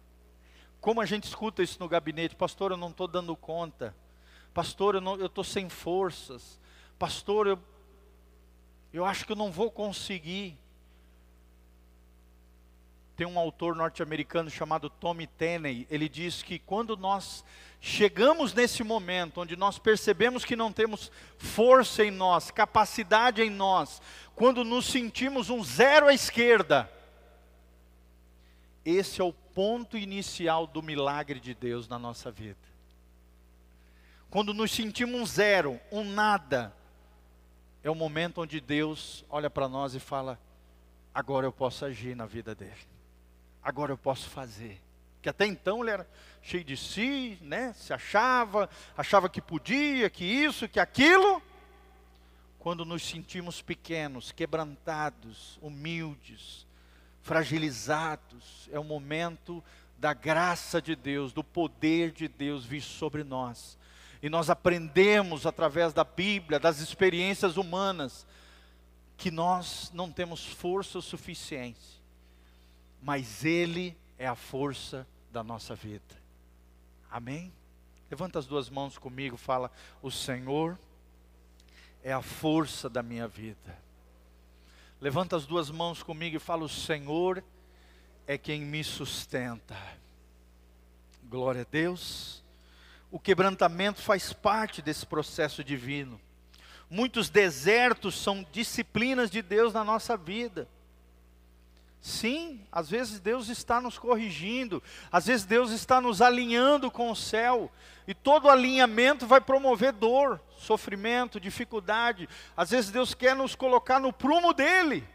Como 0.80 1.00
a 1.00 1.06
gente 1.06 1.24
escuta 1.24 1.62
isso 1.62 1.78
no 1.80 1.88
gabinete, 1.88 2.34
pastor, 2.34 2.72
eu 2.72 2.76
não 2.76 2.90
estou 2.90 3.08
dando 3.08 3.34
conta. 3.36 3.94
Pastor, 4.52 4.96
eu 4.96 5.26
estou 5.26 5.44
sem 5.44 5.68
forças. 5.68 6.60
Pastor, 6.98 7.46
eu, 7.46 7.58
eu 8.92 9.04
acho 9.04 9.24
que 9.24 9.32
eu 9.32 9.36
não 9.36 9.50
vou 9.50 9.70
conseguir. 9.70 10.58
Tem 13.16 13.26
um 13.26 13.38
autor 13.38 13.74
norte-americano 13.74 14.50
chamado 14.50 14.90
Tommy 14.90 15.26
Tenney, 15.26 15.86
ele 15.90 16.08
diz 16.08 16.42
que 16.42 16.58
quando 16.58 16.96
nós 16.96 17.44
chegamos 17.80 18.54
nesse 18.54 18.82
momento 18.82 19.40
onde 19.40 19.56
nós 19.56 19.78
percebemos 19.78 20.44
que 20.44 20.56
não 20.56 20.72
temos 20.72 21.10
força 21.36 22.04
em 22.04 22.10
nós, 22.10 22.50
capacidade 22.50 23.42
em 23.42 23.50
nós, 23.50 24.00
quando 24.34 24.64
nos 24.64 24.86
sentimos 24.86 25.50
um 25.50 25.62
zero 25.62 26.08
à 26.08 26.14
esquerda, 26.14 26.90
esse 28.84 29.20
é 29.20 29.24
o 29.24 29.32
ponto 29.32 29.96
inicial 29.96 30.66
do 30.66 30.82
milagre 30.82 31.38
de 31.38 31.54
Deus 31.54 31.86
na 31.86 31.98
nossa 31.98 32.30
vida. 32.30 32.56
Quando 34.30 34.54
nos 34.54 34.72
sentimos 34.72 35.20
um 35.20 35.26
zero, 35.26 35.78
um 35.90 36.02
nada, 36.02 36.74
é 37.82 37.90
o 37.90 37.94
momento 37.94 38.40
onde 38.40 38.60
Deus 38.60 39.24
olha 39.28 39.50
para 39.50 39.68
nós 39.68 39.94
e 39.94 40.00
fala: 40.00 40.38
agora 41.12 41.46
eu 41.46 41.52
posso 41.52 41.84
agir 41.84 42.14
na 42.14 42.26
vida 42.26 42.54
dele, 42.54 42.86
agora 43.62 43.92
eu 43.92 43.98
posso 43.98 44.28
fazer. 44.28 44.80
Que 45.20 45.28
até 45.28 45.46
então 45.46 45.82
ele 45.82 45.90
era 45.90 46.08
cheio 46.42 46.64
de 46.64 46.76
si, 46.76 47.38
né? 47.40 47.72
Se 47.74 47.92
achava, 47.92 48.68
achava 48.96 49.28
que 49.28 49.40
podia, 49.40 50.10
que 50.10 50.24
isso, 50.24 50.68
que 50.68 50.80
aquilo. 50.80 51.40
Quando 52.58 52.84
nos 52.84 53.04
sentimos 53.04 53.62
pequenos, 53.62 54.32
quebrantados, 54.32 55.58
humildes, 55.62 56.66
fragilizados, 57.20 58.68
é 58.72 58.78
o 58.78 58.84
momento 58.84 59.62
da 59.98 60.12
graça 60.12 60.82
de 60.82 60.96
Deus, 60.96 61.32
do 61.32 61.44
poder 61.44 62.10
de 62.10 62.26
Deus 62.26 62.64
vir 62.64 62.80
sobre 62.80 63.22
nós 63.22 63.78
e 64.22 64.30
nós 64.30 64.48
aprendemos 64.48 65.46
através 65.46 65.92
da 65.92 66.04
Bíblia, 66.04 66.60
das 66.60 66.78
experiências 66.78 67.56
humanas, 67.56 68.24
que 69.16 69.32
nós 69.32 69.90
não 69.92 70.12
temos 70.12 70.46
força 70.46 70.98
o 70.98 71.02
suficiente, 71.02 72.00
mas 73.02 73.44
Ele 73.44 73.96
é 74.16 74.26
a 74.28 74.36
força 74.36 75.06
da 75.32 75.42
nossa 75.42 75.74
vida. 75.74 76.22
Amém? 77.10 77.52
Levanta 78.08 78.38
as 78.38 78.46
duas 78.46 78.70
mãos 78.70 78.96
comigo, 78.96 79.36
fala: 79.36 79.72
O 80.00 80.10
Senhor 80.10 80.78
é 82.04 82.12
a 82.12 82.22
força 82.22 82.88
da 82.88 83.02
minha 83.02 83.26
vida. 83.26 83.76
Levanta 85.00 85.34
as 85.34 85.46
duas 85.46 85.68
mãos 85.68 86.00
comigo 86.00 86.36
e 86.36 86.40
fala: 86.40 86.62
O 86.62 86.68
Senhor 86.68 87.42
é 88.24 88.38
quem 88.38 88.60
me 88.60 88.84
sustenta. 88.84 89.76
Glória 91.24 91.62
a 91.62 91.66
Deus. 91.68 92.41
O 93.12 93.20
quebrantamento 93.20 94.00
faz 94.00 94.32
parte 94.32 94.80
desse 94.80 95.04
processo 95.04 95.62
divino. 95.62 96.18
Muitos 96.88 97.28
desertos 97.28 98.18
são 98.18 98.44
disciplinas 98.50 99.30
de 99.30 99.42
Deus 99.42 99.74
na 99.74 99.84
nossa 99.84 100.16
vida. 100.16 100.66
Sim, 102.00 102.66
às 102.72 102.88
vezes 102.88 103.20
Deus 103.20 103.50
está 103.50 103.82
nos 103.82 103.98
corrigindo, 103.98 104.82
às 105.10 105.26
vezes 105.26 105.44
Deus 105.44 105.70
está 105.72 106.00
nos 106.00 106.22
alinhando 106.22 106.90
com 106.90 107.10
o 107.10 107.14
céu, 107.14 107.70
e 108.08 108.14
todo 108.14 108.48
alinhamento 108.48 109.26
vai 109.26 109.42
promover 109.42 109.92
dor, 109.92 110.40
sofrimento, 110.56 111.38
dificuldade. 111.38 112.28
Às 112.56 112.70
vezes 112.70 112.90
Deus 112.90 113.12
quer 113.12 113.36
nos 113.36 113.54
colocar 113.54 114.00
no 114.00 114.12
prumo 114.12 114.54
dele, 114.54 115.06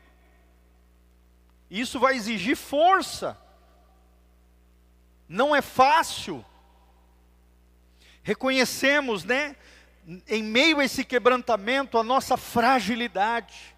isso 1.69 1.99
vai 1.99 2.15
exigir 2.15 2.55
força, 2.55 3.35
não 5.27 5.55
é 5.55 5.63
fácil. 5.63 6.45
Reconhecemos, 8.27 9.23
né, 9.23 9.55
em 10.27 10.43
meio 10.43 10.79
a 10.79 10.83
esse 10.83 11.05
quebrantamento, 11.05 11.97
a 11.97 12.03
nossa 12.03 12.35
fragilidade 12.35 13.77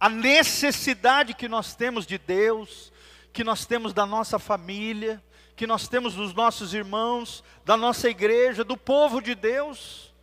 a 0.00 0.08
necessidade 0.08 1.34
que 1.34 1.48
nós 1.48 1.74
temos 1.74 2.06
de 2.06 2.18
Deus, 2.18 2.92
que 3.32 3.42
nós 3.42 3.66
temos 3.66 3.92
da 3.92 4.06
nossa 4.06 4.38
família, 4.38 5.22
que 5.56 5.66
nós 5.66 5.88
temos 5.88 6.14
dos 6.14 6.32
nossos 6.32 6.72
irmãos, 6.72 7.42
da 7.64 7.76
nossa 7.76 8.08
igreja, 8.08 8.62
do 8.62 8.76
povo 8.76 9.20
de 9.20 9.34
Deus. 9.34 10.14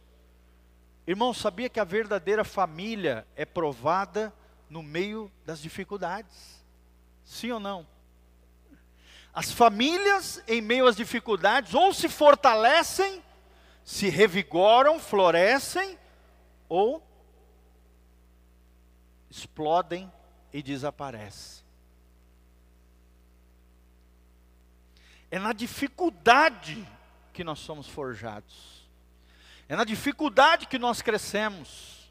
Irmão, 1.05 1.33
sabia 1.33 1.67
que 1.67 1.79
a 1.79 1.83
verdadeira 1.83 2.45
família 2.45 3.27
é 3.35 3.43
provada 3.43 4.33
no 4.69 4.81
meio 4.81 5.29
das 5.45 5.61
dificuldades? 5.61 6.63
Sim 7.25 7.51
ou 7.51 7.59
não? 7.59 7.85
As 9.33 9.51
famílias, 9.51 10.41
em 10.47 10.61
meio 10.61 10.87
às 10.87 10.95
dificuldades, 10.95 11.73
ou 11.73 11.93
se 11.93 12.07
fortalecem, 12.07 13.21
se 13.85 14.09
revigoram, 14.09 14.99
florescem, 14.99 15.97
ou 16.67 17.05
explodem 19.29 20.11
e 20.51 20.63
desaparecem. 20.63 21.63
É 25.29 25.37
na 25.37 25.53
dificuldade 25.53 26.87
que 27.31 27.43
nós 27.43 27.59
somos 27.59 27.87
forjados. 27.87 28.87
É 29.69 29.75
na 29.75 29.83
dificuldade 29.83 30.65
que 30.65 30.79
nós 30.79 31.01
crescemos. 31.01 32.09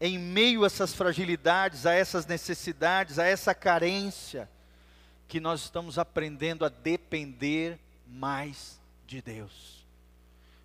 Em 0.00 0.18
meio 0.18 0.64
a 0.64 0.66
essas 0.66 0.92
fragilidades, 0.92 1.86
a 1.86 1.92
essas 1.92 2.26
necessidades, 2.26 3.20
a 3.20 3.24
essa 3.24 3.54
carência, 3.54 4.50
que 5.28 5.38
nós 5.38 5.62
estamos 5.62 5.96
aprendendo 5.96 6.64
a 6.64 6.68
depender 6.68 7.78
mais 8.06 8.80
de 9.06 9.22
Deus. 9.22 9.81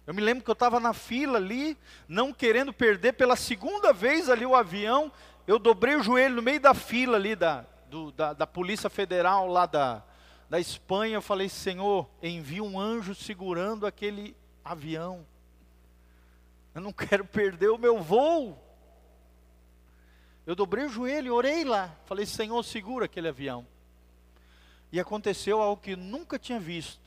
Eu 0.07 0.13
me 0.13 0.21
lembro 0.21 0.41
que 0.41 0.49
eu 0.49 0.53
estava 0.53 0.79
na 0.79 0.93
fila 0.93 1.37
ali, 1.37 1.77
não 2.07 2.31
querendo 2.31 2.71
perder 2.71 3.11
pela 3.11 3.35
segunda 3.35 3.91
vez 3.91 4.29
ali 4.29 4.45
o 4.45 4.55
avião, 4.55 5.11
eu 5.45 5.59
dobrei 5.59 5.97
o 5.97 6.01
joelho 6.01 6.35
no 6.35 6.41
meio 6.41 6.61
da 6.61 6.73
fila 6.73 7.17
ali 7.17 7.35
da, 7.35 7.65
do, 7.89 8.09
da, 8.13 8.31
da 8.31 8.47
Polícia 8.47 8.89
Federal 8.89 9.47
lá 9.47 9.65
da, 9.65 10.01
da 10.49 10.61
Espanha. 10.61 11.15
Eu 11.15 11.21
falei, 11.21 11.49
Senhor, 11.49 12.09
envia 12.23 12.63
um 12.63 12.79
anjo 12.79 13.13
segurando 13.13 13.85
aquele 13.85 14.33
avião. 14.63 15.25
Eu 16.73 16.79
não 16.79 16.91
quero 16.93 17.25
perder 17.25 17.69
o 17.69 17.77
meu 17.77 18.01
voo. 18.01 18.57
Eu 20.45 20.55
dobrei 20.55 20.85
o 20.85 20.89
joelho 20.89 21.33
orei 21.33 21.65
lá. 21.65 21.93
Falei, 22.05 22.25
Senhor, 22.25 22.63
segura 22.63 23.05
aquele 23.05 23.27
avião. 23.27 23.67
E 24.89 25.01
aconteceu 25.01 25.61
algo 25.61 25.81
que 25.81 25.97
nunca 25.97 26.39
tinha 26.39 26.61
visto. 26.61 27.06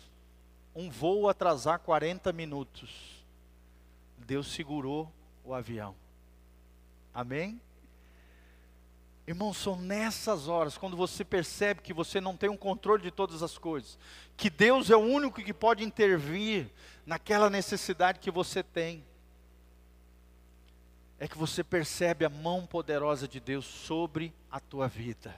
Um 0.75 0.91
voo 0.91 1.29
atrasar 1.29 1.81
40 1.81 2.33
minutos. 2.33 3.25
Deus 4.19 4.53
segurou 4.53 5.11
o 5.45 5.53
avião. 5.53 5.95
Amém? 7.13 7.61
Irmão, 9.27 9.55
são 9.55 9.77
nessas 9.77 10.49
horas, 10.49 10.77
quando 10.77 10.97
você 10.97 11.25
percebe 11.25 11.83
que 11.83 11.93
você 11.93 12.21
não 12.21 12.37
tem 12.37 12.49
um 12.49 12.57
controle 12.57 13.03
de 13.03 13.11
todas 13.11 13.43
as 13.43 13.57
coisas, 13.57 13.99
que 14.37 14.51
Deus 14.51 14.91
é 14.91 14.97
o 14.97 15.01
único 15.01 15.43
que 15.43 15.53
pode 15.53 15.85
intervir 15.85 16.69
naquela 17.07 17.49
necessidade 17.49 18.19
que 18.19 18.31
você 18.31 18.63
tem, 18.63 19.05
é 21.19 21.29
que 21.29 21.39
você 21.39 21.63
percebe 21.63 22.25
a 22.25 22.31
mão 22.31 22.67
poderosa 22.67 23.29
de 23.29 23.39
Deus 23.39 23.67
sobre 23.67 24.33
a 24.51 24.59
tua 24.59 24.89
vida. 24.89 25.35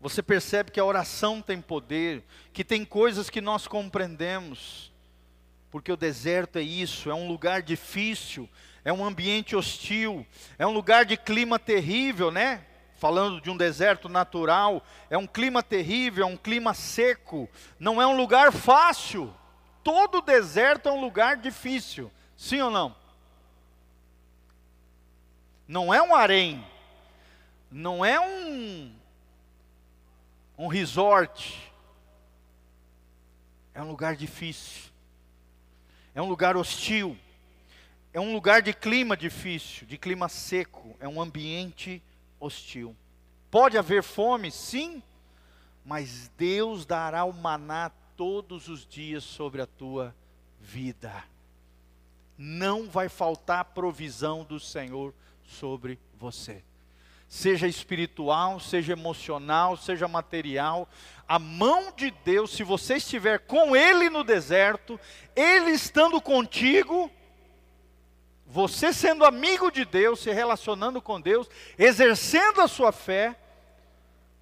Você 0.00 0.22
percebe 0.22 0.70
que 0.70 0.78
a 0.78 0.84
oração 0.84 1.42
tem 1.42 1.60
poder, 1.60 2.22
que 2.52 2.62
tem 2.62 2.84
coisas 2.84 3.28
que 3.28 3.40
nós 3.40 3.66
compreendemos, 3.66 4.92
porque 5.70 5.90
o 5.90 5.96
deserto 5.96 6.56
é 6.56 6.62
isso, 6.62 7.10
é 7.10 7.14
um 7.14 7.26
lugar 7.26 7.62
difícil, 7.62 8.48
é 8.84 8.92
um 8.92 9.04
ambiente 9.04 9.56
hostil, 9.56 10.24
é 10.56 10.66
um 10.66 10.72
lugar 10.72 11.04
de 11.04 11.16
clima 11.16 11.58
terrível, 11.58 12.30
né? 12.30 12.64
Falando 12.98 13.40
de 13.40 13.50
um 13.50 13.56
deserto 13.56 14.08
natural, 14.08 14.84
é 15.10 15.18
um 15.18 15.26
clima 15.26 15.62
terrível, 15.62 16.24
é 16.24 16.26
um 16.26 16.36
clima 16.36 16.74
seco, 16.74 17.48
não 17.78 18.00
é 18.00 18.06
um 18.06 18.16
lugar 18.16 18.52
fácil. 18.52 19.34
Todo 19.82 20.22
deserto 20.22 20.88
é 20.88 20.92
um 20.92 21.00
lugar 21.00 21.36
difícil, 21.36 22.10
sim 22.36 22.60
ou 22.60 22.70
não? 22.70 22.94
Não 25.66 25.92
é 25.92 26.00
um 26.00 26.14
harém, 26.14 26.64
não 27.70 28.04
é 28.04 28.18
um, 28.18 28.97
um 30.58 30.66
resort, 30.66 31.72
é 33.72 33.80
um 33.80 33.88
lugar 33.88 34.16
difícil, 34.16 34.90
é 36.14 36.20
um 36.20 36.26
lugar 36.26 36.56
hostil 36.56 37.16
é 38.12 38.20
um 38.20 38.32
lugar 38.32 38.62
de 38.62 38.72
clima 38.72 39.16
difícil, 39.16 39.86
de 39.86 39.98
clima 39.98 40.28
seco, 40.28 40.96
é 40.98 41.06
um 41.06 41.20
ambiente 41.20 42.02
hostil. 42.40 42.96
Pode 43.50 43.76
haver 43.76 44.02
fome, 44.02 44.50
sim, 44.50 45.02
mas 45.84 46.30
Deus 46.36 46.84
dará 46.84 47.24
o 47.24 47.32
maná 47.32 47.90
todos 48.16 48.68
os 48.68 48.86
dias 48.86 49.24
sobre 49.24 49.60
a 49.62 49.66
tua 49.66 50.14
vida. 50.60 51.24
Não 52.36 52.88
vai 52.88 53.08
faltar 53.08 53.64
provisão 53.66 54.42
do 54.42 54.58
Senhor 54.58 55.14
sobre 55.44 55.98
você. 56.18 56.64
Seja 57.28 57.66
espiritual, 57.66 58.58
seja 58.58 58.92
emocional, 58.92 59.76
seja 59.76 60.08
material, 60.08 60.88
a 61.28 61.38
mão 61.38 61.92
de 61.94 62.10
Deus, 62.10 62.52
se 62.52 62.64
você 62.64 62.96
estiver 62.96 63.40
com 63.40 63.76
Ele 63.76 64.08
no 64.08 64.24
deserto, 64.24 64.98
Ele 65.36 65.72
estando 65.72 66.22
contigo, 66.22 67.10
você 68.46 68.94
sendo 68.94 69.26
amigo 69.26 69.70
de 69.70 69.84
Deus, 69.84 70.20
se 70.20 70.32
relacionando 70.32 71.02
com 71.02 71.20
Deus, 71.20 71.46
exercendo 71.78 72.62
a 72.62 72.66
sua 72.66 72.92
fé, 72.92 73.38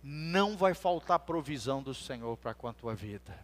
não 0.01 0.57
vai 0.57 0.75
faltar 0.75 1.19
provisão 1.19 1.83
do 1.83 1.93
Senhor 1.93 2.37
para 2.37 2.55
com 2.55 2.69
a 2.69 2.73
tua 2.73 2.95
vida. 2.95 3.37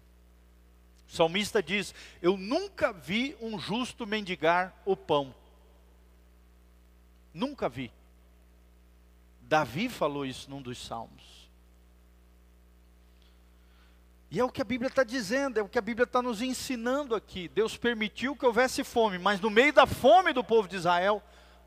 O 1.09 1.12
salmista 1.12 1.61
diz: 1.61 1.92
Eu 2.22 2.37
nunca 2.37 2.92
vi 2.92 3.37
um 3.40 3.59
justo 3.59 4.07
mendigar 4.07 4.72
o 4.85 4.96
pão. 4.96 5.35
Nunca 7.35 7.68
vi. 7.68 7.90
Davi 9.53 9.91
falou 9.91 10.25
isso 10.25 10.49
num 10.49 10.62
dos 10.62 10.79
salmos. 10.79 11.47
E 14.31 14.41
é 14.41 14.45
o 14.45 14.49
que 14.49 14.62
a 14.62 14.65
Bíblia 14.65 14.88
está 14.88 15.05
dizendo, 15.05 15.59
é 15.59 15.62
o 15.62 15.69
que 15.69 15.79
a 15.79 15.83
Bíblia 15.83 16.05
está 16.05 16.23
nos 16.23 16.41
ensinando 16.41 17.15
aqui. 17.15 17.49
Deus 17.49 17.77
permitiu 17.77 18.35
que 18.35 18.47
houvesse 18.47 18.83
fome, 18.83 19.19
mas 19.19 19.43
no 19.43 19.51
meio 19.51 19.71
da 19.71 19.87
fome 19.87 20.33
do 20.33 20.43
povo 20.43 20.67
de 20.67 20.77
Israel, 20.77 21.23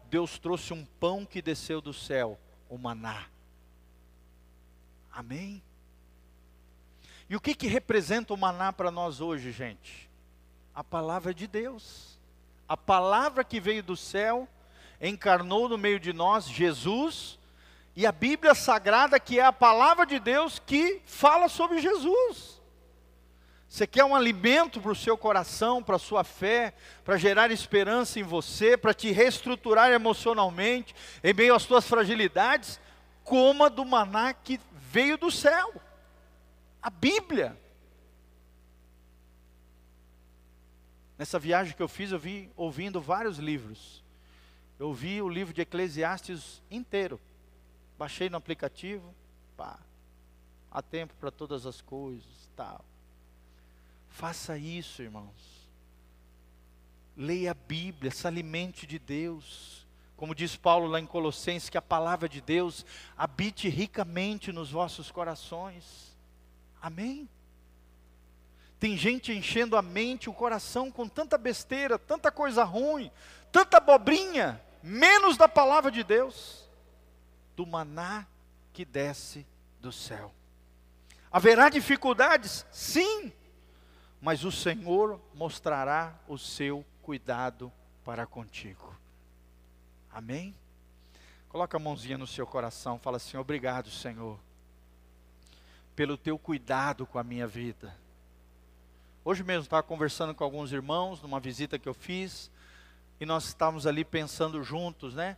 Deus 0.10 0.40
trouxe 0.40 0.74
um 0.74 0.84
pão 1.00 1.28
que 1.28 1.44
desceu 1.44 1.80
do 1.80 1.94
céu, 1.94 2.40
o 2.68 2.76
maná. 2.76 3.28
Amém? 5.12 5.62
E 7.30 7.36
o 7.36 7.40
que, 7.40 7.54
que 7.54 7.68
representa 7.68 8.34
o 8.34 8.38
maná 8.38 8.74
para 8.74 8.90
nós 8.90 9.22
hoje, 9.22 9.52
gente? 9.52 10.10
A 10.74 10.84
palavra 10.84 11.36
de 11.36 11.46
Deus. 11.46 12.20
A 12.68 12.76
palavra 12.76 13.44
que 13.44 13.60
veio 13.60 13.84
do 13.84 13.96
céu, 13.96 14.50
encarnou 15.00 15.70
no 15.70 15.78
meio 15.78 16.00
de 16.00 16.12
nós, 16.12 16.50
Jesus, 16.50 17.38
e 17.96 18.06
a 18.06 18.12
Bíblia 18.12 18.54
Sagrada, 18.54 19.20
que 19.20 19.40
é 19.40 19.46
a 19.46 19.54
palavra 19.54 20.06
de 20.06 20.20
Deus 20.20 20.60
que 20.60 21.02
fala 21.06 21.48
sobre 21.48 21.80
Jesus. 21.80 22.62
Você 23.70 23.88
quer 23.88 24.04
um 24.04 24.16
alimento 24.16 24.82
para 24.82 24.92
o 24.92 24.96
seu 24.96 25.18
coração, 25.18 25.82
para 25.82 25.96
a 25.96 26.00
sua 26.00 26.24
fé, 26.24 26.74
para 27.04 27.18
gerar 27.18 27.52
esperança 27.52 28.20
em 28.20 28.24
você, 28.24 28.76
para 28.78 28.94
te 28.94 29.12
reestruturar 29.12 29.92
emocionalmente, 29.92 30.94
em 31.24 31.34
meio 31.34 31.56
às 31.56 31.64
suas 31.64 31.88
fragilidades? 31.88 32.80
Coma 33.24 33.70
do 33.70 33.86
maná 33.86 34.34
que 34.34 34.60
veio 34.74 35.18
do 35.18 35.32
céu. 35.32 35.74
A 36.82 36.90
Bíblia. 36.90 37.58
Nessa 41.18 41.40
viagem 41.40 41.74
que 41.76 41.82
eu 41.82 41.88
fiz, 41.88 42.12
eu 42.12 42.20
vi 42.20 42.52
ouvindo 42.58 43.00
vários 43.02 43.38
livros. 43.38 44.04
Eu 44.78 44.94
vi 44.94 45.22
o 45.22 45.30
livro 45.30 45.54
de 45.54 45.62
Eclesiastes 45.62 46.62
inteiro. 46.70 47.20
Baixei 47.98 48.30
no 48.30 48.38
aplicativo, 48.38 49.14
pá. 49.56 49.80
Há 50.72 50.82
tempo 50.82 51.14
para 51.20 51.32
todas 51.32 51.66
as 51.66 51.82
coisas, 51.82 52.50
tal. 52.56 52.84
Faça 54.10 54.58
isso, 54.58 55.02
irmãos. 55.02 55.66
Leia 57.16 57.52
a 57.52 57.54
Bíblia, 57.54 58.12
se 58.12 58.28
alimente 58.28 58.86
de 58.86 59.00
Deus. 59.00 59.86
Como 60.18 60.36
diz 60.36 60.56
Paulo 60.56 60.88
lá 60.88 61.00
em 61.00 61.06
Colossenses, 61.06 61.70
que 61.70 61.78
a 61.78 61.82
palavra 61.82 62.28
de 62.28 62.42
Deus 62.42 62.86
habite 63.18 63.70
ricamente 63.70 64.52
nos 64.52 64.72
vossos 64.72 65.12
corações. 65.12 66.16
Amém? 66.82 67.30
Tem 68.80 68.98
gente 68.98 69.32
enchendo 69.32 69.78
a 69.78 69.82
mente, 69.82 70.30
o 70.30 70.34
coração 70.34 70.92
com 70.92 71.08
tanta 71.08 71.38
besteira, 71.38 71.98
tanta 71.98 72.32
coisa 72.32 72.64
ruim, 72.64 73.12
tanta 73.52 73.78
abobrinha, 73.78 74.62
menos 74.84 75.38
da 75.38 75.48
palavra 75.48 75.90
de 75.90 76.04
Deus, 76.04 76.65
do 77.56 77.66
maná 77.66 78.28
que 78.74 78.84
desce 78.84 79.46
do 79.80 79.92
céu. 79.92 80.34
Haverá 81.32 81.70
dificuldades? 81.70 82.66
Sim, 82.72 83.32
mas 84.22 84.44
o 84.44 84.52
Senhor 84.52 85.20
mostrará 85.34 86.18
o 86.28 86.38
seu 86.38 86.86
cuidado 87.02 87.72
para 88.04 88.26
contigo. 88.26 88.96
Amém? 90.12 90.56
Coloca 91.50 91.78
a 91.78 91.80
mãozinha 91.80 92.18
no 92.18 92.28
seu 92.28 92.46
coração, 92.48 93.00
fala 93.00 93.18
assim: 93.18 93.38
Obrigado, 93.38 93.90
Senhor, 93.90 94.40
pelo 95.96 96.18
teu 96.18 96.38
cuidado 96.38 97.06
com 97.06 97.20
a 97.20 97.24
minha 97.24 97.48
vida. 97.48 97.96
Hoje 99.24 99.44
mesmo 99.44 99.64
estava 99.64 99.82
conversando 99.82 100.36
com 100.36 100.44
alguns 100.44 100.72
irmãos 100.72 101.22
numa 101.22 101.40
visita 101.40 101.80
que 101.80 101.90
eu 101.90 101.94
fiz, 101.94 102.52
e 103.20 103.26
nós 103.26 103.46
estávamos 103.46 103.88
ali 103.88 104.06
pensando 104.06 104.64
juntos, 104.64 105.16
né? 105.16 105.38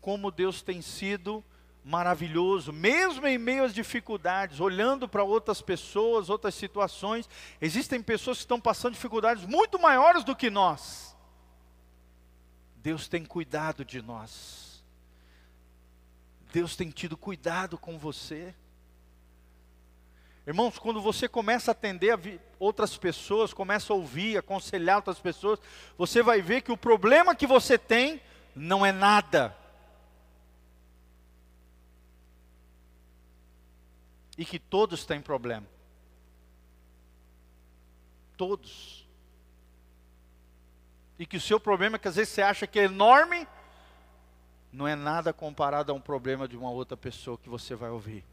Como 0.00 0.30
Deus 0.30 0.62
tem 0.62 0.82
sido 0.82 1.44
maravilhoso, 1.84 2.72
mesmo 2.72 3.26
em 3.26 3.38
meio 3.38 3.64
às 3.64 3.74
dificuldades, 3.74 4.60
olhando 4.60 5.08
para 5.08 5.24
outras 5.24 5.60
pessoas, 5.60 6.30
outras 6.30 6.54
situações. 6.54 7.28
Existem 7.60 8.02
pessoas 8.02 8.38
que 8.38 8.44
estão 8.44 8.60
passando 8.60 8.94
dificuldades 8.94 9.44
muito 9.44 9.78
maiores 9.78 10.22
do 10.22 10.36
que 10.36 10.48
nós. 10.48 11.16
Deus 12.76 13.08
tem 13.08 13.24
cuidado 13.24 13.84
de 13.84 14.00
nós. 14.00 14.82
Deus 16.52 16.76
tem 16.76 16.90
tido 16.90 17.16
cuidado 17.16 17.78
com 17.78 17.98
você. 17.98 18.54
Irmãos, 20.46 20.78
quando 20.78 21.00
você 21.00 21.28
começa 21.28 21.70
a 21.70 21.72
atender 21.72 22.10
a 22.12 22.18
outras 22.58 22.96
pessoas, 22.96 23.54
começa 23.54 23.92
a 23.92 23.96
ouvir, 23.96 24.36
aconselhar 24.36 24.96
outras 24.96 25.20
pessoas, 25.20 25.60
você 25.96 26.22
vai 26.22 26.42
ver 26.42 26.62
que 26.62 26.72
o 26.72 26.76
problema 26.76 27.34
que 27.34 27.46
você 27.46 27.78
tem 27.78 28.20
não 28.54 28.84
é 28.84 28.90
nada. 28.90 29.56
E 34.42 34.44
que 34.44 34.58
todos 34.58 35.06
têm 35.06 35.20
problema. 35.20 35.68
Todos. 38.36 39.06
E 41.16 41.24
que 41.24 41.36
o 41.36 41.40
seu 41.40 41.60
problema, 41.60 41.96
que 41.96 42.08
às 42.08 42.16
vezes 42.16 42.34
você 42.34 42.42
acha 42.42 42.66
que 42.66 42.80
é 42.80 42.86
enorme, 42.86 43.46
não 44.72 44.88
é 44.88 44.96
nada 44.96 45.32
comparado 45.32 45.92
a 45.92 45.94
um 45.94 46.00
problema 46.00 46.48
de 46.48 46.56
uma 46.56 46.72
outra 46.72 46.96
pessoa 46.96 47.38
que 47.38 47.48
você 47.48 47.76
vai 47.76 47.90
ouvir. 47.90 48.24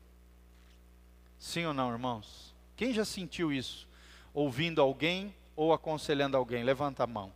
Sim 1.38 1.67
ou 1.67 1.76
não, 1.76 1.91
irmãos? 1.91 2.56
Quem 2.76 2.91
já 2.91 3.06
sentiu 3.06 3.54
isso? 3.54 3.88
Ouvindo 4.34 4.82
alguém 4.82 5.32
ou 5.56 5.72
aconselhando 5.72 6.36
alguém? 6.36 6.63
Levanta 6.63 7.04
a 7.04 7.08
mão. 7.08 7.32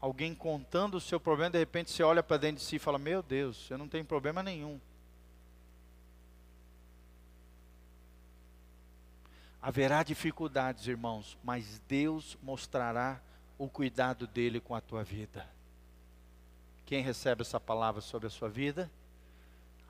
Alguém 0.00 0.34
contando 0.34 0.96
o 0.96 1.00
seu 1.00 1.20
problema, 1.20 1.52
de 1.52 1.58
repente 1.60 1.92
você 1.92 2.02
olha 2.02 2.24
para 2.24 2.38
dentro 2.38 2.56
de 2.56 2.64
si 2.64 2.74
e 2.74 2.80
fala: 2.80 2.98
Meu 2.98 3.22
Deus, 3.22 3.70
eu 3.70 3.78
não 3.78 3.86
tenho 3.86 4.04
problema 4.04 4.42
nenhum. 4.42 4.80
Haverá 9.64 10.02
dificuldades, 10.02 10.86
irmãos, 10.86 11.38
mas 11.42 11.80
Deus 11.88 12.36
mostrará 12.42 13.18
o 13.56 13.66
cuidado 13.66 14.26
dele 14.26 14.60
com 14.60 14.74
a 14.74 14.80
tua 14.82 15.02
vida. 15.02 15.48
Quem 16.84 17.02
recebe 17.02 17.40
essa 17.40 17.58
palavra 17.58 18.02
sobre 18.02 18.26
a 18.26 18.30
sua 18.30 18.50
vida? 18.50 18.90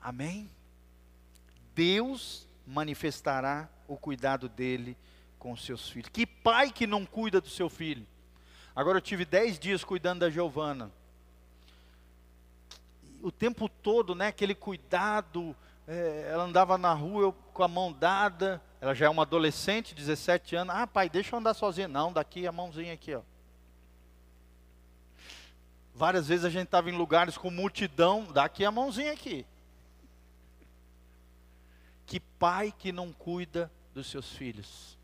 Amém? 0.01 0.49
Deus 1.75 2.47
manifestará 2.65 3.67
o 3.85 3.97
cuidado 3.97 4.47
dele 4.47 4.95
com 5.37 5.51
os 5.51 5.65
seus 5.65 5.89
filhos. 5.89 6.07
Que 6.07 6.25
pai 6.25 6.71
que 6.71 6.87
não 6.87 7.05
cuida 7.05 7.41
do 7.41 7.49
seu 7.49 7.69
filho? 7.69 8.07
Agora 8.73 8.99
eu 8.99 9.01
tive 9.01 9.25
dez 9.25 9.59
dias 9.59 9.83
cuidando 9.83 10.21
da 10.21 10.29
Giovana. 10.29 10.89
O 13.21 13.29
tempo 13.29 13.67
todo, 13.67 14.15
né, 14.15 14.27
aquele 14.27 14.55
cuidado, 14.55 15.53
é, 15.85 16.29
ela 16.31 16.45
andava 16.45 16.77
na 16.77 16.93
rua 16.93 17.23
eu, 17.23 17.33
com 17.53 17.61
a 17.61 17.67
mão 17.67 17.91
dada, 17.91 18.61
ela 18.85 18.93
já 18.93 19.07
é 19.07 19.09
uma 19.09 19.23
adolescente, 19.23 19.95
17 19.95 20.55
anos. 20.55 20.75
Ah, 20.75 20.85
pai, 20.85 21.09
deixa 21.09 21.33
eu 21.33 21.39
andar 21.39 21.55
sozinha. 21.55 21.87
Não, 21.87 22.13
daqui 22.13 22.45
a 22.45 22.51
mãozinha 22.51 22.93
aqui, 22.93 23.15
ó. 23.15 23.21
Várias 25.95 26.27
vezes 26.27 26.45
a 26.45 26.51
gente 26.51 26.65
estava 26.65 26.87
em 26.87 26.95
lugares 26.95 27.35
com 27.35 27.49
multidão, 27.49 28.25
daqui 28.31 28.63
a 28.63 28.69
mãozinha 28.69 29.11
aqui. 29.11 29.43
Que 32.05 32.19
pai 32.19 32.71
que 32.77 32.91
não 32.91 33.11
cuida 33.11 33.71
dos 33.91 34.05
seus 34.05 34.31
filhos? 34.33 34.95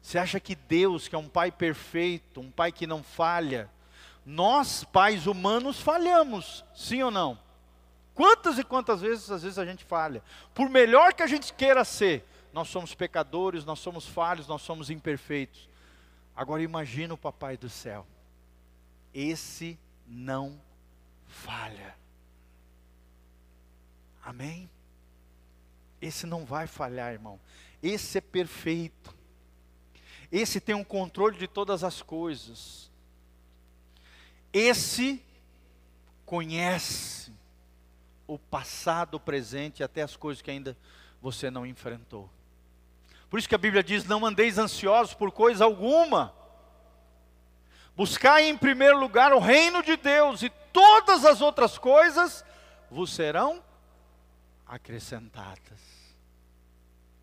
Você 0.00 0.16
acha 0.16 0.38
que 0.38 0.54
Deus, 0.54 1.08
que 1.08 1.16
é 1.16 1.18
um 1.18 1.28
pai 1.28 1.50
perfeito, 1.50 2.40
um 2.40 2.52
pai 2.52 2.70
que 2.70 2.86
não 2.86 3.02
falha, 3.02 3.68
nós, 4.24 4.84
pais 4.84 5.26
humanos, 5.26 5.80
falhamos, 5.80 6.64
sim 6.72 7.02
ou 7.02 7.10
não? 7.10 7.36
Quantas 8.14 8.60
e 8.60 8.62
quantas 8.62 9.00
vezes, 9.00 9.28
às 9.28 9.42
vezes 9.42 9.58
a 9.58 9.64
gente 9.64 9.84
falha. 9.84 10.22
Por 10.54 10.70
melhor 10.70 11.14
que 11.14 11.24
a 11.24 11.26
gente 11.26 11.52
queira 11.52 11.84
ser, 11.84 12.24
nós 12.56 12.68
somos 12.68 12.94
pecadores, 12.94 13.66
nós 13.66 13.78
somos 13.80 14.06
falhos, 14.06 14.48
nós 14.48 14.62
somos 14.62 14.88
imperfeitos. 14.88 15.68
Agora 16.34 16.62
imagina 16.62 17.12
o 17.12 17.18
papai 17.18 17.54
do 17.54 17.68
céu. 17.68 18.06
Esse 19.12 19.78
não 20.06 20.58
falha. 21.26 21.94
Amém? 24.24 24.70
Esse 26.00 26.24
não 26.24 26.46
vai 26.46 26.66
falhar, 26.66 27.12
irmão. 27.12 27.38
Esse 27.82 28.16
é 28.16 28.20
perfeito. 28.22 29.14
Esse 30.32 30.58
tem 30.58 30.74
um 30.74 30.82
controle 30.82 31.36
de 31.36 31.46
todas 31.46 31.84
as 31.84 32.00
coisas. 32.00 32.90
Esse 34.50 35.22
conhece 36.24 37.30
o 38.26 38.38
passado, 38.38 39.16
o 39.16 39.20
presente 39.20 39.80
e 39.80 39.84
até 39.84 40.00
as 40.00 40.16
coisas 40.16 40.40
que 40.40 40.50
ainda 40.50 40.74
você 41.20 41.50
não 41.50 41.66
enfrentou. 41.66 42.30
Por 43.28 43.38
isso 43.38 43.48
que 43.48 43.54
a 43.54 43.58
Bíblia 43.58 43.82
diz: 43.82 44.04
não 44.04 44.24
andeis 44.24 44.58
ansiosos 44.58 45.14
por 45.14 45.30
coisa 45.30 45.64
alguma. 45.64 46.34
Buscai 47.96 48.48
em 48.48 48.56
primeiro 48.56 48.98
lugar 48.98 49.32
o 49.32 49.38
reino 49.38 49.82
de 49.82 49.96
Deus, 49.96 50.42
e 50.42 50.50
todas 50.72 51.24
as 51.24 51.40
outras 51.40 51.78
coisas 51.78 52.44
vos 52.90 53.10
serão 53.12 53.62
acrescentadas. 54.66 55.96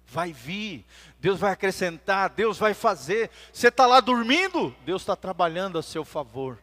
Vai 0.08 0.32
vir, 0.32 0.86
Deus 1.20 1.40
vai 1.40 1.52
acrescentar, 1.52 2.30
Deus 2.30 2.58
vai 2.58 2.74
fazer. 2.74 3.30
Você 3.52 3.68
está 3.68 3.86
lá 3.86 4.00
dormindo, 4.00 4.76
Deus 4.86 5.02
está 5.02 5.16
trabalhando 5.16 5.78
a 5.78 5.84
seu 5.84 6.04
favor. 6.04 6.60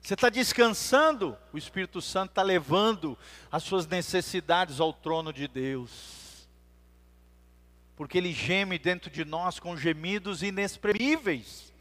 Você 0.00 0.14
está 0.14 0.28
descansando, 0.28 1.38
o 1.52 1.58
Espírito 1.58 2.00
Santo 2.00 2.30
está 2.30 2.42
levando 2.42 3.16
as 3.50 3.62
suas 3.62 3.86
necessidades 3.86 4.80
ao 4.80 4.92
trono 4.92 5.32
de 5.32 5.46
Deus. 5.46 6.21
Porque 8.02 8.18
Ele 8.18 8.32
geme 8.32 8.78
dentro 8.78 9.10
de 9.10 9.24
nós 9.24 9.60
com 9.60 9.76
gemidos 9.76 10.42
inexprimíveis. 10.42 11.72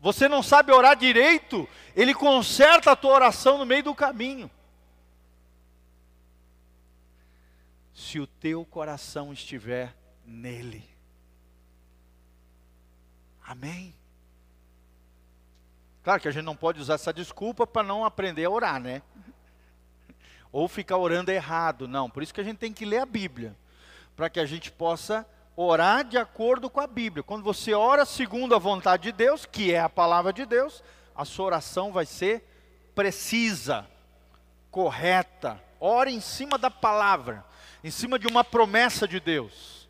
Você 0.00 0.28
não 0.28 0.42
sabe 0.42 0.72
orar 0.72 0.96
direito, 0.96 1.68
Ele 1.94 2.14
conserta 2.14 2.92
a 2.92 2.96
tua 2.96 3.12
oração 3.12 3.58
no 3.58 3.66
meio 3.66 3.82
do 3.82 3.94
caminho. 3.94 4.50
se 7.96 8.20
o 8.20 8.26
teu 8.26 8.64
coração 8.64 9.32
estiver 9.32 9.96
nele. 10.24 10.84
Amém? 13.42 13.94
Claro 16.04 16.20
que 16.20 16.28
a 16.28 16.30
gente 16.30 16.44
não 16.44 16.54
pode 16.54 16.78
usar 16.78 16.94
essa 16.94 17.12
desculpa 17.12 17.66
para 17.66 17.82
não 17.82 18.04
aprender 18.04 18.44
a 18.44 18.50
orar, 18.50 18.78
né? 18.78 19.00
Ou 20.52 20.68
ficar 20.68 20.98
orando 20.98 21.30
errado, 21.30 21.88
não. 21.88 22.08
Por 22.10 22.22
isso 22.22 22.34
que 22.34 22.40
a 22.40 22.44
gente 22.44 22.58
tem 22.58 22.72
que 22.72 22.84
ler 22.84 22.98
a 22.98 23.06
Bíblia, 23.06 23.56
para 24.14 24.28
que 24.28 24.38
a 24.38 24.46
gente 24.46 24.70
possa 24.70 25.26
orar 25.56 26.04
de 26.04 26.18
acordo 26.18 26.68
com 26.68 26.80
a 26.80 26.86
Bíblia. 26.86 27.22
Quando 27.22 27.42
você 27.42 27.72
ora 27.72 28.04
segundo 28.04 28.54
a 28.54 28.58
vontade 28.58 29.04
de 29.04 29.12
Deus, 29.12 29.46
que 29.46 29.72
é 29.72 29.80
a 29.80 29.88
palavra 29.88 30.32
de 30.32 30.44
Deus, 30.44 30.84
a 31.14 31.24
sua 31.24 31.46
oração 31.46 31.92
vai 31.92 32.06
ser 32.06 32.44
precisa, 32.94 33.86
correta. 34.70 35.60
Ore 35.80 36.12
em 36.12 36.20
cima 36.20 36.56
da 36.56 36.70
palavra 36.70 37.44
em 37.86 37.90
cima 37.90 38.18
de 38.18 38.26
uma 38.26 38.42
promessa 38.42 39.06
de 39.06 39.20
Deus. 39.20 39.88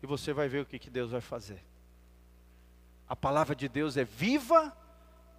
E 0.00 0.06
você 0.06 0.32
vai 0.32 0.48
ver 0.48 0.62
o 0.62 0.64
que, 0.64 0.78
que 0.78 0.88
Deus 0.88 1.10
vai 1.10 1.20
fazer. 1.20 1.60
A 3.08 3.16
palavra 3.16 3.56
de 3.56 3.68
Deus 3.68 3.96
é 3.96 4.04
viva 4.04 4.72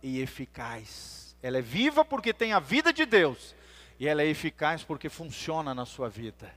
e 0.02 0.20
eficaz. 0.20 1.34
Ela 1.42 1.60
é 1.60 1.62
viva 1.62 2.04
porque 2.04 2.34
tem 2.34 2.52
a 2.52 2.60
vida 2.60 2.92
de 2.92 3.06
Deus, 3.06 3.56
e 3.98 4.06
ela 4.06 4.22
é 4.22 4.28
eficaz 4.28 4.84
porque 4.84 5.08
funciona 5.08 5.74
na 5.74 5.86
sua 5.86 6.10
vida. 6.10 6.54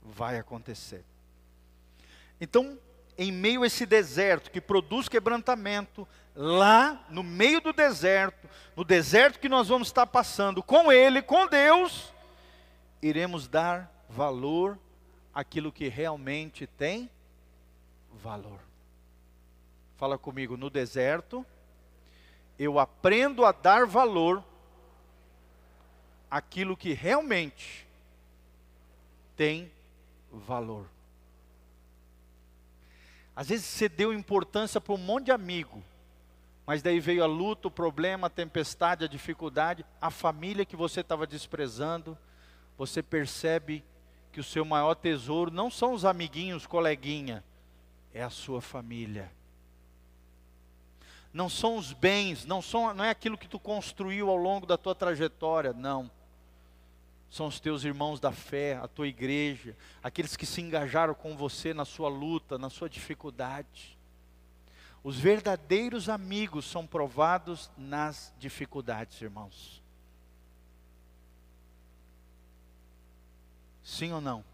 Vai 0.00 0.38
acontecer. 0.38 1.04
Então, 2.42 2.76
em 3.16 3.30
meio 3.30 3.62
a 3.62 3.68
esse 3.68 3.86
deserto 3.86 4.50
que 4.50 4.60
produz 4.60 5.08
quebrantamento, 5.08 6.08
lá 6.34 7.06
no 7.08 7.22
meio 7.22 7.60
do 7.60 7.72
deserto, 7.72 8.48
no 8.74 8.82
deserto 8.82 9.38
que 9.38 9.48
nós 9.48 9.68
vamos 9.68 9.86
estar 9.86 10.08
passando 10.08 10.60
com 10.60 10.90
Ele, 10.90 11.22
com 11.22 11.46
Deus, 11.46 12.12
iremos 13.00 13.46
dar 13.46 13.88
valor 14.08 14.76
àquilo 15.32 15.70
que 15.70 15.86
realmente 15.86 16.66
tem 16.66 17.08
valor. 18.12 18.58
Fala 19.96 20.18
comigo, 20.18 20.56
no 20.56 20.68
deserto, 20.68 21.46
eu 22.58 22.76
aprendo 22.80 23.44
a 23.44 23.52
dar 23.52 23.86
valor 23.86 24.42
àquilo 26.28 26.76
que 26.76 26.92
realmente 26.92 27.86
tem 29.36 29.70
valor. 30.32 30.88
Às 33.34 33.48
vezes 33.48 33.66
você 33.66 33.88
deu 33.88 34.12
importância 34.12 34.80
para 34.80 34.94
um 34.94 34.98
monte 34.98 35.26
de 35.26 35.32
amigo, 35.32 35.82
mas 36.66 36.82
daí 36.82 37.00
veio 37.00 37.22
a 37.24 37.26
luta, 37.26 37.68
o 37.68 37.70
problema, 37.70 38.26
a 38.26 38.30
tempestade, 38.30 39.04
a 39.04 39.08
dificuldade, 39.08 39.84
a 40.00 40.10
família 40.10 40.64
que 40.64 40.76
você 40.76 41.00
estava 41.00 41.26
desprezando, 41.26 42.16
você 42.76 43.02
percebe 43.02 43.82
que 44.30 44.40
o 44.40 44.44
seu 44.44 44.64
maior 44.64 44.94
tesouro 44.94 45.50
não 45.50 45.70
são 45.70 45.92
os 45.92 46.04
amiguinhos, 46.04 46.66
coleguinha, 46.66 47.42
é 48.14 48.22
a 48.22 48.30
sua 48.30 48.60
família. 48.60 49.30
Não 51.32 51.48
são 51.48 51.76
os 51.76 51.92
bens, 51.92 52.44
não, 52.44 52.60
são, 52.60 52.92
não 52.92 53.04
é 53.04 53.10
aquilo 53.10 53.38
que 53.38 53.48
tu 53.48 53.58
construiu 53.58 54.28
ao 54.28 54.36
longo 54.36 54.66
da 54.66 54.76
tua 54.76 54.94
trajetória, 54.94 55.72
não 55.72 56.10
são 57.32 57.46
os 57.46 57.58
teus 57.58 57.82
irmãos 57.82 58.20
da 58.20 58.30
fé, 58.30 58.76
a 58.76 58.86
tua 58.86 59.08
igreja, 59.08 59.74
aqueles 60.02 60.36
que 60.36 60.44
se 60.44 60.60
engajaram 60.60 61.14
com 61.14 61.34
você 61.34 61.72
na 61.72 61.86
sua 61.86 62.10
luta, 62.10 62.58
na 62.58 62.68
sua 62.68 62.90
dificuldade. 62.90 63.98
Os 65.02 65.18
verdadeiros 65.18 66.10
amigos 66.10 66.66
são 66.66 66.86
provados 66.86 67.70
nas 67.74 68.34
dificuldades, 68.38 69.18
irmãos. 69.22 69.82
Sim 73.82 74.12
ou 74.12 74.20
não? 74.20 74.44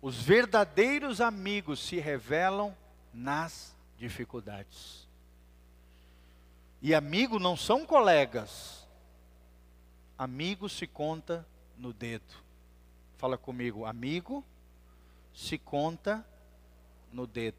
Os 0.00 0.16
verdadeiros 0.22 1.20
amigos 1.20 1.80
se 1.80 1.98
revelam 1.98 2.74
nas 3.12 3.76
dificuldades. 3.98 5.06
E 6.80 6.94
amigo 6.94 7.38
não 7.38 7.58
são 7.58 7.84
colegas 7.84 8.77
amigo 10.18 10.68
se 10.68 10.86
conta 10.86 11.46
no 11.76 11.92
dedo. 11.92 12.34
Fala 13.16 13.38
comigo, 13.38 13.86
amigo 13.86 14.44
se 15.32 15.56
conta 15.56 16.26
no 17.12 17.26
dedo. 17.26 17.56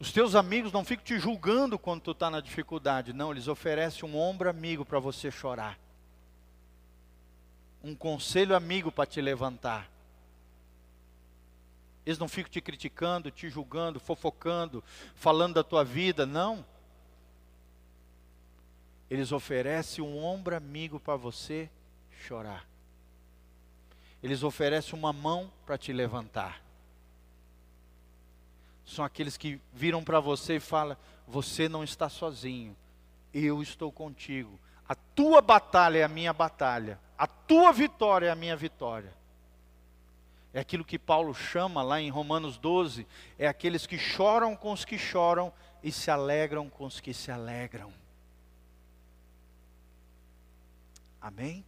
Os 0.00 0.12
teus 0.12 0.34
amigos 0.34 0.72
não 0.72 0.84
ficam 0.84 1.04
te 1.04 1.18
julgando 1.18 1.78
quando 1.78 2.02
tu 2.02 2.10
está 2.10 2.30
na 2.30 2.40
dificuldade, 2.40 3.12
não, 3.12 3.30
eles 3.30 3.48
oferecem 3.48 4.08
um 4.08 4.18
ombro 4.18 4.50
amigo 4.50 4.84
para 4.84 4.98
você 4.98 5.30
chorar, 5.30 5.78
um 7.82 7.94
conselho 7.94 8.54
amigo 8.54 8.92
para 8.92 9.06
te 9.06 9.20
levantar. 9.20 9.93
Eles 12.06 12.18
não 12.18 12.28
ficam 12.28 12.50
te 12.50 12.60
criticando, 12.60 13.30
te 13.30 13.48
julgando, 13.48 13.98
fofocando, 13.98 14.84
falando 15.14 15.54
da 15.54 15.64
tua 15.64 15.84
vida, 15.84 16.26
não. 16.26 16.64
Eles 19.08 19.32
oferecem 19.32 20.04
um 20.04 20.22
ombro 20.22 20.56
amigo 20.56 21.00
para 21.00 21.16
você 21.16 21.70
chorar. 22.26 22.66
Eles 24.22 24.42
oferecem 24.42 24.98
uma 24.98 25.12
mão 25.12 25.50
para 25.64 25.78
te 25.78 25.92
levantar. 25.92 26.62
São 28.84 29.04
aqueles 29.04 29.36
que 29.36 29.60
viram 29.72 30.04
para 30.04 30.20
você 30.20 30.56
e 30.56 30.60
falam: 30.60 30.96
Você 31.26 31.68
não 31.68 31.82
está 31.82 32.08
sozinho, 32.08 32.76
eu 33.32 33.62
estou 33.62 33.90
contigo. 33.90 34.58
A 34.86 34.94
tua 34.94 35.40
batalha 35.40 35.98
é 35.98 36.02
a 36.02 36.08
minha 36.08 36.32
batalha, 36.32 36.98
a 37.16 37.26
tua 37.26 37.72
vitória 37.72 38.26
é 38.26 38.30
a 38.30 38.36
minha 38.36 38.56
vitória. 38.56 39.12
É 40.54 40.60
aquilo 40.60 40.84
que 40.84 41.00
Paulo 41.00 41.34
chama 41.34 41.82
lá 41.82 42.00
em 42.00 42.08
Romanos 42.08 42.56
12, 42.56 43.04
é 43.36 43.48
aqueles 43.48 43.88
que 43.88 43.98
choram 43.98 44.54
com 44.54 44.70
os 44.70 44.84
que 44.84 44.96
choram 44.96 45.52
e 45.82 45.90
se 45.90 46.12
alegram 46.12 46.70
com 46.70 46.84
os 46.84 47.00
que 47.00 47.12
se 47.12 47.32
alegram. 47.32 47.92
Amém? 51.20 51.64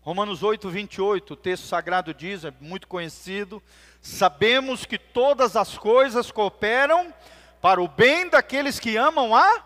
Romanos 0.00 0.44
8, 0.44 0.70
28, 0.70 1.34
o 1.34 1.36
texto 1.36 1.66
sagrado 1.66 2.14
diz, 2.14 2.44
é 2.44 2.54
muito 2.60 2.86
conhecido: 2.86 3.60
sabemos 4.00 4.86
que 4.86 4.96
todas 4.96 5.56
as 5.56 5.76
coisas 5.76 6.30
cooperam 6.30 7.12
para 7.60 7.82
o 7.82 7.88
bem 7.88 8.30
daqueles 8.30 8.78
que 8.78 8.96
amam 8.96 9.34
a 9.34 9.64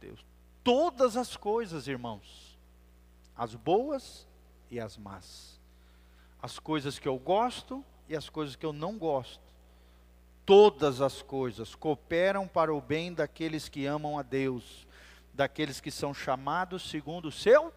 Deus. 0.00 0.24
Todas 0.64 1.18
as 1.18 1.36
coisas, 1.36 1.86
irmãos, 1.86 2.58
as 3.36 3.54
boas 3.54 4.26
e 4.72 4.80
as 4.80 4.96
más. 4.96 5.60
As 6.42 6.58
coisas 6.58 6.98
que 6.98 7.06
eu 7.06 7.18
gosto 7.18 7.84
e 8.08 8.16
as 8.16 8.28
coisas 8.30 8.56
que 8.56 8.64
eu 8.64 8.72
não 8.72 8.96
gosto. 8.96 9.42
Todas 10.46 11.00
as 11.02 11.20
coisas 11.20 11.74
cooperam 11.74 12.48
para 12.48 12.74
o 12.74 12.80
bem 12.80 13.12
daqueles 13.12 13.68
que 13.68 13.84
amam 13.84 14.18
a 14.18 14.22
Deus, 14.22 14.86
daqueles 15.32 15.78
que 15.78 15.90
são 15.90 16.12
chamados 16.14 16.88
segundo 16.88 17.26
o 17.26 17.32
seu 17.32 17.72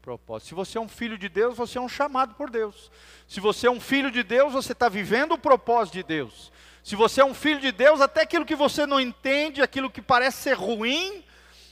propósito. 0.00 0.48
Se 0.48 0.54
você 0.54 0.78
é 0.78 0.80
um 0.80 0.88
filho 0.88 1.18
de 1.18 1.28
Deus, 1.28 1.56
você 1.56 1.76
é 1.76 1.80
um 1.80 1.88
chamado 1.88 2.34
por 2.34 2.50
Deus. 2.50 2.90
Se 3.28 3.38
você 3.38 3.66
é 3.66 3.70
um 3.70 3.80
filho 3.80 4.10
de 4.10 4.22
Deus, 4.22 4.52
você 4.52 4.72
está 4.72 4.88
vivendo 4.88 5.32
o 5.32 5.38
propósito 5.38 5.94
de 5.94 6.02
Deus. 6.02 6.50
Se 6.82 6.96
você 6.96 7.20
é 7.20 7.24
um 7.24 7.34
filho 7.34 7.60
de 7.60 7.70
Deus, 7.70 8.00
até 8.00 8.22
aquilo 8.22 8.46
que 8.46 8.56
você 8.56 8.86
não 8.86 8.98
entende, 8.98 9.60
aquilo 9.60 9.90
que 9.90 10.00
parece 10.00 10.38
ser 10.38 10.54
ruim, 10.54 11.22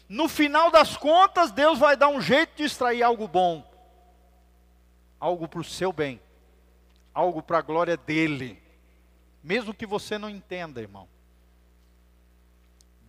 no 0.09 0.28
final 0.28 0.70
das 0.70 0.95
contas, 0.95 1.51
Deus 1.51 1.78
vai 1.78 1.97
dar 1.97 2.09
um 2.09 2.20
jeito 2.20 2.55
de 2.57 2.64
extrair 2.64 3.03
algo 3.03 3.26
bom 3.26 3.76
algo 5.21 5.49
para 5.49 5.61
o 5.61 5.64
seu 5.64 5.93
bem, 5.93 6.21
algo 7.12 7.43
para 7.43 7.59
a 7.59 7.62
glória 7.62 7.97
dele, 7.97 8.62
mesmo 9.43 9.75
que 9.75 9.87
você 9.87 10.19
não 10.19 10.29
entenda, 10.29 10.81
irmão. 10.81 11.09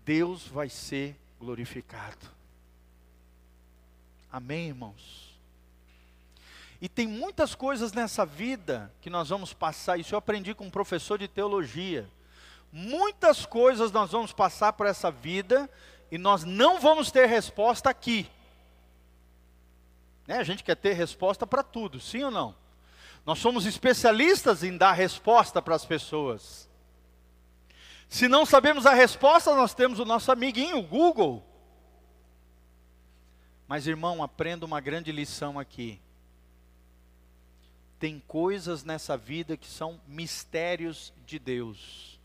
Deus 0.05 0.47
vai 0.47 0.69
ser 0.69 1.15
glorificado. 1.39 2.25
Amém, 4.31 4.67
irmãos? 4.67 5.27
E 6.79 6.87
tem 6.87 7.07
muitas 7.07 7.55
coisas 7.55 7.91
nessa 7.91 8.25
vida 8.25 8.93
que 9.01 9.09
nós 9.09 9.29
vamos 9.29 9.51
passar, 9.51 9.99
isso 9.99 10.13
eu 10.13 10.19
aprendi 10.19 10.53
com 10.53 10.65
um 10.65 10.71
professor 10.71 11.17
de 11.17 11.27
teologia. 11.27 12.07
Muitas 12.71 13.45
coisas 13.45 13.91
nós 13.91 14.11
vamos 14.11 14.31
passar 14.31 14.73
por 14.73 14.85
essa 14.85 15.09
vida 15.09 15.69
e 16.11 16.17
nós 16.17 16.43
não 16.43 16.79
vamos 16.79 17.11
ter 17.11 17.25
resposta 17.25 17.89
aqui. 17.89 18.29
Né? 20.27 20.37
A 20.37 20.43
gente 20.43 20.63
quer 20.63 20.75
ter 20.75 20.93
resposta 20.93 21.47
para 21.47 21.63
tudo, 21.63 21.99
sim 21.99 22.23
ou 22.23 22.29
não? 22.29 22.53
Nós 23.25 23.39
somos 23.39 23.65
especialistas 23.65 24.63
em 24.63 24.77
dar 24.77 24.91
resposta 24.91 25.61
para 25.61 25.75
as 25.75 25.85
pessoas. 25.85 26.69
Se 28.09 28.27
não 28.27 28.45
sabemos 28.45 28.85
a 28.85 28.93
resposta, 28.93 29.55
nós 29.55 29.73
temos 29.73 29.99
o 29.99 30.05
nosso 30.05 30.31
amiguinho, 30.31 30.77
o 30.77 30.83
Google. 30.83 31.45
Mas 33.67 33.85
irmão, 33.87 34.23
aprenda 34.23 34.65
uma 34.65 34.79
grande 34.79 35.11
lição 35.11 35.59
aqui. 35.59 35.99
Tem 37.99 38.21
coisas 38.27 38.83
nessa 38.83 39.17
vida 39.17 39.57
que 39.57 39.67
são 39.67 39.99
mistérios 40.07 41.11
de 41.25 41.37
Deus. 41.37 42.17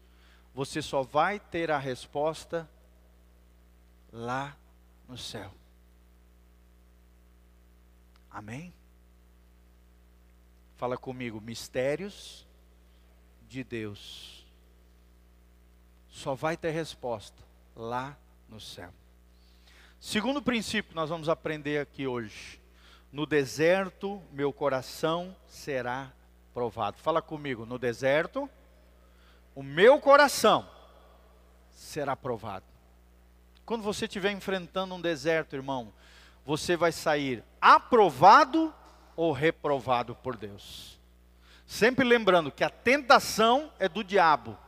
Você 0.54 0.82
só 0.82 1.02
vai 1.02 1.40
ter 1.40 1.70
a 1.70 1.78
resposta 1.78 2.68
lá 4.12 4.56
no 5.08 5.16
céu. 5.16 5.52
Amém? 8.32 8.72
Fala 10.76 10.96
comigo, 10.96 11.40
mistérios 11.40 12.46
de 13.48 13.62
Deus. 13.62 14.46
Só 16.08 16.34
vai 16.34 16.56
ter 16.56 16.70
resposta 16.70 17.42
lá 17.76 18.16
no 18.48 18.58
céu. 18.58 18.92
Segundo 20.00 20.42
princípio 20.42 20.90
que 20.90 20.96
nós 20.96 21.10
vamos 21.10 21.28
aprender 21.28 21.78
aqui 21.78 22.06
hoje. 22.06 22.60
No 23.12 23.26
deserto, 23.26 24.20
meu 24.32 24.52
coração 24.52 25.36
será 25.46 26.10
provado. 26.54 26.98
Fala 26.98 27.20
comigo, 27.20 27.66
no 27.66 27.78
deserto, 27.78 28.48
o 29.54 29.62
meu 29.62 30.00
coração 30.00 30.68
será 31.70 32.16
provado. 32.16 32.64
Quando 33.64 33.82
você 33.82 34.06
estiver 34.06 34.32
enfrentando 34.32 34.94
um 34.94 35.00
deserto, 35.00 35.54
irmão, 35.54 35.92
você 36.44 36.76
vai 36.76 36.92
sair 36.92 37.44
aprovado 37.60 38.74
ou 39.16 39.32
reprovado 39.32 40.14
por 40.16 40.36
Deus. 40.36 40.98
Sempre 41.66 42.04
lembrando 42.04 42.50
que 42.50 42.64
a 42.64 42.70
tentação 42.70 43.72
é 43.78 43.88
do 43.88 44.02
diabo, 44.02 44.58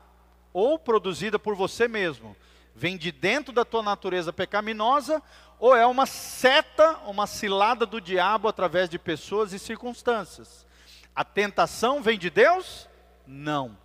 ou 0.52 0.78
produzida 0.78 1.38
por 1.38 1.54
você 1.54 1.88
mesmo, 1.88 2.36
vem 2.74 2.96
de 2.96 3.12
dentro 3.12 3.52
da 3.52 3.64
tua 3.64 3.82
natureza 3.82 4.32
pecaminosa, 4.32 5.22
ou 5.58 5.76
é 5.76 5.86
uma 5.86 6.06
seta, 6.06 6.98
uma 7.06 7.26
cilada 7.26 7.84
do 7.84 8.00
diabo 8.00 8.48
através 8.48 8.88
de 8.88 8.98
pessoas 8.98 9.52
e 9.52 9.58
circunstâncias. 9.58 10.66
A 11.14 11.24
tentação 11.24 12.02
vem 12.02 12.18
de 12.18 12.30
Deus? 12.30 12.88
Não. 13.26 13.76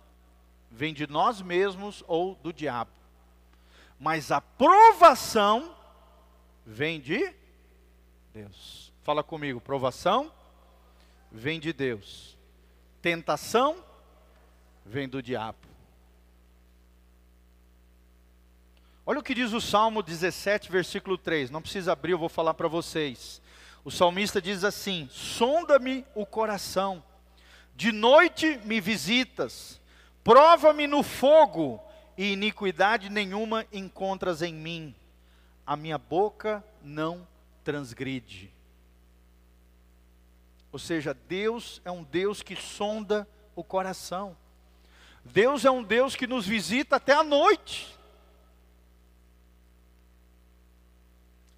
Vem 0.70 0.94
de 0.94 1.06
nós 1.06 1.40
mesmos 1.40 2.04
ou 2.06 2.34
do 2.36 2.52
diabo. 2.52 2.90
Mas 3.98 4.32
a 4.32 4.40
provação 4.40 5.74
vem 6.64 7.00
de 7.00 7.34
Deus. 8.32 8.92
Fala 9.02 9.24
comigo, 9.24 9.60
provação 9.60 10.32
vem 11.32 11.58
de 11.58 11.72
Deus. 11.72 12.38
Tentação 13.02 13.84
vem 14.84 15.08
do 15.08 15.22
diabo. 15.22 15.58
Olha 19.04 19.18
o 19.18 19.22
que 19.22 19.34
diz 19.34 19.52
o 19.52 19.60
Salmo 19.60 20.02
17, 20.02 20.70
versículo 20.70 21.18
3. 21.18 21.50
Não 21.50 21.60
precisa 21.60 21.92
abrir, 21.92 22.12
eu 22.12 22.18
vou 22.18 22.28
falar 22.28 22.54
para 22.54 22.68
vocês. 22.68 23.42
O 23.84 23.90
salmista 23.90 24.40
diz 24.40 24.62
assim: 24.62 25.08
Sonda-me 25.10 26.04
o 26.14 26.24
coração, 26.24 27.02
de 27.74 27.90
noite 27.90 28.60
me 28.64 28.80
visitas, 28.80 29.80
prova-me 30.22 30.86
no 30.86 31.02
fogo, 31.02 31.82
e 32.16 32.32
iniquidade 32.32 33.08
nenhuma 33.08 33.66
encontras 33.72 34.42
em 34.42 34.54
mim. 34.54 34.94
A 35.66 35.74
minha 35.76 35.98
boca 35.98 36.62
não 36.82 37.26
transgride. 37.64 38.52
Ou 40.72 40.78
seja, 40.78 41.14
Deus 41.14 41.80
é 41.84 41.90
um 41.90 42.02
Deus 42.02 42.42
que 42.42 42.54
sonda 42.54 43.28
o 43.56 43.64
coração. 43.64 44.36
Deus 45.24 45.64
é 45.64 45.70
um 45.70 45.82
Deus 45.82 46.16
que 46.16 46.26
nos 46.26 46.46
visita 46.46 46.96
até 46.96 47.12
a 47.12 47.22
noite. 47.22 47.98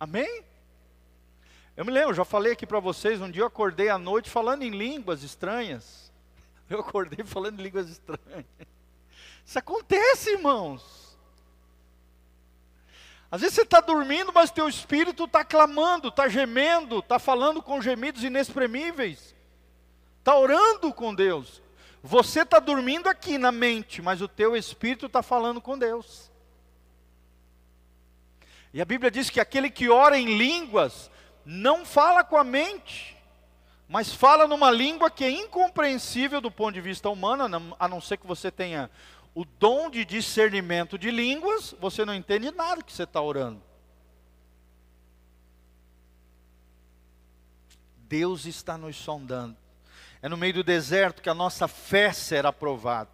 Amém? 0.00 0.44
Eu 1.76 1.84
me 1.84 1.92
lembro, 1.92 2.14
já 2.14 2.24
falei 2.24 2.52
aqui 2.52 2.66
para 2.66 2.80
vocês, 2.80 3.20
um 3.20 3.30
dia 3.30 3.42
eu 3.42 3.46
acordei 3.46 3.88
à 3.88 3.96
noite 3.96 4.28
falando 4.28 4.62
em 4.62 4.70
línguas 4.70 5.22
estranhas. 5.22 6.10
Eu 6.70 6.80
acordei 6.80 7.22
falando 7.22 7.60
em 7.60 7.64
línguas 7.64 7.88
estranhas. 7.90 8.46
Isso 9.44 9.58
acontece, 9.58 10.30
irmãos. 10.30 11.01
Às 13.32 13.40
vezes 13.40 13.54
você 13.54 13.62
está 13.62 13.80
dormindo, 13.80 14.30
mas 14.30 14.50
teu 14.50 14.68
espírito 14.68 15.24
está 15.24 15.42
clamando, 15.42 16.08
está 16.08 16.28
gemendo, 16.28 16.98
está 16.98 17.18
falando 17.18 17.62
com 17.62 17.80
gemidos 17.80 18.22
inexprimíveis, 18.22 19.34
está 20.18 20.36
orando 20.36 20.92
com 20.92 21.14
Deus. 21.14 21.62
Você 22.02 22.42
está 22.42 22.58
dormindo 22.58 23.08
aqui 23.08 23.38
na 23.38 23.50
mente, 23.50 24.02
mas 24.02 24.20
o 24.20 24.28
teu 24.28 24.54
espírito 24.54 25.06
está 25.06 25.22
falando 25.22 25.62
com 25.62 25.78
Deus. 25.78 26.30
E 28.74 28.82
a 28.82 28.84
Bíblia 28.84 29.10
diz 29.10 29.30
que 29.30 29.40
aquele 29.40 29.70
que 29.70 29.88
ora 29.88 30.18
em 30.18 30.36
línguas 30.36 31.10
não 31.42 31.86
fala 31.86 32.22
com 32.22 32.36
a 32.36 32.44
mente, 32.44 33.16
mas 33.88 34.12
fala 34.12 34.46
numa 34.46 34.70
língua 34.70 35.10
que 35.10 35.24
é 35.24 35.30
incompreensível 35.30 36.38
do 36.38 36.50
ponto 36.50 36.74
de 36.74 36.82
vista 36.82 37.08
humano, 37.08 37.74
a 37.78 37.88
não 37.88 38.00
ser 38.00 38.18
que 38.18 38.26
você 38.26 38.50
tenha 38.50 38.90
o 39.34 39.44
dom 39.44 39.88
de 39.88 40.04
discernimento 40.04 40.98
de 40.98 41.10
línguas, 41.10 41.74
você 41.80 42.04
não 42.04 42.14
entende 42.14 42.50
nada 42.50 42.82
que 42.82 42.92
você 42.92 43.04
está 43.04 43.20
orando. 43.20 43.62
Deus 47.96 48.44
está 48.44 48.76
nos 48.76 48.96
sondando. 48.96 49.56
É 50.20 50.28
no 50.28 50.36
meio 50.36 50.54
do 50.54 50.62
deserto 50.62 51.22
que 51.22 51.30
a 51.30 51.34
nossa 51.34 51.66
fé 51.66 52.12
será 52.12 52.52
provada. 52.52 53.10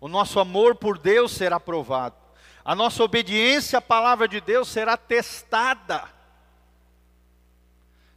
O 0.00 0.08
nosso 0.08 0.40
amor 0.40 0.74
por 0.74 0.98
Deus 0.98 1.32
será 1.32 1.60
provado. 1.60 2.16
A 2.64 2.74
nossa 2.74 3.02
obediência 3.04 3.78
à 3.78 3.82
palavra 3.82 4.26
de 4.26 4.40
Deus 4.40 4.68
será 4.68 4.96
testada. 4.96 6.08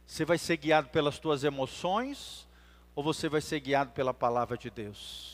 Você 0.06 0.24
vai 0.24 0.38
ser 0.38 0.56
guiado 0.56 0.88
pelas 0.88 1.18
tuas 1.18 1.44
emoções 1.44 2.48
ou 2.94 3.04
você 3.04 3.28
vai 3.28 3.40
ser 3.40 3.60
guiado 3.60 3.90
pela 3.92 4.14
palavra 4.14 4.56
de 4.56 4.70
Deus? 4.70 5.33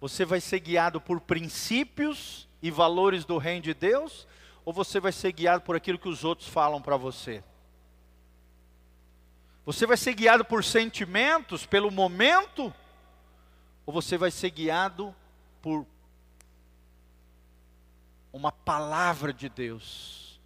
Você 0.00 0.24
vai 0.24 0.40
ser 0.40 0.60
guiado 0.60 1.00
por 1.00 1.20
princípios 1.20 2.48
e 2.62 2.70
valores 2.70 3.24
do 3.24 3.38
reino 3.38 3.62
de 3.62 3.74
Deus 3.74 4.26
ou 4.64 4.72
você 4.72 4.98
vai 4.98 5.12
ser 5.12 5.32
guiado 5.32 5.62
por 5.62 5.76
aquilo 5.76 5.98
que 5.98 6.08
os 6.08 6.24
outros 6.24 6.48
falam 6.48 6.82
para 6.82 6.96
você? 6.96 7.42
Você 9.64 9.86
vai 9.86 9.96
ser 9.96 10.14
guiado 10.14 10.44
por 10.44 10.62
sentimentos, 10.62 11.66
pelo 11.66 11.90
momento, 11.90 12.72
ou 13.84 13.92
você 13.92 14.16
vai 14.16 14.30
ser 14.30 14.50
guiado 14.50 15.14
por 15.60 15.86
uma 18.32 18.52
palavra 18.52 19.32
de 19.32 19.48
Deus. 19.48 20.40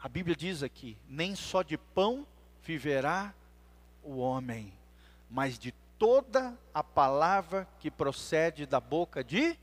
A 0.00 0.08
Bíblia 0.08 0.36
diz 0.36 0.62
aqui: 0.62 0.96
nem 1.08 1.34
só 1.34 1.62
de 1.62 1.76
pão 1.76 2.26
viverá 2.62 3.34
o 4.04 4.18
homem, 4.18 4.72
mas 5.28 5.58
de 5.58 5.74
toda 5.98 6.56
a 6.72 6.82
palavra 6.82 7.68
que 7.80 7.90
procede 7.90 8.64
da 8.64 8.80
boca 8.80 9.22
de 9.24 9.58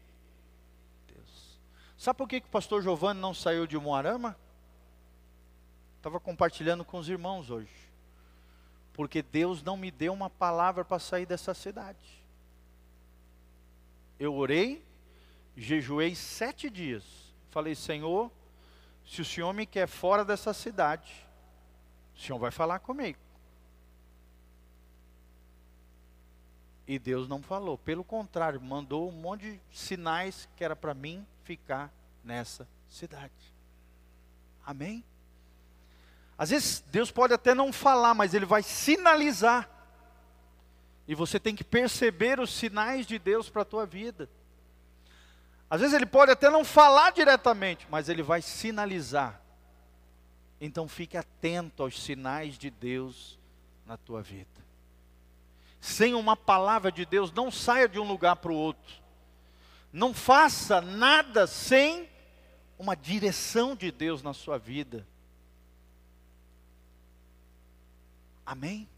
Deus. 1.08 1.60
Sabe 1.98 2.18
por 2.18 2.28
que, 2.28 2.42
que 2.42 2.48
o 2.48 2.52
pastor 2.52 2.82
Giovanni 2.82 3.20
não 3.20 3.34
saiu 3.34 3.66
de 3.66 3.78
Moarama? 3.78 4.38
Estava 5.98 6.20
compartilhando 6.20 6.84
com 6.84 7.00
os 7.00 7.10
irmãos 7.10 7.50
hoje. 7.50 7.74
Porque 8.94 9.22
Deus 9.22 9.64
não 9.64 9.76
me 9.76 9.90
deu 9.90 10.14
uma 10.14 10.30
palavra 10.30 10.86
para 10.86 11.00
sair 11.00 11.26
dessa 11.26 11.54
cidade. 11.54 12.24
Eu 14.20 14.36
orei, 14.36 14.86
jejuei 15.58 16.16
sete 16.16 16.70
dias. 16.70 17.04
Falei, 17.50 17.76
Senhor, 17.76 18.32
se 19.06 19.22
o 19.22 19.26
Senhor 19.26 19.54
me 19.54 19.66
quer 19.66 19.88
fora 19.88 20.24
dessa 20.24 20.54
cidade, 20.54 21.26
o 22.16 22.20
Senhor 22.20 22.38
vai 22.38 22.52
falar 22.52 22.80
comigo. 22.80 23.25
E 26.88 27.00
Deus 27.00 27.28
não 27.28 27.42
falou, 27.42 27.78
pelo 27.78 28.04
contrário, 28.04 28.62
mandou 28.62 29.10
um 29.10 29.12
monte 29.12 29.52
de 29.54 29.60
sinais 29.72 30.48
que 30.56 30.64
era 30.64 30.76
para 30.76 30.94
mim 30.94 31.26
ficar 31.44 31.92
nessa 32.24 32.68
cidade. 32.88 33.34
Amém? 34.66 35.04
Às 36.38 36.50
vezes 36.50 36.84
Deus 36.92 37.10
pode 37.10 37.34
até 37.34 37.54
não 37.54 37.72
falar, 37.74 38.14
mas 38.14 38.34
Ele 38.34 38.46
vai 38.46 38.62
sinalizar. 38.62 39.70
E 41.08 41.14
você 41.14 41.40
tem 41.40 41.56
que 41.56 41.64
perceber 41.64 42.40
os 42.40 42.52
sinais 42.52 43.06
de 43.06 43.20
Deus 43.20 43.50
para 43.50 43.62
a 43.62 43.66
tua 43.66 43.86
vida. 43.86 44.30
Às 45.70 45.82
vezes 45.82 45.96
ele 45.96 46.06
pode 46.06 46.32
até 46.32 46.50
não 46.50 46.64
falar 46.64 47.12
diretamente, 47.12 47.88
mas 47.90 48.10
ele 48.10 48.24
vai 48.24 48.42
sinalizar. 48.42 49.42
Então 50.60 50.88
fique 50.88 51.18
atento 51.18 51.84
aos 51.84 52.02
sinais 52.02 52.58
de 52.58 52.70
Deus 52.70 53.40
na 53.86 53.98
tua 53.98 54.22
vida. 54.22 54.65
Sem 55.86 56.16
uma 56.16 56.36
palavra 56.36 56.92
de 56.92 57.06
Deus, 57.06 57.32
não 57.32 57.52
saia 57.52 57.88
de 57.88 58.00
um 58.00 58.08
lugar 58.08 58.38
para 58.38 58.52
o 58.52 58.56
outro. 58.56 58.92
Não 59.94 60.16
faça 60.16 60.82
nada 60.82 61.46
sem 61.46 62.10
uma 62.76 62.96
direção 62.96 63.76
de 63.76 63.92
Deus 63.92 64.24
na 64.24 64.34
sua 64.34 64.58
vida. 64.58 65.08
Amém? 68.44 68.90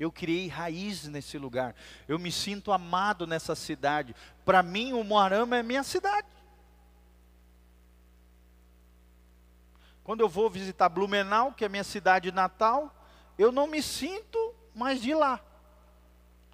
Eu 0.00 0.10
criei 0.10 0.48
raiz 0.48 1.06
nesse 1.06 1.38
lugar. 1.38 1.76
Eu 2.08 2.18
me 2.18 2.32
sinto 2.32 2.72
amado 2.72 3.24
nessa 3.24 3.54
cidade. 3.54 4.16
Para 4.44 4.64
mim, 4.64 4.92
o 4.94 5.04
Moarama 5.04 5.56
é 5.56 5.62
minha 5.62 5.84
cidade. 5.84 6.26
Quando 10.02 10.22
eu 10.22 10.28
vou 10.28 10.50
visitar 10.50 10.88
Blumenau, 10.88 11.52
que 11.52 11.64
é 11.64 11.68
minha 11.68 11.84
cidade 11.84 12.32
natal, 12.32 12.92
eu 13.38 13.52
não 13.52 13.68
me 13.68 13.80
sinto 13.80 14.56
mais 14.74 15.00
de 15.00 15.14
lá. 15.14 15.40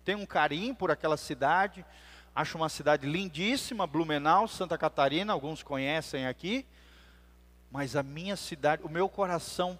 Tenho 0.08 0.20
um 0.20 0.24
carinho 0.24 0.74
por 0.74 0.90
aquela 0.90 1.18
cidade. 1.18 1.84
Acho 2.34 2.56
uma 2.56 2.70
cidade 2.70 3.06
lindíssima, 3.06 3.86
Blumenau, 3.86 4.48
Santa 4.48 4.78
Catarina, 4.78 5.34
alguns 5.34 5.62
conhecem 5.62 6.26
aqui. 6.26 6.64
Mas 7.70 7.94
a 7.94 8.02
minha 8.02 8.34
cidade, 8.34 8.82
o 8.82 8.88
meu 8.88 9.06
coração 9.06 9.78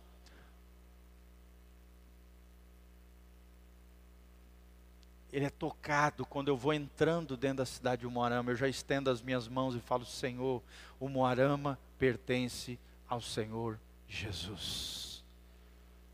ele 5.32 5.46
é 5.46 5.50
tocado 5.50 6.26
quando 6.26 6.48
eu 6.48 6.58
vou 6.58 6.74
entrando 6.74 7.34
dentro 7.34 7.56
da 7.56 7.64
cidade 7.64 8.02
de 8.02 8.06
Moarama. 8.06 8.50
Eu 8.50 8.56
já 8.56 8.68
estendo 8.68 9.08
as 9.08 9.22
minhas 9.22 9.48
mãos 9.48 9.74
e 9.74 9.80
falo: 9.80 10.04
Senhor, 10.04 10.62
o 11.00 11.08
Moarama 11.08 11.78
pertence 11.98 12.78
ao 13.08 13.22
Senhor 13.22 13.80
Jesus. 14.06 15.07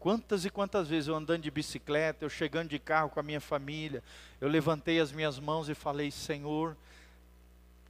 Quantas 0.05 0.45
e 0.45 0.51
quantas 0.51 0.87
vezes 0.87 1.09
eu 1.09 1.15
andando 1.15 1.45
de 1.45 1.51
bicicleta, 1.51 2.27
eu 2.27 2.29
chegando 2.29 2.69
de 2.69 2.79
carro 2.79 3.09
com 3.09 3.19
a 3.19 3.23
minha 3.23 3.41
família, 3.41 4.03
eu 4.39 4.49
levantei 4.49 5.01
as 5.01 5.11
minhas 5.11 5.39
mãos 5.39 5.67
e 5.71 5.75
falei: 5.75 6.11
Senhor, 6.11 6.77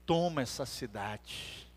toma 0.06 0.40
essa 0.40 0.64
cidade. 0.64 1.68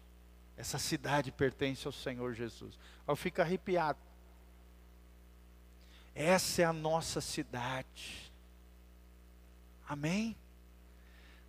Essa 0.56 0.78
cidade 0.78 1.32
pertence 1.32 1.88
ao 1.88 1.92
Senhor 1.92 2.36
Jesus. 2.36 2.78
Eu 3.08 3.16
fico 3.16 3.42
arrepiado. 3.42 3.98
Essa 6.14 6.62
é 6.62 6.66
a 6.66 6.72
nossa 6.72 7.20
cidade. 7.20 8.32
Amém? 9.90 10.38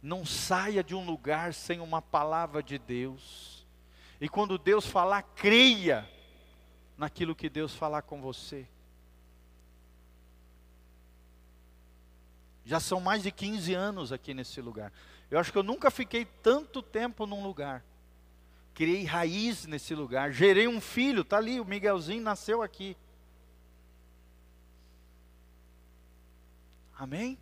Não 0.03 0.25
saia 0.25 0.83
de 0.83 0.95
um 0.95 1.05
lugar 1.05 1.53
sem 1.53 1.79
uma 1.79 2.01
palavra 2.01 2.63
de 2.63 2.79
Deus. 2.79 3.67
E 4.19 4.31
quando 4.31 4.57
Deus 4.57 4.87
falar, 4.87 5.21
creia 5.21 6.09
naquilo 6.97 7.37
que 7.37 7.51
Deus 7.51 7.75
falar 7.75 8.01
com 8.01 8.23
você. 8.23 8.67
Já 12.69 12.79
são 12.79 13.01
mais 13.01 13.23
de 13.23 13.33
15 13.33 13.73
anos 13.73 14.13
aqui 14.13 14.35
nesse 14.35 14.61
lugar. 14.61 14.93
Eu 15.31 15.39
acho 15.39 15.51
que 15.51 15.57
eu 15.57 15.63
nunca 15.63 15.91
fiquei 15.91 16.27
tanto 16.27 16.83
tempo 16.83 17.25
num 17.25 17.43
lugar. 17.43 17.83
Criei 18.75 19.05
raiz 19.05 19.65
nesse 19.65 19.95
lugar. 19.95 20.33
Gerei 20.33 20.69
um 20.69 20.79
filho, 20.79 21.25
tá 21.25 21.39
ali, 21.39 21.59
o 21.59 21.65
Miguelzinho 21.65 22.23
nasceu 22.23 22.61
aqui. 22.61 22.95
Amém? 26.95 27.39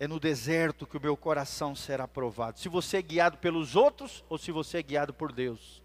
É 0.00 0.08
no 0.08 0.18
deserto 0.18 0.84
que 0.84 0.96
o 0.96 1.00
meu 1.00 1.16
coração 1.16 1.76
será 1.76 2.08
provado. 2.08 2.58
Se 2.58 2.68
você 2.68 2.96
é 2.96 3.02
guiado 3.02 3.38
pelos 3.38 3.76
outros 3.76 4.24
ou 4.28 4.36
se 4.36 4.50
você 4.50 4.78
é 4.78 4.82
guiado 4.82 5.14
por 5.14 5.30
Deus. 5.30 5.80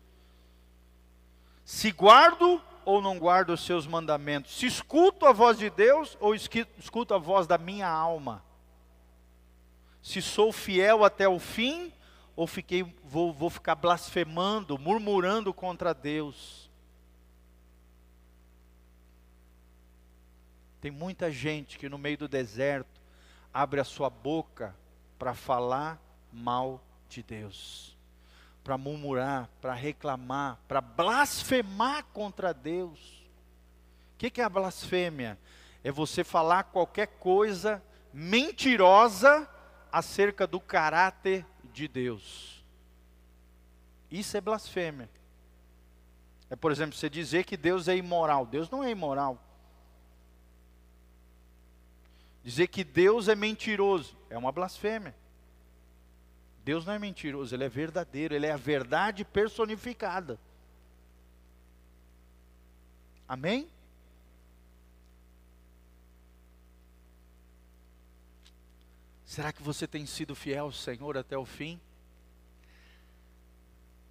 Se 1.63 1.91
guardo 1.91 2.59
ou 2.85 3.01
não 3.01 3.19
guardo 3.19 3.51
os 3.51 3.61
seus 3.65 3.85
mandamentos? 3.87 4.55
Se 4.57 4.65
escuto 4.65 5.25
a 5.25 5.33
voz 5.33 5.57
de 5.57 5.69
Deus 5.69 6.17
ou 6.19 6.35
escuto 6.35 7.13
a 7.13 7.17
voz 7.17 7.47
da 7.47 7.57
minha 7.57 7.87
alma? 7.87 8.43
Se 10.01 10.21
sou 10.21 10.51
fiel 10.51 11.03
até 11.03 11.27
o 11.27 11.39
fim 11.39 11.91
ou 12.35 12.45
fiquei, 12.45 12.83
vou, 13.03 13.33
vou 13.33 13.49
ficar 13.49 13.75
blasfemando, 13.75 14.77
murmurando 14.77 15.53
contra 15.53 15.93
Deus? 15.93 16.69
Tem 20.79 20.91
muita 20.91 21.31
gente 21.31 21.79
que 21.79 21.89
no 21.89 21.97
meio 21.97 22.17
do 22.17 22.27
deserto 22.27 23.01
abre 23.51 23.79
a 23.79 23.83
sua 23.83 24.09
boca 24.09 24.75
para 25.17 25.33
falar 25.33 25.99
mal 26.31 26.79
de 27.09 27.23
Deus, 27.23 27.94
para 28.65 28.79
murmurar, 28.79 29.47
para 29.61 29.75
reclamar, 29.75 30.57
para 30.67 30.81
blasfemar 30.81 32.03
contra 32.05 32.51
Deus. 32.51 32.99
O 34.15 34.17
que, 34.17 34.31
que 34.31 34.41
é 34.41 34.43
a 34.43 34.49
blasfêmia? 34.49 35.37
É 35.83 35.91
você 35.91 36.23
falar 36.23 36.63
qualquer 36.63 37.05
coisa 37.19 37.81
mentirosa 38.11 39.47
acerca 39.91 40.47
do 40.47 40.59
caráter 40.59 41.45
de 41.71 41.87
Deus. 41.87 42.65
Isso 44.09 44.35
é 44.35 44.41
blasfêmia. 44.41 45.11
É, 46.49 46.55
por 46.55 46.71
exemplo, 46.71 46.97
você 46.97 47.07
dizer 47.07 47.43
que 47.43 47.55
Deus 47.55 47.87
é 47.87 47.95
imoral. 47.95 48.47
Deus 48.47 48.67
não 48.71 48.83
é 48.83 48.89
imoral. 48.89 49.39
Dizer 52.43 52.65
que 52.65 52.83
Deus 52.83 53.27
é 53.27 53.35
mentiroso 53.35 54.17
é 54.27 54.35
uma 54.35 54.51
blasfêmia. 54.51 55.15
Deus 56.65 56.83
não 56.83 56.93
é 56.93 56.99
mentiroso, 56.99 57.55
ele 57.55 57.63
é 57.63 57.69
verdadeiro, 57.69 58.33
ele 58.33 58.47
é 58.47 58.51
a 58.51 58.57
verdade 58.57 59.23
personificada. 59.23 60.39
Amém? 63.27 63.69
Será 69.25 69.53
que 69.53 69.61
você 69.61 69.85
tem 69.85 70.07
sido 70.07 70.33
fiel 70.33 70.65
ao 70.65 70.71
Senhor 70.71 71.15
até 71.17 71.37
o 71.37 71.45
fim? 71.45 71.79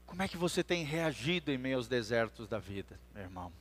Como 0.06 0.22
é 0.22 0.28
que 0.28 0.36
você 0.36 0.62
tem 0.62 0.84
reagido 0.84 1.50
em 1.50 1.58
meio 1.58 1.76
aos 1.76 1.88
desertos 1.88 2.46
da 2.46 2.60
vida, 2.60 3.00
meu 3.12 3.24
irmão? 3.24 3.52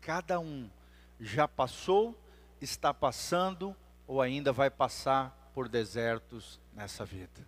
Cada 0.00 0.40
um 0.40 0.68
já 1.20 1.46
passou 1.46 2.18
está 2.60 2.92
passando 2.92 3.76
ou 4.08 4.20
ainda 4.20 4.52
vai 4.52 4.70
passar 4.70 5.45
por 5.56 5.70
desertos 5.70 6.60
nessa 6.74 7.02
vida. 7.02 7.40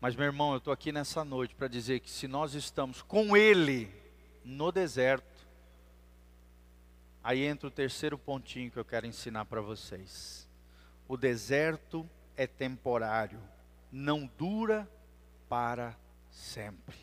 Mas, 0.00 0.16
meu 0.16 0.26
irmão, 0.26 0.50
eu 0.50 0.58
estou 0.58 0.72
aqui 0.72 0.90
nessa 0.90 1.24
noite 1.24 1.54
para 1.54 1.68
dizer 1.68 2.00
que 2.00 2.10
se 2.10 2.26
nós 2.26 2.54
estamos 2.54 3.02
com 3.02 3.36
Ele 3.36 3.88
no 4.44 4.72
deserto, 4.72 5.46
aí 7.22 7.44
entra 7.44 7.68
o 7.68 7.70
terceiro 7.70 8.18
pontinho 8.18 8.68
que 8.68 8.76
eu 8.76 8.84
quero 8.84 9.06
ensinar 9.06 9.44
para 9.44 9.60
vocês. 9.60 10.48
O 11.06 11.16
deserto 11.16 12.04
é 12.36 12.48
temporário, 12.48 13.40
não 13.92 14.28
dura 14.36 14.90
para 15.48 15.96
sempre. 16.32 16.96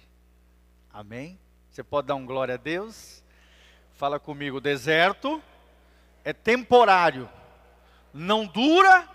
Amém? 0.91 1.39
Você 1.71 1.85
pode 1.85 2.09
dar 2.09 2.15
um 2.15 2.25
glória 2.25 2.55
a 2.55 2.57
Deus? 2.57 3.23
Fala 3.93 4.19
comigo, 4.19 4.59
deserto 4.59 5.41
é 6.25 6.33
temporário, 6.33 7.29
não 8.13 8.45
dura 8.45 9.07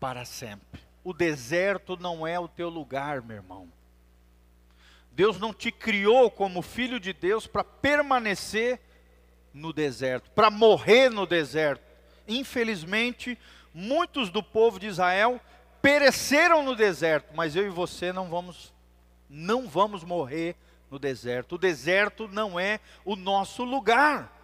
para 0.00 0.24
sempre. 0.24 0.80
O 1.04 1.12
deserto 1.12 1.96
não 1.96 2.26
é 2.26 2.38
o 2.38 2.48
teu 2.48 2.68
lugar, 2.68 3.22
meu 3.22 3.36
irmão. 3.36 3.68
Deus 5.12 5.38
não 5.38 5.52
te 5.52 5.70
criou 5.70 6.30
como 6.30 6.62
filho 6.62 6.98
de 6.98 7.12
Deus 7.12 7.46
para 7.46 7.62
permanecer 7.62 8.80
no 9.52 9.72
deserto, 9.72 10.30
para 10.30 10.50
morrer 10.50 11.10
no 11.10 11.26
deserto. 11.26 11.82
Infelizmente, 12.26 13.38
muitos 13.74 14.30
do 14.30 14.42
povo 14.42 14.80
de 14.80 14.86
Israel 14.86 15.40
pereceram 15.82 16.62
no 16.62 16.74
deserto, 16.74 17.34
mas 17.34 17.54
eu 17.54 17.66
e 17.66 17.70
você 17.70 18.12
não 18.12 18.28
vamos 18.28 18.72
não 19.28 19.66
vamos 19.66 20.04
morrer 20.04 20.54
no 20.90 20.98
deserto. 20.98 21.54
O 21.54 21.58
deserto 21.58 22.28
não 22.28 22.60
é 22.60 22.80
o 23.02 23.16
nosso 23.16 23.64
lugar. 23.64 24.41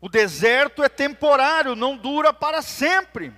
O 0.00 0.08
deserto 0.08 0.82
é 0.82 0.88
temporário, 0.88 1.76
não 1.76 1.96
dura 1.96 2.32
para 2.32 2.62
sempre. 2.62 3.32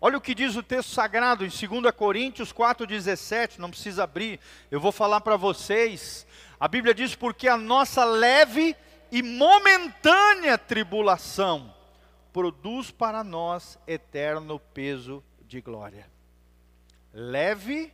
Olha 0.00 0.16
o 0.16 0.20
que 0.20 0.34
diz 0.34 0.56
o 0.56 0.62
texto 0.62 0.92
sagrado 0.92 1.44
em 1.44 1.48
2 1.48 1.94
Coríntios 1.94 2.52
4,17, 2.52 3.58
não 3.58 3.70
precisa 3.70 4.04
abrir, 4.04 4.40
eu 4.70 4.80
vou 4.80 4.92
falar 4.92 5.20
para 5.20 5.36
vocês. 5.36 6.26
A 6.58 6.66
Bíblia 6.66 6.94
diz: 6.94 7.14
porque 7.14 7.46
a 7.46 7.56
nossa 7.56 8.02
leve 8.04 8.74
e 9.12 9.22
momentânea 9.22 10.56
tribulação 10.56 11.74
produz 12.32 12.90
para 12.90 13.22
nós 13.22 13.78
eterno 13.86 14.58
peso 14.58 15.22
de 15.42 15.60
glória. 15.60 16.08
Leve 17.12 17.92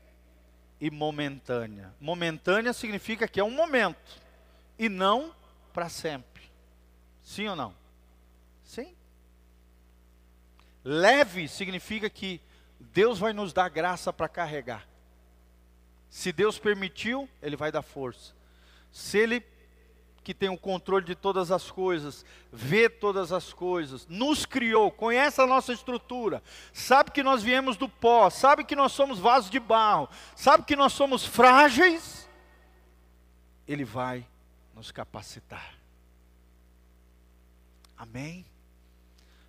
e 0.80 0.90
momentânea. 0.90 1.92
Momentânea 2.00 2.72
significa 2.72 3.26
que 3.26 3.40
é 3.40 3.44
um 3.44 3.50
momento 3.50 4.20
e 4.78 4.88
não 4.88 5.34
para 5.72 5.88
sempre. 5.88 6.44
Sim 7.22 7.48
ou 7.48 7.56
não? 7.56 7.74
Sim. 8.62 8.94
Leve 10.88 11.48
significa 11.48 12.08
que 12.08 12.40
Deus 12.78 13.18
vai 13.18 13.32
nos 13.32 13.52
dar 13.52 13.68
graça 13.68 14.12
para 14.12 14.28
carregar. 14.28 14.86
Se 16.08 16.30
Deus 16.30 16.60
permitiu, 16.60 17.28
Ele 17.42 17.56
vai 17.56 17.72
dar 17.72 17.82
força. 17.82 18.32
Se 18.92 19.18
Ele, 19.18 19.44
que 20.22 20.32
tem 20.32 20.48
o 20.48 20.56
controle 20.56 21.04
de 21.04 21.16
todas 21.16 21.50
as 21.50 21.72
coisas, 21.72 22.24
vê 22.52 22.88
todas 22.88 23.32
as 23.32 23.52
coisas, 23.52 24.06
nos 24.06 24.46
criou, 24.46 24.88
conhece 24.92 25.40
a 25.40 25.46
nossa 25.46 25.72
estrutura, 25.72 26.40
sabe 26.72 27.10
que 27.10 27.24
nós 27.24 27.42
viemos 27.42 27.76
do 27.76 27.88
pó, 27.88 28.30
sabe 28.30 28.62
que 28.62 28.76
nós 28.76 28.92
somos 28.92 29.18
vasos 29.18 29.50
de 29.50 29.58
barro, 29.58 30.08
sabe 30.36 30.62
que 30.62 30.76
nós 30.76 30.92
somos 30.92 31.26
frágeis, 31.26 32.28
Ele 33.66 33.84
vai 33.84 34.24
nos 34.72 34.92
capacitar. 34.92 35.74
Amém? 37.96 38.46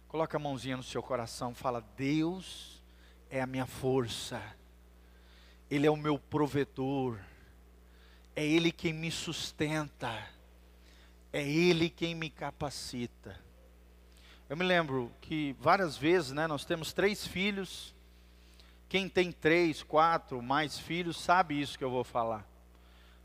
Coloca 0.08 0.38
a 0.38 0.40
mãozinha 0.40 0.78
no 0.78 0.84
seu 0.84 1.04
coração, 1.04 1.54
fala: 1.54 1.82
Deus 1.98 2.82
é 3.30 3.42
a 3.42 3.46
minha 3.46 3.66
força, 3.66 4.42
Ele 5.70 5.86
é 5.86 5.92
o 5.92 5.98
meu 5.98 6.18
provedor, 6.18 7.20
é 8.36 8.46
Ele 8.46 8.72
quem 8.72 8.94
me 8.94 9.12
sustenta, 9.12 10.26
é 11.34 11.46
Ele 11.46 11.90
quem 11.90 12.16
me 12.16 12.30
capacita. 12.30 13.38
Eu 14.50 14.56
me 14.56 14.64
lembro 14.64 15.12
que 15.20 15.54
várias 15.60 15.98
vezes, 15.98 16.32
né, 16.32 16.48
nós 16.48 16.64
temos 16.64 16.94
três 16.94 17.28
filhos. 17.28 17.94
Quem 18.88 19.10
tem 19.10 19.30
três, 19.30 19.84
quatro, 19.84 20.42
mais 20.42 20.80
filhos, 20.80 21.20
sabe 21.20 21.60
isso 21.60 21.78
que 21.78 21.84
eu 21.84 21.90
vou 21.90 22.06
falar. 22.06 22.48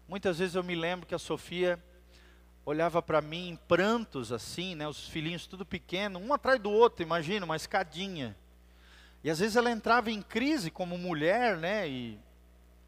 Muitas 0.08 0.40
vezes 0.40 0.56
eu 0.56 0.64
me 0.64 0.74
lembro 0.74 1.06
que 1.06 1.14
a 1.14 1.18
Sofia 1.20 1.80
olhava 2.64 3.02
para 3.02 3.20
mim 3.20 3.48
em 3.50 3.56
prantos 3.56 4.32
assim, 4.32 4.74
né, 4.74 4.86
os 4.86 5.08
filhinhos 5.08 5.46
tudo 5.46 5.66
pequeno, 5.66 6.18
um 6.18 6.32
atrás 6.32 6.60
do 6.60 6.70
outro, 6.70 7.02
imagina, 7.02 7.44
uma 7.44 7.56
escadinha. 7.56 8.36
E 9.24 9.30
às 9.30 9.38
vezes 9.38 9.56
ela 9.56 9.70
entrava 9.70 10.10
em 10.10 10.22
crise 10.22 10.70
como 10.70 10.96
mulher, 10.96 11.56
né, 11.56 11.88
e 11.88 12.18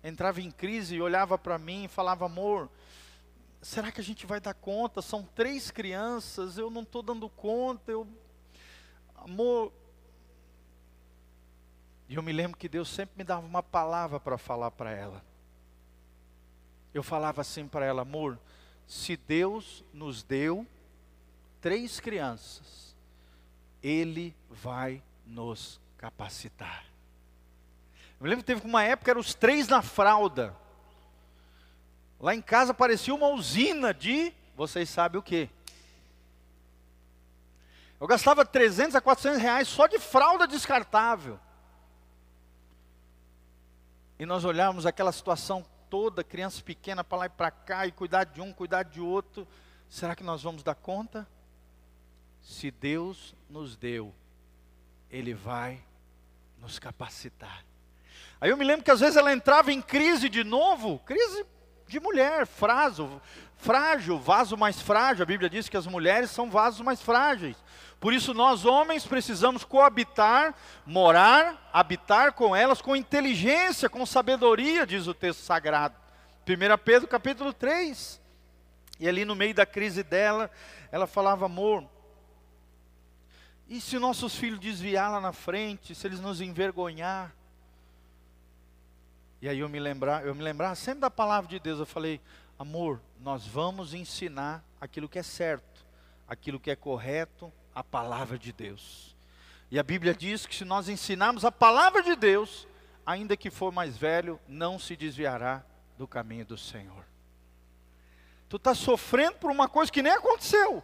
entrava 0.02 0.40
em 0.40 0.50
crise 0.50 0.96
e 0.96 1.02
olhava 1.02 1.36
para 1.36 1.58
mim 1.58 1.84
e 1.84 1.88
falava: 1.88 2.26
"Amor, 2.26 2.68
será 3.62 3.90
que 3.90 4.00
a 4.00 4.04
gente 4.04 4.26
vai 4.26 4.40
dar 4.40 4.54
conta? 4.54 5.02
São 5.02 5.22
três 5.34 5.70
crianças, 5.70 6.58
eu 6.58 6.70
não 6.70 6.82
estou 6.82 7.02
dando 7.02 7.28
conta, 7.28 7.90
eu 7.90 8.06
amor, 9.16 9.72
E 12.06 12.16
eu 12.16 12.22
me 12.22 12.32
lembro 12.32 12.58
que 12.58 12.68
Deus 12.68 12.90
sempre 12.90 13.14
me 13.16 13.24
dava 13.24 13.46
uma 13.46 13.62
palavra 13.62 14.20
para 14.20 14.36
falar 14.36 14.70
para 14.70 14.90
ela. 14.90 15.24
Eu 16.92 17.02
falava 17.02 17.40
assim 17.40 17.66
para 17.66 17.86
ela, 17.86 18.02
amor, 18.02 18.38
se 18.86 19.16
Deus 19.16 19.84
nos 19.92 20.22
deu 20.22 20.66
três 21.60 22.00
crianças, 22.00 22.94
Ele 23.82 24.34
vai 24.50 25.02
nos 25.26 25.80
capacitar. 25.96 26.84
Eu 28.20 28.24
me 28.24 28.28
lembro 28.28 28.44
que 28.44 28.52
teve 28.52 28.66
uma 28.66 28.82
época, 28.82 29.10
eram 29.10 29.20
os 29.20 29.34
três 29.34 29.68
na 29.68 29.82
fralda. 29.82 30.54
Lá 32.20 32.34
em 32.34 32.42
casa 32.42 32.72
parecia 32.72 33.14
uma 33.14 33.28
usina 33.28 33.92
de, 33.92 34.32
vocês 34.56 34.88
sabem 34.88 35.18
o 35.18 35.22
que? 35.22 35.48
Eu 38.00 38.06
gastava 38.06 38.44
300 38.44 38.94
a 38.96 39.00
400 39.00 39.40
reais 39.40 39.68
só 39.68 39.86
de 39.86 39.98
fralda 39.98 40.46
descartável. 40.46 41.40
E 44.18 44.26
nós 44.26 44.44
olhávamos 44.44 44.86
aquela 44.86 45.10
situação 45.10 45.64
toda, 45.94 46.24
criança 46.24 46.60
pequena 46.60 47.04
para 47.04 47.18
lá 47.18 47.26
e 47.26 47.28
para 47.28 47.52
cá, 47.52 47.86
e 47.86 47.92
cuidar 47.92 48.24
de 48.24 48.40
um, 48.40 48.52
cuidar 48.52 48.82
de 48.82 49.00
outro. 49.00 49.46
Será 49.88 50.16
que 50.16 50.24
nós 50.24 50.42
vamos 50.42 50.64
dar 50.64 50.74
conta? 50.74 51.24
Se 52.42 52.68
Deus 52.72 53.32
nos 53.48 53.76
deu, 53.76 54.12
Ele 55.08 55.32
vai 55.32 55.80
nos 56.58 56.80
capacitar. 56.80 57.64
Aí 58.40 58.50
eu 58.50 58.56
me 58.56 58.64
lembro 58.64 58.84
que 58.84 58.90
às 58.90 58.98
vezes 58.98 59.14
ela 59.14 59.32
entrava 59.32 59.72
em 59.72 59.80
crise 59.80 60.28
de 60.28 60.42
novo, 60.42 60.98
crise 61.06 61.46
de 61.86 62.00
mulher, 62.00 62.44
frágil, 62.44 63.22
frágil, 63.56 64.18
vaso 64.18 64.56
mais 64.56 64.80
frágil. 64.80 65.22
A 65.22 65.26
Bíblia 65.26 65.48
diz 65.48 65.68
que 65.68 65.76
as 65.76 65.86
mulheres 65.86 66.28
são 66.32 66.50
vasos 66.50 66.80
mais 66.80 67.00
frágeis. 67.00 67.56
Por 68.00 68.12
isso 68.12 68.34
nós 68.34 68.64
homens 68.64 69.06
precisamos 69.06 69.64
coabitar, 69.64 70.54
morar, 70.84 71.70
habitar 71.72 72.32
com 72.32 72.54
elas 72.54 72.82
com 72.82 72.94
inteligência, 72.94 73.88
com 73.88 74.04
sabedoria, 74.04 74.86
diz 74.86 75.06
o 75.06 75.14
texto 75.14 75.40
sagrado. 75.40 75.96
1 76.46 76.78
Pedro 76.84 77.08
capítulo 77.08 77.52
3. 77.52 78.20
E 79.00 79.08
ali 79.08 79.24
no 79.24 79.34
meio 79.34 79.54
da 79.54 79.66
crise 79.66 80.02
dela, 80.02 80.50
ela 80.92 81.06
falava, 81.06 81.46
amor, 81.46 81.84
e 83.68 83.80
se 83.80 83.98
nossos 83.98 84.36
filhos 84.36 84.60
desviar 84.60 85.10
lá 85.10 85.20
na 85.20 85.32
frente, 85.32 85.94
se 85.94 86.06
eles 86.06 86.20
nos 86.20 86.40
envergonhar? 86.40 87.34
E 89.40 89.48
aí 89.48 89.58
eu 89.58 89.68
me 89.68 89.80
lembrar, 89.80 90.24
eu 90.24 90.34
me 90.34 90.42
lembrava 90.42 90.74
sempre 90.74 91.00
da 91.00 91.10
palavra 91.10 91.48
de 91.48 91.58
Deus, 91.58 91.78
eu 91.78 91.86
falei, 91.86 92.20
amor, 92.58 93.00
nós 93.20 93.46
vamos 93.46 93.94
ensinar 93.94 94.64
aquilo 94.80 95.08
que 95.08 95.18
é 95.18 95.22
certo, 95.22 95.84
aquilo 96.28 96.60
que 96.60 96.70
é 96.70 96.76
correto, 96.76 97.52
a 97.74 97.82
palavra 97.82 98.38
de 98.38 98.52
Deus. 98.52 99.14
E 99.70 99.78
a 99.78 99.82
Bíblia 99.82 100.14
diz 100.14 100.46
que 100.46 100.54
se 100.54 100.64
nós 100.64 100.88
ensinarmos 100.88 101.44
a 101.44 101.50
palavra 101.50 102.02
de 102.02 102.14
Deus, 102.14 102.66
ainda 103.04 103.36
que 103.36 103.50
for 103.50 103.72
mais 103.72 103.96
velho, 103.96 104.40
não 104.46 104.78
se 104.78 104.94
desviará 104.94 105.64
do 105.98 106.06
caminho 106.06 106.44
do 106.44 106.56
Senhor. 106.56 107.04
Tu 108.48 108.56
está 108.56 108.74
sofrendo 108.74 109.38
por 109.38 109.50
uma 109.50 109.68
coisa 109.68 109.90
que 109.90 110.02
nem 110.02 110.12
aconteceu. 110.12 110.82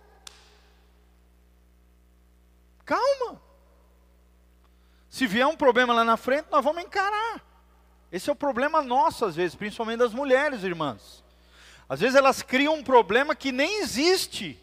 Calma. 2.85 3.41
Se 5.09 5.27
vier 5.27 5.47
um 5.47 5.57
problema 5.57 5.93
lá 5.93 6.05
na 6.05 6.17
frente, 6.17 6.49
nós 6.51 6.65
vamos 6.65 6.83
encarar. 6.83 7.45
Esse 8.11 8.29
é 8.29 8.33
o 8.33 8.37
problema 8.37 8.83
nosso, 8.83 9.25
às 9.25 9.37
vezes, 9.37 9.55
principalmente 9.55 9.99
das 9.99 10.13
mulheres, 10.13 10.65
irmãs. 10.65 11.23
Às 11.89 12.01
vezes 12.01 12.17
elas 12.17 12.43
criam 12.43 12.75
um 12.75 12.83
problema 12.83 13.35
que 13.35 13.53
nem 13.53 13.81
existe, 13.81 14.61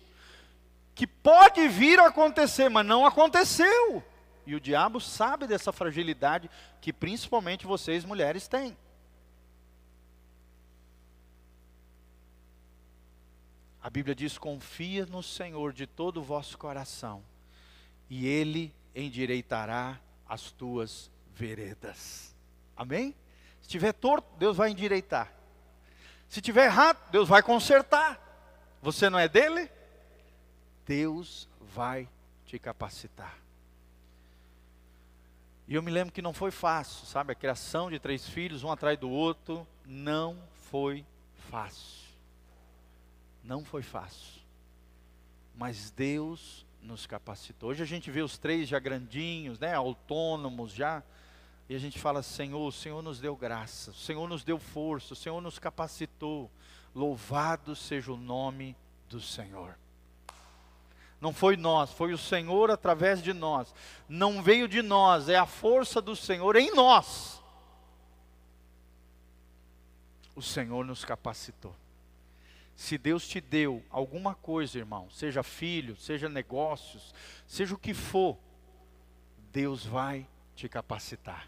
que 0.97 1.05
pode 1.05 1.67
vir 1.67 1.99
a 1.99 2.07
acontecer, 2.07 2.69
mas 2.69 2.83
não 2.83 3.05
aconteceu. 3.05 4.03
E 4.47 4.55
o 4.55 4.59
diabo 4.59 4.99
sabe 4.99 5.45
dessa 5.45 5.71
fragilidade 5.71 6.49
que 6.81 6.91
principalmente 6.91 7.67
vocês 7.67 8.03
mulheres 8.03 8.47
têm. 8.47 8.75
A 13.79 13.91
Bíblia 13.91 14.15
diz: 14.15 14.39
confia 14.39 15.05
no 15.05 15.21
Senhor 15.21 15.71
de 15.71 15.85
todo 15.85 16.17
o 16.17 16.23
vosso 16.23 16.57
coração, 16.57 17.23
e 18.09 18.25
Ele 18.25 18.73
endireitará 18.95 19.99
as 20.27 20.49
tuas 20.49 21.11
veredas. 21.35 22.35
Amém? 22.75 23.15
Se 23.61 23.69
tiver 23.69 23.93
torto, 23.93 24.27
Deus 24.39 24.57
vai 24.57 24.71
endireitar. 24.71 25.31
Se 26.27 26.41
tiver 26.41 26.65
errado, 26.65 26.97
Deus 27.11 27.29
vai 27.29 27.43
consertar. 27.43 28.19
Você 28.81 29.11
não 29.11 29.19
é 29.19 29.29
dele? 29.29 29.76
Deus 30.87 31.47
vai 31.59 32.09
te 32.45 32.57
capacitar. 32.57 33.37
E 35.67 35.75
eu 35.75 35.83
me 35.83 35.91
lembro 35.91 36.13
que 36.13 36.21
não 36.21 36.31
foi 36.31 36.49
fácil, 36.49 37.05
sabe? 37.05 37.33
A 37.33 37.35
criação 37.35 37.91
de 37.91 37.99
três 37.99 38.27
filhos, 38.27 38.63
um 38.63 38.71
atrás 38.71 38.97
do 38.97 39.09
outro, 39.09 39.67
não 39.85 40.41
foi 40.71 41.05
fácil. 41.51 42.07
Não 43.43 43.65
foi 43.65 43.83
fácil. 43.83 44.41
Mas 45.53 45.91
Deus 45.91 46.65
nos 46.81 47.05
capacitou. 47.05 47.69
Hoje 47.69 47.83
a 47.83 47.85
gente 47.85 48.09
vê 48.09 48.21
os 48.21 48.37
três 48.37 48.69
já 48.69 48.79
grandinhos, 48.79 49.59
né? 49.59 49.73
Autônomos, 49.73 50.71
já 50.71 51.03
e 51.69 51.75
a 51.75 51.79
gente 51.79 51.99
fala: 51.99 52.23
Senhor, 52.23 52.65
o 52.65 52.71
Senhor 52.71 53.01
nos 53.01 53.19
deu 53.19 53.35
graça, 53.35 53.91
o 53.91 53.95
Senhor 53.95 54.27
nos 54.27 54.43
deu 54.43 54.57
força, 54.57 55.13
o 55.13 55.17
Senhor 55.17 55.41
nos 55.41 55.59
capacitou. 55.59 56.49
Louvado 56.95 57.75
seja 57.75 58.11
o 58.11 58.17
nome 58.17 58.75
do 59.09 59.19
Senhor. 59.19 59.77
Não 61.19 61.33
foi 61.33 61.57
nós, 61.57 61.91
foi 61.91 62.13
o 62.13 62.17
Senhor 62.17 62.69
através 62.69 63.21
de 63.21 63.33
nós. 63.33 63.73
Não 64.07 64.41
veio 64.41 64.67
de 64.67 64.81
nós, 64.81 65.29
é 65.29 65.35
a 65.35 65.45
força 65.45 66.01
do 66.01 66.15
Senhor 66.15 66.55
em 66.55 66.73
nós. 66.75 67.41
O 70.35 70.41
Senhor 70.41 70.85
nos 70.85 71.03
capacitou. 71.03 71.75
Se 72.75 72.95
Deus 72.95 73.27
te 73.27 73.41
deu 73.41 73.83
alguma 73.89 74.35
coisa, 74.35 74.77
irmão, 74.77 75.09
seja 75.09 75.41
filho, 75.41 75.95
seja 75.95 76.29
negócios, 76.29 77.11
seja 77.47 77.73
o 77.73 77.79
que 77.79 77.91
for, 77.91 78.37
Deus 79.51 79.83
vai 79.83 80.27
te 80.55 80.69
capacitar. 80.69 81.47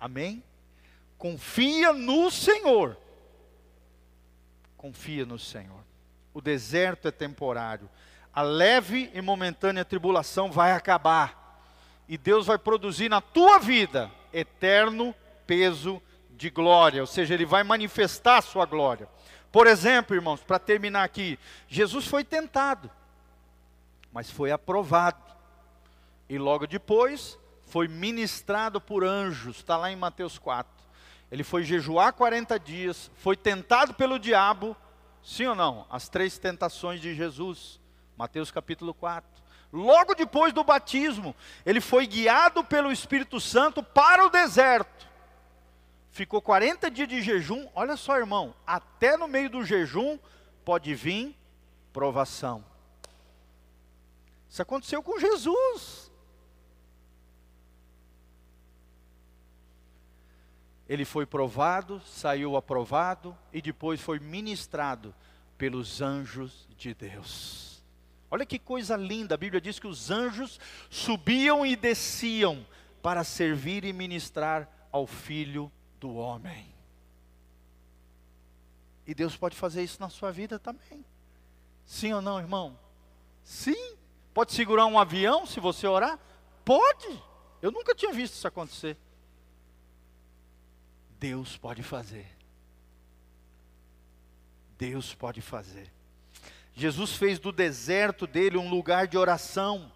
Amém? 0.00 0.42
Confia 1.18 1.92
no 1.92 2.30
Senhor. 2.30 2.96
Confia 4.78 5.26
no 5.26 5.38
Senhor. 5.38 5.84
O 6.32 6.40
deserto 6.40 7.06
é 7.06 7.10
temporário. 7.10 7.88
A 8.34 8.42
leve 8.42 9.10
e 9.12 9.20
momentânea 9.20 9.84
tribulação 9.84 10.50
vai 10.50 10.72
acabar. 10.72 11.60
E 12.08 12.16
Deus 12.16 12.46
vai 12.46 12.58
produzir 12.58 13.08
na 13.08 13.20
tua 13.20 13.58
vida 13.58 14.10
eterno 14.32 15.14
peso 15.46 16.02
de 16.30 16.50
glória, 16.50 17.00
ou 17.00 17.06
seja, 17.06 17.34
ele 17.34 17.44
vai 17.44 17.62
manifestar 17.62 18.38
a 18.38 18.42
sua 18.42 18.66
glória. 18.66 19.08
Por 19.52 19.66
exemplo, 19.66 20.16
irmãos, 20.16 20.42
para 20.42 20.58
terminar 20.58 21.04
aqui, 21.04 21.38
Jesus 21.68 22.06
foi 22.06 22.24
tentado, 22.24 22.90
mas 24.10 24.30
foi 24.30 24.50
aprovado. 24.50 25.22
E 26.28 26.38
logo 26.38 26.66
depois 26.66 27.38
foi 27.66 27.86
ministrado 27.86 28.80
por 28.80 29.04
anjos, 29.04 29.58
está 29.58 29.76
lá 29.76 29.92
em 29.92 29.96
Mateus 29.96 30.38
4. 30.38 30.72
Ele 31.30 31.44
foi 31.44 31.62
jejuar 31.64 32.12
40 32.12 32.58
dias, 32.58 33.10
foi 33.16 33.36
tentado 33.36 33.94
pelo 33.94 34.18
diabo, 34.18 34.76
sim 35.22 35.46
ou 35.46 35.54
não? 35.54 35.86
As 35.90 36.08
três 36.08 36.38
tentações 36.38 37.00
de 37.00 37.14
Jesus, 37.14 37.80
Mateus 38.16 38.50
capítulo 38.50 38.92
4. 38.94 39.42
Logo 39.72 40.14
depois 40.14 40.52
do 40.52 40.62
batismo, 40.62 41.34
ele 41.64 41.80
foi 41.80 42.06
guiado 42.06 42.62
pelo 42.62 42.92
Espírito 42.92 43.40
Santo 43.40 43.82
para 43.82 44.26
o 44.26 44.30
deserto. 44.30 45.06
Ficou 46.10 46.42
40 46.42 46.90
dias 46.90 47.08
de 47.08 47.22
jejum, 47.22 47.66
olha 47.74 47.96
só, 47.96 48.18
irmão, 48.18 48.54
até 48.66 49.16
no 49.16 49.26
meio 49.26 49.48
do 49.48 49.64
jejum 49.64 50.18
pode 50.64 50.94
vir 50.94 51.34
provação. 51.92 52.62
Isso 54.48 54.60
aconteceu 54.60 55.02
com 55.02 55.18
Jesus. 55.18 56.02
ele 60.92 61.06
foi 61.06 61.24
provado, 61.24 62.02
saiu 62.04 62.54
aprovado 62.54 63.34
e 63.50 63.62
depois 63.62 63.98
foi 63.98 64.18
ministrado 64.18 65.14
pelos 65.56 66.02
anjos 66.02 66.68
de 66.76 66.92
Deus. 66.92 67.71
Olha 68.32 68.46
que 68.46 68.58
coisa 68.58 68.96
linda, 68.96 69.34
a 69.34 69.36
Bíblia 69.36 69.60
diz 69.60 69.78
que 69.78 69.86
os 69.86 70.10
anjos 70.10 70.58
subiam 70.88 71.66
e 71.66 71.76
desciam 71.76 72.66
para 73.02 73.22
servir 73.24 73.84
e 73.84 73.92
ministrar 73.92 74.66
ao 74.90 75.06
filho 75.06 75.70
do 76.00 76.14
homem. 76.14 76.74
E 79.06 79.14
Deus 79.14 79.36
pode 79.36 79.54
fazer 79.54 79.82
isso 79.82 80.00
na 80.00 80.08
sua 80.08 80.32
vida 80.32 80.58
também. 80.58 81.04
Sim 81.84 82.14
ou 82.14 82.22
não, 82.22 82.38
irmão? 82.38 82.78
Sim. 83.44 83.98
Pode 84.32 84.54
segurar 84.54 84.86
um 84.86 84.98
avião 84.98 85.44
se 85.44 85.60
você 85.60 85.86
orar? 85.86 86.18
Pode. 86.64 87.22
Eu 87.60 87.70
nunca 87.70 87.94
tinha 87.94 88.14
visto 88.14 88.32
isso 88.32 88.48
acontecer. 88.48 88.96
Deus 91.20 91.58
pode 91.58 91.82
fazer. 91.82 92.34
Deus 94.78 95.14
pode 95.14 95.42
fazer. 95.42 95.92
Jesus 96.74 97.14
fez 97.14 97.38
do 97.38 97.52
deserto 97.52 98.26
dele 98.26 98.56
um 98.56 98.68
lugar 98.68 99.06
de 99.06 99.18
oração. 99.18 99.90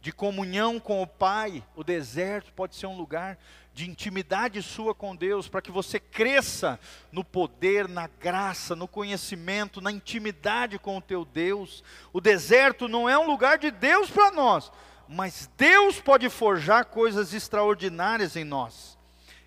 de 0.00 0.12
comunhão 0.12 0.80
com 0.80 1.02
o 1.02 1.06
Pai. 1.06 1.62
O 1.76 1.84
deserto 1.84 2.52
pode 2.52 2.74
ser 2.74 2.86
um 2.86 2.96
lugar 2.96 3.38
de 3.72 3.88
intimidade 3.88 4.62
sua 4.62 4.94
com 4.94 5.14
Deus, 5.14 5.48
para 5.48 5.62
que 5.62 5.70
você 5.70 6.00
cresça 6.00 6.78
no 7.12 7.22
poder, 7.22 7.88
na 7.88 8.08
graça, 8.08 8.74
no 8.74 8.88
conhecimento, 8.88 9.80
na 9.80 9.92
intimidade 9.92 10.78
com 10.78 10.96
o 10.96 11.02
teu 11.02 11.24
Deus. 11.24 11.84
O 12.12 12.20
deserto 12.20 12.88
não 12.88 13.08
é 13.08 13.18
um 13.18 13.26
lugar 13.26 13.58
de 13.58 13.70
Deus 13.70 14.10
para 14.10 14.32
nós, 14.32 14.72
mas 15.08 15.48
Deus 15.56 16.00
pode 16.00 16.28
forjar 16.28 16.86
coisas 16.86 17.32
extraordinárias 17.32 18.36
em 18.36 18.44
nós. 18.44 18.98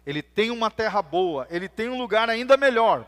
Ele 0.06 0.22
tem 0.22 0.52
uma 0.52 0.70
terra 0.70 1.02
boa, 1.02 1.48
ele 1.50 1.68
tem 1.68 1.90
um 1.90 1.98
lugar 1.98 2.30
ainda 2.30 2.56
melhor. 2.58 3.08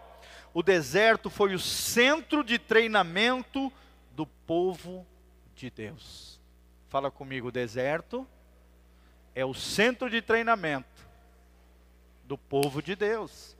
O 0.55 0.63
deserto 0.63 1.29
foi 1.29 1.53
o 1.53 1.59
centro 1.59 2.41
de 2.41 2.57
treinamento 2.57 3.69
do 4.15 4.25
povo 4.25 5.05
de 5.53 5.69
Deus. 5.69 6.39
Fala 6.87 7.11
comigo, 7.11 7.49
o 7.49 7.51
deserto 7.51 8.25
é 9.35 9.43
o 9.43 9.53
centro 9.53 10.09
de 10.09 10.21
treinamento 10.21 11.05
do 12.23 12.37
povo 12.37 12.81
de 12.81 12.95
Deus. 12.95 13.53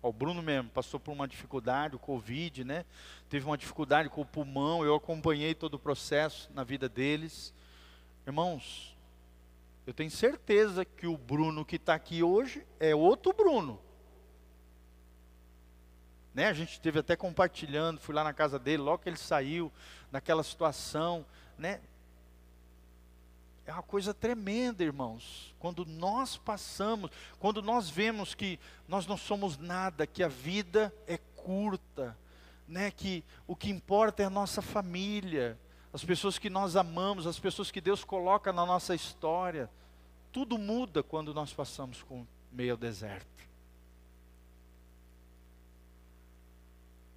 o 0.00 0.10
Bruno 0.10 0.40
mesmo 0.40 0.70
passou 0.70 0.98
por 0.98 1.12
uma 1.12 1.28
dificuldade, 1.28 1.96
o 1.96 1.98
Covid, 1.98 2.64
né? 2.64 2.86
Teve 3.28 3.44
uma 3.44 3.58
dificuldade 3.58 4.08
com 4.08 4.22
o 4.22 4.26
pulmão, 4.26 4.82
eu 4.82 4.94
acompanhei 4.94 5.54
todo 5.54 5.74
o 5.74 5.78
processo 5.78 6.50
na 6.54 6.64
vida 6.64 6.88
deles. 6.88 7.52
Irmãos, 8.26 8.96
eu 9.86 9.92
tenho 9.92 10.10
certeza 10.10 10.82
que 10.82 11.06
o 11.06 11.18
Bruno 11.18 11.62
que 11.62 11.76
está 11.76 11.92
aqui 11.92 12.22
hoje 12.22 12.66
é 12.80 12.94
outro 12.94 13.34
Bruno. 13.34 13.78
Né? 16.34 16.48
A 16.48 16.52
gente 16.52 16.72
esteve 16.72 16.98
até 16.98 17.14
compartilhando, 17.14 18.00
fui 18.00 18.14
lá 18.14 18.24
na 18.24 18.32
casa 18.32 18.58
dele, 18.58 18.82
logo 18.82 19.02
que 19.02 19.08
ele 19.08 19.16
saiu, 19.16 19.70
naquela 20.10 20.42
situação, 20.42 21.24
né? 21.58 21.80
É 23.64 23.72
uma 23.72 23.82
coisa 23.82 24.12
tremenda, 24.12 24.82
irmãos. 24.82 25.54
Quando 25.58 25.84
nós 25.84 26.36
passamos, 26.36 27.10
quando 27.38 27.62
nós 27.62 27.88
vemos 27.88 28.34
que 28.34 28.58
nós 28.88 29.06
não 29.06 29.16
somos 29.16 29.56
nada, 29.56 30.06
que 30.06 30.22
a 30.22 30.28
vida 30.28 30.92
é 31.06 31.16
curta, 31.16 32.16
né? 32.66 32.90
Que 32.90 33.22
o 33.46 33.54
que 33.54 33.70
importa 33.70 34.22
é 34.22 34.26
a 34.26 34.30
nossa 34.30 34.60
família, 34.60 35.58
as 35.92 36.04
pessoas 36.04 36.38
que 36.38 36.50
nós 36.50 36.74
amamos, 36.74 37.26
as 37.26 37.38
pessoas 37.38 37.70
que 37.70 37.80
Deus 37.80 38.02
coloca 38.02 38.52
na 38.52 38.66
nossa 38.66 38.94
história. 38.94 39.70
Tudo 40.32 40.58
muda 40.58 41.02
quando 41.02 41.34
nós 41.34 41.52
passamos 41.52 42.02
com 42.02 42.26
meio 42.50 42.76
deserto. 42.76 43.31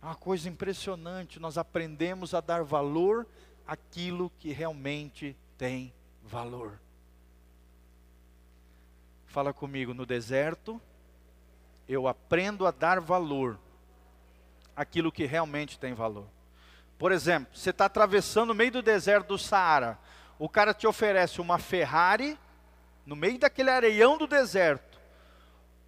Uma 0.06 0.14
coisa 0.16 0.48
impressionante, 0.48 1.40
nós 1.40 1.58
aprendemos 1.58 2.36
a 2.36 2.40
dar 2.40 2.64
valor 2.64 3.26
àquilo 3.66 4.32
que 4.40 4.52
realmente 4.52 5.36
tem 5.58 5.92
valor. 6.22 6.80
Fala 9.26 9.52
comigo, 9.52 9.96
no 9.96 10.06
deserto, 10.06 10.80
eu 11.90 12.08
aprendo 12.08 12.68
a 12.68 12.72
dar 12.72 13.00
valor 13.00 13.58
àquilo 14.76 15.12
que 15.12 15.26
realmente 15.26 15.80
tem 15.80 15.96
valor. 15.96 16.28
Por 17.00 17.12
exemplo, 17.12 17.58
você 17.58 17.72
está 17.72 17.86
atravessando 17.86 18.52
o 18.52 18.56
meio 18.56 18.74
do 18.74 18.84
deserto 18.84 19.30
do 19.30 19.40
Saara, 19.40 19.98
o 20.38 20.48
cara 20.48 20.72
te 20.72 20.86
oferece 20.86 21.42
uma 21.42 21.58
Ferrari, 21.58 22.38
no 23.08 23.16
meio 23.16 23.40
daquele 23.40 23.72
areião 23.72 24.20
do 24.20 24.28
deserto, 24.28 25.00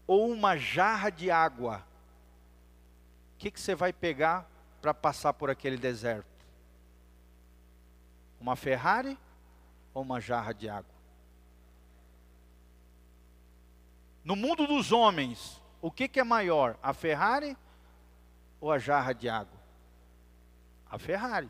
ou 0.08 0.32
uma 0.32 0.58
jarra 0.58 1.12
de 1.12 1.30
água. 1.30 1.86
Que, 3.38 3.52
que 3.52 3.60
você 3.60 3.76
vai 3.76 3.94
pegar 3.94 4.50
para 4.82 4.94
passar 4.94 5.34
por 5.34 5.50
aquele 5.50 5.78
deserto? 5.78 6.26
Uma 8.40 8.56
Ferrari 8.56 9.18
ou 9.94 10.02
uma 10.02 10.20
jarra 10.20 10.54
de 10.54 10.70
água? 10.70 10.96
No 14.24 14.36
mundo 14.36 14.68
dos 14.68 14.92
homens, 14.92 15.62
o 15.82 15.90
que, 15.90 16.08
que 16.08 16.20
é 16.20 16.24
maior, 16.24 16.78
a 16.82 16.94
Ferrari 16.94 17.56
ou 18.60 18.72
a 18.72 18.78
jarra 18.78 19.14
de 19.14 19.30
água? 19.30 19.58
A 20.90 20.98
Ferrari. 20.98 21.50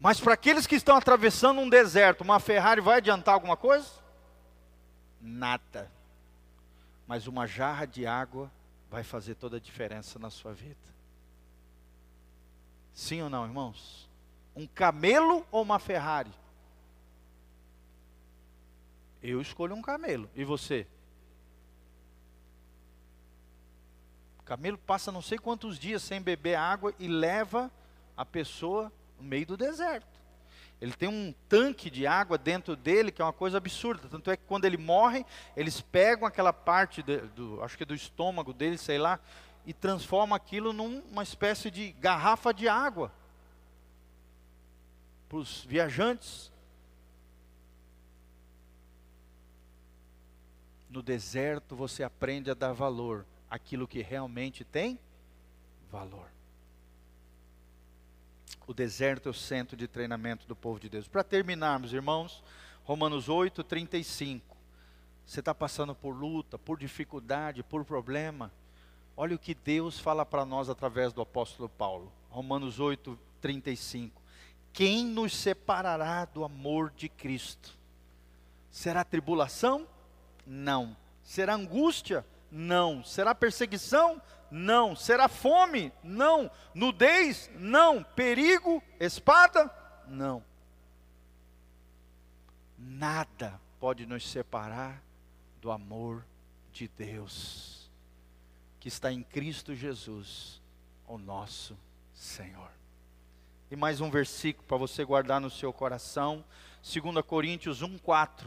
Mas 0.00 0.20
para 0.20 0.34
aqueles 0.34 0.66
que 0.66 0.76
estão 0.76 0.96
atravessando 0.96 1.60
um 1.60 1.68
deserto, 1.68 2.22
uma 2.22 2.38
Ferrari 2.38 2.80
vai 2.80 2.98
adiantar 2.98 3.34
alguma 3.34 3.56
coisa? 3.56 3.88
Nada. 5.20 5.90
Mas 7.06 7.26
uma 7.26 7.46
jarra 7.46 7.86
de 7.86 8.06
água 8.06 8.50
vai 8.94 9.02
fazer 9.02 9.34
toda 9.34 9.56
a 9.56 9.60
diferença 9.60 10.20
na 10.20 10.30
sua 10.30 10.54
vida. 10.54 10.94
Sim 12.92 13.22
ou 13.22 13.28
não, 13.28 13.44
irmãos? 13.44 14.08
Um 14.54 14.68
camelo 14.68 15.44
ou 15.50 15.62
uma 15.62 15.80
Ferrari? 15.80 16.30
Eu 19.20 19.40
escolho 19.40 19.74
um 19.74 19.82
camelo. 19.82 20.30
E 20.36 20.44
você? 20.44 20.86
Camelo 24.44 24.78
passa 24.78 25.10
não 25.10 25.20
sei 25.20 25.38
quantos 25.38 25.76
dias 25.76 26.00
sem 26.00 26.22
beber 26.22 26.54
água 26.54 26.94
e 26.96 27.08
leva 27.08 27.72
a 28.16 28.24
pessoa 28.24 28.92
no 29.18 29.24
meio 29.24 29.44
do 29.44 29.56
deserto. 29.56 30.13
Ele 30.84 30.92
tem 30.92 31.08
um 31.08 31.34
tanque 31.48 31.88
de 31.88 32.06
água 32.06 32.36
dentro 32.36 32.76
dele 32.76 33.10
que 33.10 33.22
é 33.22 33.24
uma 33.24 33.32
coisa 33.32 33.56
absurda. 33.56 34.06
Tanto 34.06 34.30
é 34.30 34.36
que 34.36 34.44
quando 34.46 34.66
ele 34.66 34.76
morre, 34.76 35.24
eles 35.56 35.80
pegam 35.80 36.28
aquela 36.28 36.52
parte 36.52 37.02
de, 37.02 37.22
do, 37.28 37.62
acho 37.62 37.78
que 37.78 37.86
do 37.86 37.94
estômago 37.94 38.52
dele, 38.52 38.76
sei 38.76 38.98
lá, 38.98 39.18
e 39.64 39.72
transformam 39.72 40.36
aquilo 40.36 40.74
numa 40.74 41.22
espécie 41.22 41.70
de 41.70 41.92
garrafa 41.92 42.52
de 42.52 42.68
água 42.68 43.10
para 45.26 45.38
os 45.38 45.64
viajantes. 45.64 46.52
No 50.90 51.02
deserto 51.02 51.74
você 51.74 52.02
aprende 52.02 52.50
a 52.50 52.54
dar 52.54 52.74
valor 52.74 53.24
àquilo 53.48 53.88
que 53.88 54.02
realmente 54.02 54.64
tem 54.64 54.98
valor. 55.90 56.28
O 58.66 58.72
deserto 58.72 59.28
é 59.28 59.30
o 59.30 59.34
centro 59.34 59.76
de 59.76 59.86
treinamento 59.86 60.46
do 60.46 60.56
povo 60.56 60.80
de 60.80 60.88
Deus. 60.88 61.06
Para 61.06 61.22
terminarmos, 61.22 61.92
irmãos, 61.92 62.42
Romanos 62.82 63.28
8, 63.28 63.62
35. 63.62 64.56
Você 65.26 65.40
está 65.40 65.54
passando 65.54 65.94
por 65.94 66.12
luta, 66.14 66.58
por 66.58 66.78
dificuldade, 66.78 67.62
por 67.62 67.84
problema. 67.84 68.50
Olha 69.16 69.36
o 69.36 69.38
que 69.38 69.54
Deus 69.54 69.98
fala 69.98 70.24
para 70.24 70.44
nós 70.44 70.68
através 70.68 71.12
do 71.12 71.20
apóstolo 71.20 71.68
Paulo. 71.68 72.12
Romanos 72.30 72.80
8, 72.80 73.18
35. 73.40 74.20
Quem 74.72 75.04
nos 75.04 75.34
separará 75.36 76.24
do 76.24 76.42
amor 76.42 76.90
de 76.96 77.08
Cristo? 77.08 77.78
Será 78.70 79.04
tribulação? 79.04 79.86
Não. 80.46 80.96
Será 81.22 81.54
angústia? 81.54 82.26
Não. 82.50 83.04
Será 83.04 83.34
perseguição? 83.34 84.20
Não. 84.56 84.94
Será 84.94 85.26
fome? 85.26 85.92
Não. 86.00 86.48
Nudez? 86.72 87.50
Não. 87.58 88.04
Perigo? 88.04 88.80
Espada? 89.00 89.68
Não. 90.06 90.44
Nada 92.78 93.60
pode 93.80 94.06
nos 94.06 94.30
separar 94.30 95.02
do 95.60 95.72
amor 95.72 96.24
de 96.72 96.86
Deus, 96.86 97.90
que 98.78 98.86
está 98.86 99.12
em 99.12 99.24
Cristo 99.24 99.74
Jesus, 99.74 100.62
o 101.08 101.18
nosso 101.18 101.76
Senhor. 102.12 102.70
E 103.72 103.74
mais 103.74 104.00
um 104.00 104.08
versículo 104.08 104.68
para 104.68 104.76
você 104.76 105.04
guardar 105.04 105.40
no 105.40 105.50
seu 105.50 105.72
coração, 105.72 106.44
2 106.80 107.26
Coríntios 107.26 107.82
1,4. 107.82 108.46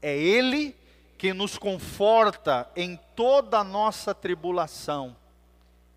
É 0.00 0.16
Ele 0.16 0.74
que 1.18 1.34
nos 1.34 1.58
conforta 1.58 2.70
em 2.74 2.98
toda 3.14 3.58
a 3.58 3.64
nossa 3.64 4.14
tribulação. 4.14 5.20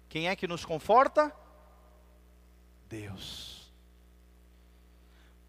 Quem 0.09 0.29
é 0.29 0.35
que 0.35 0.47
nos 0.47 0.63
conforta? 0.63 1.33
Deus. 2.87 3.71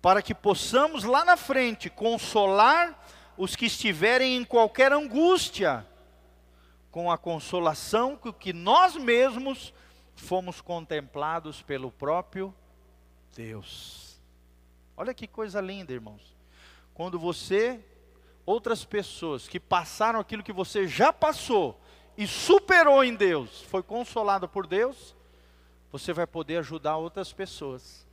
Para 0.00 0.22
que 0.22 0.34
possamos 0.34 1.04
lá 1.04 1.24
na 1.24 1.36
frente 1.36 1.90
consolar 1.90 3.06
os 3.36 3.54
que 3.54 3.66
estiverem 3.66 4.36
em 4.36 4.44
qualquer 4.44 4.92
angústia, 4.92 5.86
com 6.90 7.10
a 7.10 7.18
consolação 7.18 8.18
que 8.38 8.52
nós 8.52 8.96
mesmos 8.96 9.74
fomos 10.14 10.60
contemplados 10.60 11.60
pelo 11.60 11.90
próprio 11.90 12.54
Deus. 13.34 14.18
Olha 14.96 15.12
que 15.12 15.26
coisa 15.26 15.60
linda, 15.60 15.92
irmãos. 15.92 16.34
Quando 16.94 17.18
você 17.18 17.84
outras 18.46 18.84
pessoas 18.84 19.46
que 19.46 19.60
passaram 19.60 20.18
aquilo 20.18 20.42
que 20.42 20.52
você 20.52 20.88
já 20.88 21.12
passou 21.12 21.78
e 22.16 22.26
superou 22.26 23.04
em 23.04 23.14
Deus, 23.14 23.62
foi 23.62 23.82
consolado 23.82 24.48
por 24.48 24.66
Deus, 24.66 25.14
você 25.92 26.12
vai 26.12 26.26
poder 26.26 26.58
ajudar 26.58 26.96
outras 26.96 27.32
pessoas. 27.32 28.06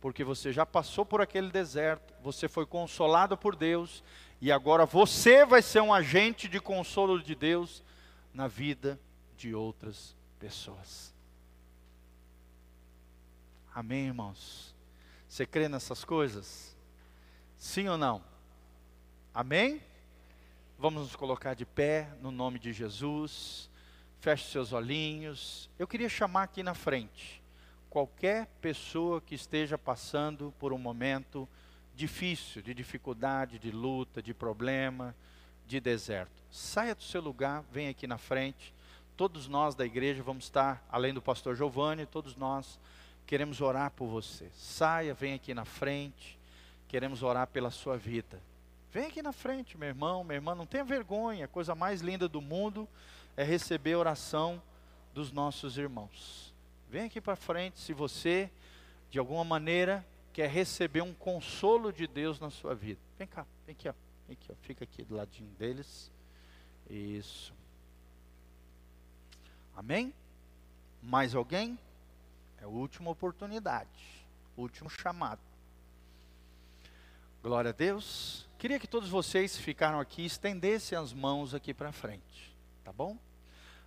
Porque 0.00 0.22
você 0.22 0.52
já 0.52 0.66
passou 0.66 1.04
por 1.04 1.20
aquele 1.20 1.50
deserto, 1.50 2.12
você 2.22 2.48
foi 2.48 2.66
consolado 2.66 3.36
por 3.36 3.56
Deus, 3.56 4.02
e 4.40 4.52
agora 4.52 4.84
você 4.84 5.44
vai 5.44 5.62
ser 5.62 5.80
um 5.80 5.92
agente 5.92 6.48
de 6.48 6.60
consolo 6.60 7.22
de 7.22 7.34
Deus 7.34 7.82
na 8.32 8.46
vida 8.46 9.00
de 9.36 9.54
outras 9.54 10.14
pessoas. 10.38 11.14
Amém, 13.74 14.06
irmãos? 14.06 14.74
Você 15.28 15.46
crê 15.46 15.68
nessas 15.68 16.04
coisas? 16.04 16.76
Sim 17.56 17.88
ou 17.88 17.98
não? 17.98 18.22
Amém? 19.32 19.82
Vamos 20.84 21.04
nos 21.04 21.16
colocar 21.16 21.54
de 21.54 21.64
pé 21.64 22.10
no 22.20 22.30
nome 22.30 22.58
de 22.58 22.70
Jesus. 22.70 23.70
Feche 24.20 24.50
seus 24.50 24.70
olhinhos. 24.70 25.70
Eu 25.78 25.88
queria 25.88 26.10
chamar 26.10 26.42
aqui 26.42 26.62
na 26.62 26.74
frente 26.74 27.42
qualquer 27.88 28.48
pessoa 28.60 29.18
que 29.18 29.34
esteja 29.34 29.78
passando 29.78 30.52
por 30.58 30.74
um 30.74 30.78
momento 30.78 31.48
difícil, 31.96 32.60
de 32.60 32.74
dificuldade, 32.74 33.58
de 33.58 33.70
luta, 33.70 34.20
de 34.20 34.34
problema, 34.34 35.16
de 35.66 35.80
deserto. 35.80 36.44
Saia 36.50 36.94
do 36.94 37.02
seu 37.02 37.22
lugar, 37.22 37.64
vem 37.72 37.88
aqui 37.88 38.06
na 38.06 38.18
frente. 38.18 38.74
Todos 39.16 39.48
nós 39.48 39.74
da 39.74 39.86
igreja 39.86 40.22
vamos 40.22 40.44
estar, 40.44 40.86
além 40.92 41.14
do 41.14 41.22
pastor 41.22 41.56
Giovanni, 41.56 42.04
todos 42.04 42.36
nós 42.36 42.78
queremos 43.26 43.62
orar 43.62 43.90
por 43.90 44.06
você. 44.06 44.50
Saia, 44.52 45.14
vem 45.14 45.32
aqui 45.32 45.54
na 45.54 45.64
frente, 45.64 46.38
queremos 46.88 47.22
orar 47.22 47.46
pela 47.46 47.70
sua 47.70 47.96
vida. 47.96 48.38
Vem 48.94 49.06
aqui 49.06 49.20
na 49.20 49.32
frente, 49.32 49.76
meu 49.76 49.88
irmão, 49.88 50.22
minha 50.22 50.36
irmã, 50.36 50.54
não 50.54 50.64
tenha 50.64 50.84
vergonha, 50.84 51.46
a 51.46 51.48
coisa 51.48 51.74
mais 51.74 52.00
linda 52.00 52.28
do 52.28 52.40
mundo 52.40 52.88
é 53.36 53.42
receber 53.42 53.94
a 53.94 53.98
oração 53.98 54.62
dos 55.12 55.32
nossos 55.32 55.76
irmãos. 55.76 56.54
Vem 56.88 57.06
aqui 57.06 57.20
para 57.20 57.34
frente 57.34 57.80
se 57.80 57.92
você, 57.92 58.48
de 59.10 59.18
alguma 59.18 59.42
maneira, 59.42 60.06
quer 60.32 60.48
receber 60.48 61.02
um 61.02 61.12
consolo 61.12 61.92
de 61.92 62.06
Deus 62.06 62.38
na 62.38 62.50
sua 62.50 62.72
vida. 62.72 63.00
Vem 63.18 63.26
cá, 63.26 63.44
vem 63.66 63.74
aqui, 63.74 63.88
ó. 63.88 63.94
Vem 64.28 64.38
aqui, 64.40 64.52
ó. 64.52 64.54
Fica 64.62 64.84
aqui 64.84 65.02
do 65.02 65.16
ladinho 65.16 65.50
deles. 65.58 66.08
Isso. 66.88 67.52
Amém? 69.74 70.14
Mais 71.02 71.34
alguém? 71.34 71.76
É 72.60 72.64
a 72.64 72.68
última 72.68 73.10
oportunidade, 73.10 74.24
último 74.56 74.88
chamado. 74.88 75.40
Glória 77.42 77.70
a 77.70 77.74
Deus. 77.74 78.46
Queria 78.64 78.80
que 78.80 78.86
todos 78.86 79.10
vocês 79.10 79.58
ficaram 79.58 80.00
aqui, 80.00 80.24
estendessem 80.24 80.96
as 80.96 81.12
mãos 81.12 81.52
aqui 81.52 81.74
para 81.74 81.92
frente, 81.92 82.56
tá 82.82 82.90
bom? 82.90 83.18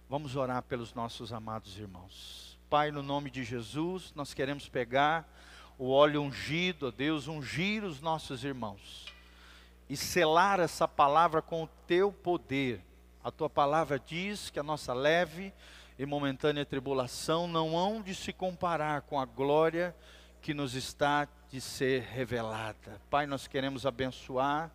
Vamos 0.07 0.36
orar 0.36 0.61
pelos 0.61 0.93
nossos 0.93 1.34
amados 1.34 1.80
irmãos. 1.80 2.59
Pai, 2.69 2.91
no 2.91 3.01
nome 3.01 3.32
de 3.32 3.43
Jesus, 3.43 4.13
nós 4.15 4.36
queremos 4.36 4.69
pegar 4.69 5.28
o 5.80 5.89
óleo 5.89 6.21
ungido, 6.21 6.89
ó 6.89 6.91
Deus, 6.91 7.28
ungir 7.28 7.84
os 7.84 8.01
nossos 8.01 8.43
irmãos 8.43 9.07
e 9.89 9.97
selar 9.97 10.59
essa 10.59 10.88
palavra 10.88 11.41
com 11.41 11.63
o 11.63 11.69
teu 11.88 12.11
poder. 12.11 12.80
A 13.23 13.32
tua 13.32 13.49
palavra 13.49 13.97
diz 13.97 14.51
que 14.51 14.59
a 14.59 14.63
nossa 14.63 14.93
leve 14.93 15.51
e 15.97 16.05
momentânea 16.05 16.63
tribulação 16.63 17.47
não 17.47 17.75
hão 17.75 17.99
de 17.99 18.13
se 18.13 18.32
comparar 18.32 19.01
com 19.01 19.19
a 19.19 19.25
glória 19.25 19.95
que 20.39 20.53
nos 20.53 20.75
está 20.75 21.28
de 21.50 21.62
ser 21.62 22.02
revelada. 22.02 23.00
Pai, 23.10 23.26
nós 23.26 23.48
queremos 23.48 23.86
abençoar 23.86 24.70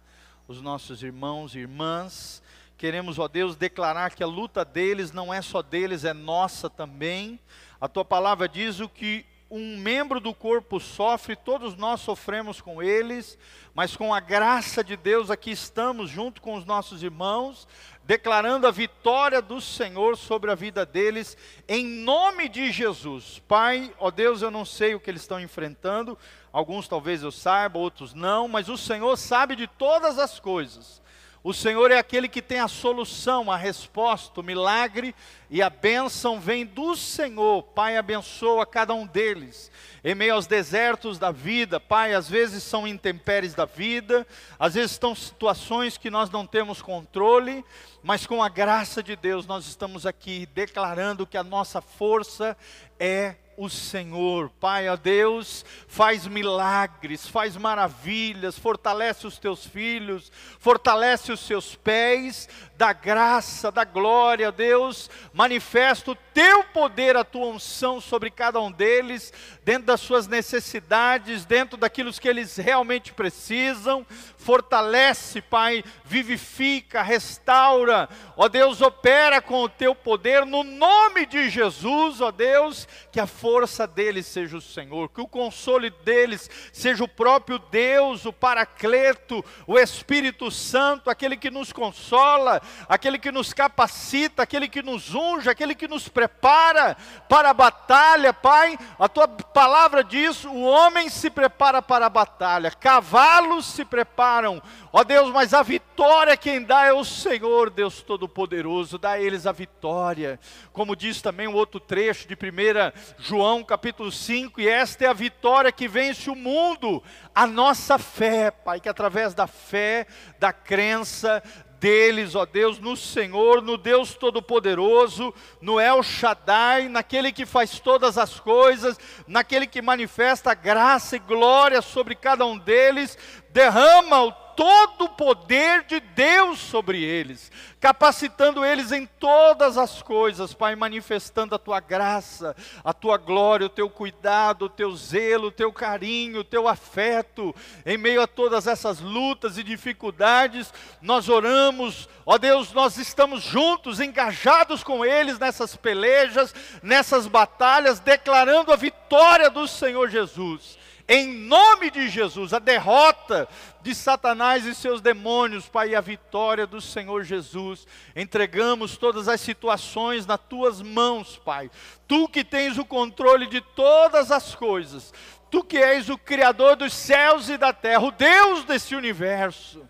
os 0.48 0.60
nossos 0.62 1.02
irmãos 1.02 1.54
e 1.54 1.58
irmãs. 1.58 2.42
Queremos, 2.78 3.18
ó 3.18 3.28
Deus, 3.28 3.56
declarar 3.56 4.14
que 4.14 4.22
a 4.22 4.26
luta 4.26 4.64
deles 4.64 5.12
não 5.12 5.32
é 5.32 5.42
só 5.42 5.60
deles, 5.60 6.04
é 6.04 6.14
nossa 6.14 6.70
também. 6.70 7.38
A 7.80 7.88
tua 7.88 8.04
palavra 8.04 8.48
diz 8.48 8.80
o 8.80 8.88
que 8.88 9.26
um 9.50 9.76
membro 9.76 10.18
do 10.18 10.32
corpo 10.32 10.80
sofre, 10.80 11.36
todos 11.36 11.76
nós 11.76 12.00
sofremos 12.00 12.58
com 12.58 12.82
eles, 12.82 13.38
mas 13.74 13.94
com 13.94 14.14
a 14.14 14.18
graça 14.18 14.82
de 14.82 14.96
Deus 14.96 15.30
aqui 15.30 15.50
estamos 15.50 16.08
junto 16.08 16.40
com 16.40 16.54
os 16.54 16.64
nossos 16.64 17.02
irmãos, 17.02 17.68
declarando 18.04 18.66
a 18.66 18.70
vitória 18.70 19.40
do 19.40 19.60
Senhor 19.60 20.16
sobre 20.16 20.50
a 20.50 20.54
vida 20.54 20.84
deles, 20.84 21.36
em 21.68 21.84
nome 21.84 22.48
de 22.48 22.70
Jesus. 22.70 23.42
Pai, 23.46 23.92
ó 23.98 24.10
Deus, 24.10 24.42
eu 24.42 24.50
não 24.50 24.64
sei 24.64 24.94
o 24.94 25.00
que 25.00 25.10
eles 25.10 25.22
estão 25.22 25.40
enfrentando, 25.40 26.18
alguns 26.52 26.88
talvez 26.88 27.22
eu 27.22 27.30
saiba, 27.30 27.78
outros 27.78 28.14
não, 28.14 28.48
mas 28.48 28.68
o 28.68 28.76
Senhor 28.76 29.16
sabe 29.16 29.56
de 29.56 29.66
todas 29.66 30.18
as 30.18 30.40
coisas. 30.40 31.01
O 31.44 31.52
Senhor 31.52 31.90
é 31.90 31.98
aquele 31.98 32.28
que 32.28 32.40
tem 32.40 32.60
a 32.60 32.68
solução, 32.68 33.50
a 33.50 33.56
resposta, 33.56 34.40
o 34.40 34.44
milagre 34.44 35.12
e 35.50 35.60
a 35.60 35.68
bênção 35.68 36.38
vem 36.38 36.64
do 36.64 36.94
Senhor. 36.94 37.64
Pai, 37.64 37.96
abençoa 37.96 38.64
cada 38.64 38.94
um 38.94 39.04
deles. 39.04 39.68
Em 40.04 40.14
meio 40.14 40.34
aos 40.34 40.46
desertos 40.46 41.18
da 41.18 41.32
vida, 41.32 41.80
Pai, 41.80 42.14
às 42.14 42.28
vezes 42.28 42.62
são 42.62 42.86
intempéries 42.86 43.54
da 43.54 43.64
vida, 43.64 44.24
às 44.56 44.74
vezes 44.74 44.92
estão 44.92 45.16
situações 45.16 45.98
que 45.98 46.10
nós 46.10 46.30
não 46.30 46.46
temos 46.46 46.80
controle, 46.80 47.64
mas 48.04 48.24
com 48.24 48.40
a 48.40 48.48
graça 48.48 49.02
de 49.02 49.16
Deus 49.16 49.44
nós 49.44 49.66
estamos 49.66 50.06
aqui 50.06 50.46
declarando 50.54 51.26
que 51.26 51.36
a 51.36 51.42
nossa 51.42 51.80
força 51.80 52.56
é 53.04 53.34
o 53.56 53.68
Senhor. 53.68 54.48
Pai, 54.60 54.88
ó 54.88 54.96
Deus, 54.96 55.64
faz 55.88 56.26
milagres, 56.26 57.26
faz 57.26 57.56
maravilhas, 57.56 58.56
fortalece 58.56 59.26
os 59.26 59.38
teus 59.38 59.66
filhos, 59.66 60.30
fortalece 60.58 61.32
os 61.32 61.40
seus 61.40 61.74
pés, 61.74 62.48
da 62.76 62.92
graça, 62.92 63.70
da 63.70 63.84
glória, 63.84 64.50
Deus, 64.50 65.08
manifesta 65.32 66.10
o 66.10 66.16
teu 66.34 66.64
poder, 66.64 67.16
a 67.16 67.22
tua 67.22 67.46
unção 67.46 68.00
sobre 68.00 68.30
cada 68.30 68.60
um 68.60 68.72
deles, 68.72 69.32
dentro 69.64 69.84
das 69.84 70.00
suas 70.00 70.26
necessidades, 70.26 71.44
dentro 71.44 71.76
daquilo 71.76 72.12
que 72.12 72.28
eles 72.28 72.56
realmente 72.56 73.12
precisam. 73.12 74.04
Fortalece, 74.36 75.40
Pai, 75.40 75.84
vivifica, 76.04 77.02
restaura, 77.02 78.08
ó 78.36 78.48
Deus, 78.48 78.80
opera 78.80 79.40
com 79.40 79.62
o 79.62 79.68
teu 79.68 79.94
poder, 79.94 80.44
no 80.44 80.64
nome 80.64 81.26
de 81.26 81.48
Jesus, 81.50 82.20
ó 82.20 82.32
Deus, 82.32 82.88
que 83.10 83.20
a 83.20 83.26
força 83.26 83.86
deles 83.86 84.26
seja 84.26 84.56
o 84.56 84.60
Senhor, 84.60 85.08
que 85.08 85.20
o 85.20 85.28
consolo 85.28 85.88
deles 86.04 86.48
seja 86.72 87.04
o 87.04 87.08
próprio 87.08 87.58
Deus, 87.58 88.24
o 88.24 88.32
Paracleto, 88.32 89.44
o 89.66 89.78
Espírito 89.78 90.50
Santo, 90.50 91.10
aquele 91.10 91.36
que 91.36 91.50
nos 91.50 91.72
consola, 91.72 92.60
aquele 92.88 93.18
que 93.18 93.32
nos 93.32 93.52
capacita, 93.52 94.42
aquele 94.42 94.68
que 94.68 94.82
nos 94.82 95.14
unge, 95.14 95.48
aquele 95.48 95.74
que 95.74 95.88
nos 95.88 96.08
prepara 96.08 96.96
para 97.28 97.50
a 97.50 97.54
batalha, 97.54 98.32
Pai. 98.32 98.78
A 98.98 99.08
tua 99.08 99.26
palavra 99.26 100.04
diz: 100.04 100.44
o 100.44 100.60
homem 100.62 101.08
se 101.08 101.30
prepara 101.30 101.82
para 101.82 102.06
a 102.06 102.10
batalha, 102.10 102.70
cavalos 102.70 103.66
se 103.66 103.84
preparam, 103.84 104.62
ó 104.92 105.02
Deus, 105.04 105.30
mas 105.30 105.54
a 105.54 105.62
vitória 105.62 106.36
quem 106.36 106.62
dá 106.62 106.86
é 106.86 106.92
o 106.92 107.04
Senhor, 107.04 107.70
Deus 107.70 108.02
Todo-Poderoso, 108.02 108.98
dá 108.98 109.12
a 109.12 109.20
eles 109.20 109.46
a 109.46 109.52
vitória. 109.52 110.38
Como 110.72 110.96
diz 110.96 111.22
também 111.22 111.46
o 111.46 111.54
outro 111.54 111.78
trecho 111.80 112.26
de 112.26 112.34
1 112.34 112.71
João 113.18 113.62
capítulo 113.62 114.10
5, 114.10 114.60
e 114.60 114.68
esta 114.68 115.04
é 115.04 115.08
a 115.08 115.12
vitória 115.12 115.72
que 115.72 115.88
vence 115.88 116.30
o 116.30 116.34
mundo, 116.34 117.02
a 117.34 117.46
nossa 117.46 117.98
fé, 117.98 118.50
Pai, 118.50 118.80
que 118.80 118.88
através 118.88 119.34
da 119.34 119.46
fé, 119.46 120.06
da 120.38 120.52
crença, 120.52 121.42
deles, 121.82 122.36
ó 122.36 122.46
Deus, 122.46 122.78
no 122.78 122.96
Senhor, 122.96 123.60
no 123.60 123.76
Deus 123.76 124.14
Todo-Poderoso, 124.14 125.34
no 125.60 125.80
El 125.80 126.00
Shaddai, 126.04 126.88
naquele 126.88 127.32
que 127.32 127.44
faz 127.44 127.80
todas 127.80 128.16
as 128.16 128.38
coisas, 128.38 128.96
naquele 129.26 129.66
que 129.66 129.82
manifesta 129.82 130.54
graça 130.54 131.16
e 131.16 131.18
glória 131.18 131.82
sobre 131.82 132.14
cada 132.14 132.46
um 132.46 132.56
deles, 132.56 133.18
derrama 133.50 134.22
o 134.22 134.32
todo 134.56 135.04
o 135.04 135.08
poder 135.08 135.84
de 135.84 136.00
Deus 136.00 136.58
sobre 136.58 137.02
eles, 137.02 137.50
capacitando 137.80 138.64
eles 138.64 138.92
em 138.92 139.06
todas 139.06 139.78
as 139.78 140.02
coisas, 140.02 140.54
Pai, 140.54 140.76
manifestando 140.76 141.54
a 141.54 141.58
tua 141.58 141.80
graça, 141.80 142.54
a 142.84 142.92
tua 142.92 143.16
glória, 143.16 143.66
o 143.66 143.70
teu 143.70 143.88
cuidado, 143.88 144.66
o 144.66 144.68
teu 144.68 144.94
zelo, 144.94 145.48
o 145.48 145.52
teu 145.52 145.72
carinho, 145.72 146.40
o 146.40 146.44
teu 146.44 146.68
afeto, 146.68 147.54
em 147.84 147.96
meio 147.96 148.22
a 148.22 148.26
todas 148.26 148.66
essas 148.66 149.00
lutas 149.00 149.58
e 149.58 149.62
dificuldades, 149.62 150.72
nós 151.00 151.28
oramos, 151.28 152.08
ó 152.24 152.38
Deus, 152.38 152.72
nós 152.72 152.98
estamos 152.98 153.42
juntos, 153.42 154.00
engajados 154.00 154.84
com 154.84 155.04
eles 155.04 155.38
nessas 155.38 155.74
pelejas, 155.76 156.54
nessas 156.82 157.26
batalhas, 157.26 158.00
declarando 158.00 158.72
a 158.72 158.76
vitória 158.76 159.50
do 159.50 159.66
Senhor 159.66 160.08
Jesus 160.08 160.81
em 161.14 161.28
nome 161.28 161.90
de 161.90 162.08
Jesus, 162.08 162.54
a 162.54 162.58
derrota 162.58 163.46
de 163.82 163.94
Satanás 163.94 164.64
e 164.64 164.74
seus 164.74 165.02
demônios, 165.02 165.68
Pai, 165.68 165.90
e 165.90 165.94
a 165.94 166.00
vitória 166.00 166.66
do 166.66 166.80
Senhor 166.80 167.22
Jesus. 167.22 167.86
Entregamos 168.16 168.96
todas 168.96 169.28
as 169.28 169.38
situações 169.42 170.24
nas 170.24 170.40
tuas 170.48 170.80
mãos, 170.80 171.36
Pai. 171.36 171.70
Tu 172.08 172.26
que 172.28 172.42
tens 172.42 172.78
o 172.78 172.84
controle 172.86 173.46
de 173.46 173.60
todas 173.60 174.30
as 174.30 174.54
coisas, 174.54 175.12
tu 175.50 175.62
que 175.62 175.76
és 175.76 176.08
o 176.08 176.16
Criador 176.16 176.76
dos 176.76 176.94
céus 176.94 177.50
e 177.50 177.58
da 177.58 177.74
terra, 177.74 178.04
o 178.04 178.10
Deus 178.10 178.64
desse 178.64 178.94
universo. 178.94 179.86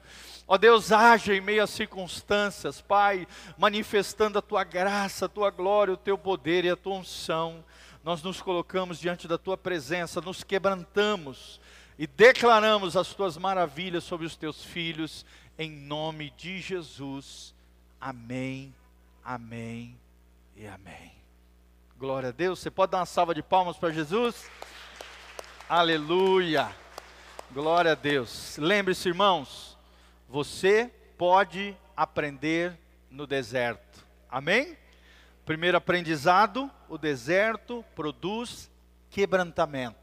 Ó 0.48 0.58
Deus, 0.58 0.90
age 0.90 1.34
em 1.34 1.40
meio 1.40 1.62
às 1.62 1.70
circunstâncias, 1.70 2.80
Pai, 2.80 3.28
manifestando 3.56 4.40
a 4.40 4.42
tua 4.42 4.64
graça, 4.64 5.26
a 5.26 5.28
tua 5.28 5.50
glória, 5.52 5.94
o 5.94 5.96
teu 5.96 6.18
poder 6.18 6.64
e 6.64 6.70
a 6.70 6.76
tua 6.76 6.94
unção 6.94 7.64
nós 8.04 8.22
nos 8.22 8.40
colocamos 8.40 8.98
diante 8.98 9.28
da 9.28 9.38
tua 9.38 9.56
presença, 9.56 10.20
nos 10.20 10.42
quebrantamos 10.42 11.60
e 11.98 12.06
declaramos 12.06 12.96
as 12.96 13.14
tuas 13.14 13.36
maravilhas 13.36 14.02
sobre 14.02 14.26
os 14.26 14.34
teus 14.34 14.64
filhos, 14.64 15.24
em 15.58 15.70
nome 15.70 16.30
de 16.36 16.60
Jesus. 16.60 17.54
Amém, 18.00 18.74
amém 19.24 19.96
e 20.56 20.66
amém. 20.66 21.12
Glória 21.96 22.30
a 22.30 22.32
Deus. 22.32 22.58
Você 22.58 22.70
pode 22.70 22.90
dar 22.90 22.98
uma 22.98 23.06
salva 23.06 23.32
de 23.32 23.42
palmas 23.42 23.76
para 23.76 23.92
Jesus? 23.92 24.50
Aleluia. 25.68 26.74
Glória 27.52 27.92
a 27.92 27.94
Deus. 27.94 28.56
Lembre-se, 28.58 29.08
irmãos, 29.08 29.78
você 30.28 30.90
pode 31.16 31.76
aprender 31.96 32.76
no 33.08 33.26
deserto. 33.26 34.04
Amém? 34.28 34.76
Primeiro 35.44 35.76
aprendizado: 35.76 36.70
o 36.88 36.96
deserto 36.96 37.84
produz 37.94 38.70
quebrantamento. 39.10 39.96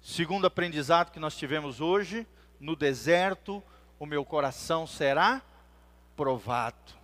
Segundo 0.00 0.46
aprendizado 0.46 1.10
que 1.10 1.18
nós 1.18 1.36
tivemos 1.36 1.80
hoje: 1.80 2.26
no 2.60 2.76
deserto 2.76 3.62
o 3.98 4.06
meu 4.06 4.24
coração 4.24 4.86
será 4.86 5.42
provado. 6.16 6.94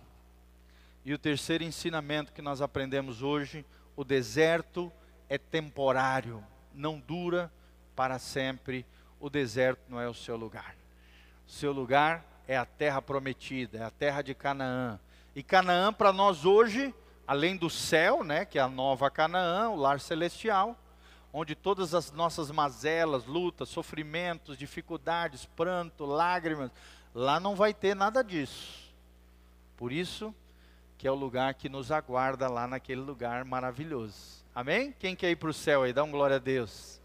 E 1.03 1.13
o 1.13 1.17
terceiro 1.17 1.65
ensinamento 1.65 2.31
que 2.31 2.41
nós 2.41 2.61
aprendemos 2.61 3.21
hoje: 3.21 3.65
o 3.95 4.05
deserto 4.05 4.91
é 5.27 5.37
temporário, 5.37 6.41
não 6.73 6.97
dura 6.97 7.51
para 7.93 8.19
sempre. 8.19 8.85
O 9.19 9.29
deserto 9.29 9.81
não 9.89 9.99
é 9.99 10.07
o 10.07 10.13
seu 10.13 10.37
lugar. 10.37 10.75
O 11.45 11.51
seu 11.51 11.73
lugar 11.73 12.25
é 12.47 12.55
a 12.55 12.65
terra 12.65 13.01
prometida, 13.01 13.79
é 13.79 13.83
a 13.83 13.91
terra 13.91 14.21
de 14.21 14.33
Canaã. 14.33 14.97
E 15.35 15.43
Canaã 15.43 15.91
para 15.91 16.13
nós 16.13 16.45
hoje, 16.45 16.93
além 17.27 17.55
do 17.55 17.69
céu, 17.69 18.23
né, 18.23 18.45
que 18.45 18.59
é 18.59 18.61
a 18.61 18.67
nova 18.67 19.09
Canaã, 19.09 19.69
o 19.69 19.75
lar 19.75 19.99
celestial, 19.99 20.77
onde 21.31 21.55
todas 21.55 21.93
as 21.93 22.11
nossas 22.11 22.51
mazelas, 22.51 23.25
lutas, 23.25 23.69
sofrimentos, 23.69 24.57
dificuldades, 24.57 25.45
pranto, 25.45 26.05
lágrimas, 26.05 26.71
lá 27.13 27.39
não 27.39 27.55
vai 27.55 27.73
ter 27.73 27.95
nada 27.95 28.23
disso. 28.23 28.93
Por 29.75 29.91
isso 29.91 30.33
que 30.97 31.07
é 31.07 31.11
o 31.11 31.15
lugar 31.15 31.55
que 31.55 31.67
nos 31.67 31.91
aguarda 31.91 32.47
lá 32.47 32.67
naquele 32.67 33.01
lugar 33.01 33.43
maravilhoso. 33.43 34.43
Amém? 34.55 34.93
Quem 34.99 35.15
quer 35.15 35.31
ir 35.31 35.35
para 35.35 35.49
o 35.49 35.53
céu 35.53 35.83
aí? 35.83 35.91
Dá 35.91 36.03
um 36.03 36.11
glória 36.11 36.35
a 36.35 36.39
Deus. 36.39 37.01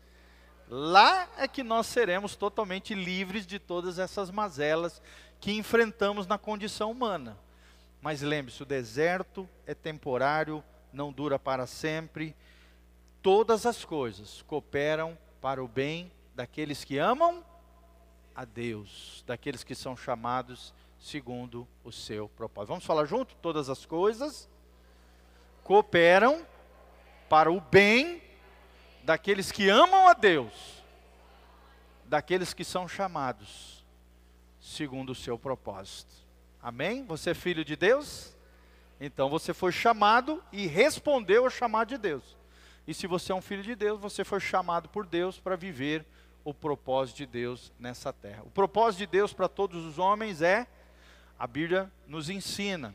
Lá 0.69 1.27
é 1.39 1.49
que 1.49 1.63
nós 1.63 1.87
seremos 1.87 2.37
totalmente 2.37 2.95
livres 2.95 3.47
de 3.47 3.59
todas 3.59 3.99
essas 3.99 4.31
mazelas 4.31 5.01
que 5.41 5.53
enfrentamos 5.53 6.27
na 6.27 6.37
condição 6.37 6.91
humana. 6.91 7.39
Mas 8.01 8.23
lembre-se, 8.23 8.63
o 8.63 8.67
deserto 8.67 9.49
é 9.67 9.75
temporário, 9.75 10.63
não 10.93 11.13
dura 11.13 11.39
para 11.39 11.67
sempre. 11.67 12.35
Todas 13.21 13.67
as 13.67 13.85
coisas 13.85 14.43
cooperam 14.43 15.19
para 15.41 15.63
o 15.63 15.69
bem 15.69 16.13
daqueles 16.35 16.85
que 16.85 16.99
amam 16.99 17.45
a 18.35 18.45
Deus, 18.45 19.25
daqueles 19.27 19.65
que 19.65 19.75
são 19.75 19.97
chamados 19.97 20.73
segundo 20.99 21.67
o 21.83 21.91
seu 21.91 22.29
propósito. 22.29 22.69
Vamos 22.69 22.85
falar 22.85 23.05
junto? 23.05 23.35
Todas 23.37 23.69
as 23.69 23.85
coisas 23.85 24.49
cooperam 25.65 26.47
para 27.29 27.51
o 27.51 27.61
bem 27.61 28.23
daqueles 29.03 29.51
que 29.51 29.69
amam 29.69 30.09
a 30.09 30.15
Deus, 30.15 30.83
daqueles 32.05 32.55
que 32.55 32.65
são 32.65 32.87
chamados 32.87 33.85
segundo 34.61 35.11
o 35.11 35.15
seu 35.15 35.39
propósito. 35.39 36.28
Amém? 36.63 37.05
Você 37.05 37.31
é 37.31 37.35
filho 37.35 37.65
de 37.65 37.77
Deus? 37.77 38.37
Então 39.01 39.29
você 39.29 39.55
foi 39.55 39.71
chamado 39.71 40.43
e 40.53 40.67
respondeu 40.67 41.45
ao 41.45 41.51
chamado 41.51 41.89
de 41.89 41.99
Deus. 41.99 42.37
E 42.87 42.93
se 42.93 43.07
você 43.07 43.33
é 43.33 43.35
um 43.35 43.43
filho 43.43 43.63
de 43.63 43.75
Deus, 43.75 44.01
você 44.01 44.25
foi 44.25 44.41
chamado 44.41 44.89
por 44.89 45.07
Deus 45.07 45.39
para 45.39 45.57
viver 45.57 46.05
o 46.45 46.55
propósito 46.55 47.19
de 47.19 47.27
Deus 47.27 47.73
nessa 47.79 48.13
terra. 48.13 48.43
O 48.45 48.51
propósito 48.51 49.01
de 49.01 49.07
Deus 49.07 49.33
para 49.33 49.49
todos 49.49 49.85
os 49.85 49.99
homens 49.99 50.43
é, 50.43 50.67
a 51.39 51.47
Bíblia 51.47 51.93
nos 52.07 52.31
ensina, 52.31 52.95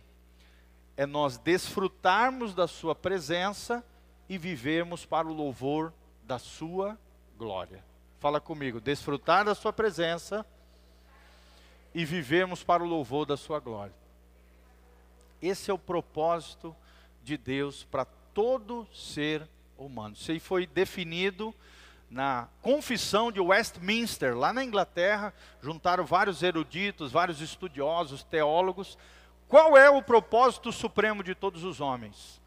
é 0.98 1.06
nós 1.06 1.38
desfrutarmos 1.38 2.54
da 2.54 2.68
Sua 2.68 2.96
presença 2.96 3.84
e 4.28 4.38
vivermos 4.38 5.06
para 5.06 5.28
o 5.28 5.34
louvor 5.34 5.94
da 6.24 6.40
Sua 6.40 6.98
glória. 7.38 7.84
Fala 8.20 8.42
comigo, 8.42 8.82
desfrutar 8.82 9.46
da 9.46 9.56
Sua 9.56 9.72
presença 9.72 10.46
e 11.94 12.04
vivemos 12.06 12.64
para 12.64 12.84
o 12.84 12.88
louvor 12.88 13.26
da 13.26 13.38
Sua 13.38 13.60
glória. 13.60 13.94
Esse 15.42 15.70
é 15.70 15.74
o 15.74 15.78
propósito 15.78 16.76
de 17.24 17.38
Deus 17.38 17.84
para 17.84 18.06
todo 18.34 18.88
ser 18.94 19.48
humano. 19.78 20.16
Isso 20.16 20.32
aí 20.32 20.40
foi 20.40 20.66
definido 20.66 21.54
na 22.10 22.48
Confissão 22.62 23.32
de 23.32 23.40
Westminster, 23.40 24.38
lá 24.38 24.54
na 24.54 24.64
Inglaterra, 24.64 25.34
juntaram 25.62 26.06
vários 26.06 26.44
eruditos, 26.44 27.12
vários 27.12 27.42
estudiosos, 27.42 28.24
teólogos. 28.24 28.98
Qual 29.48 29.78
é 29.78 29.90
o 29.90 30.02
propósito 30.02 30.72
supremo 30.72 31.24
de 31.24 31.34
todos 31.34 31.64
os 31.64 31.82
homens? 31.82 32.42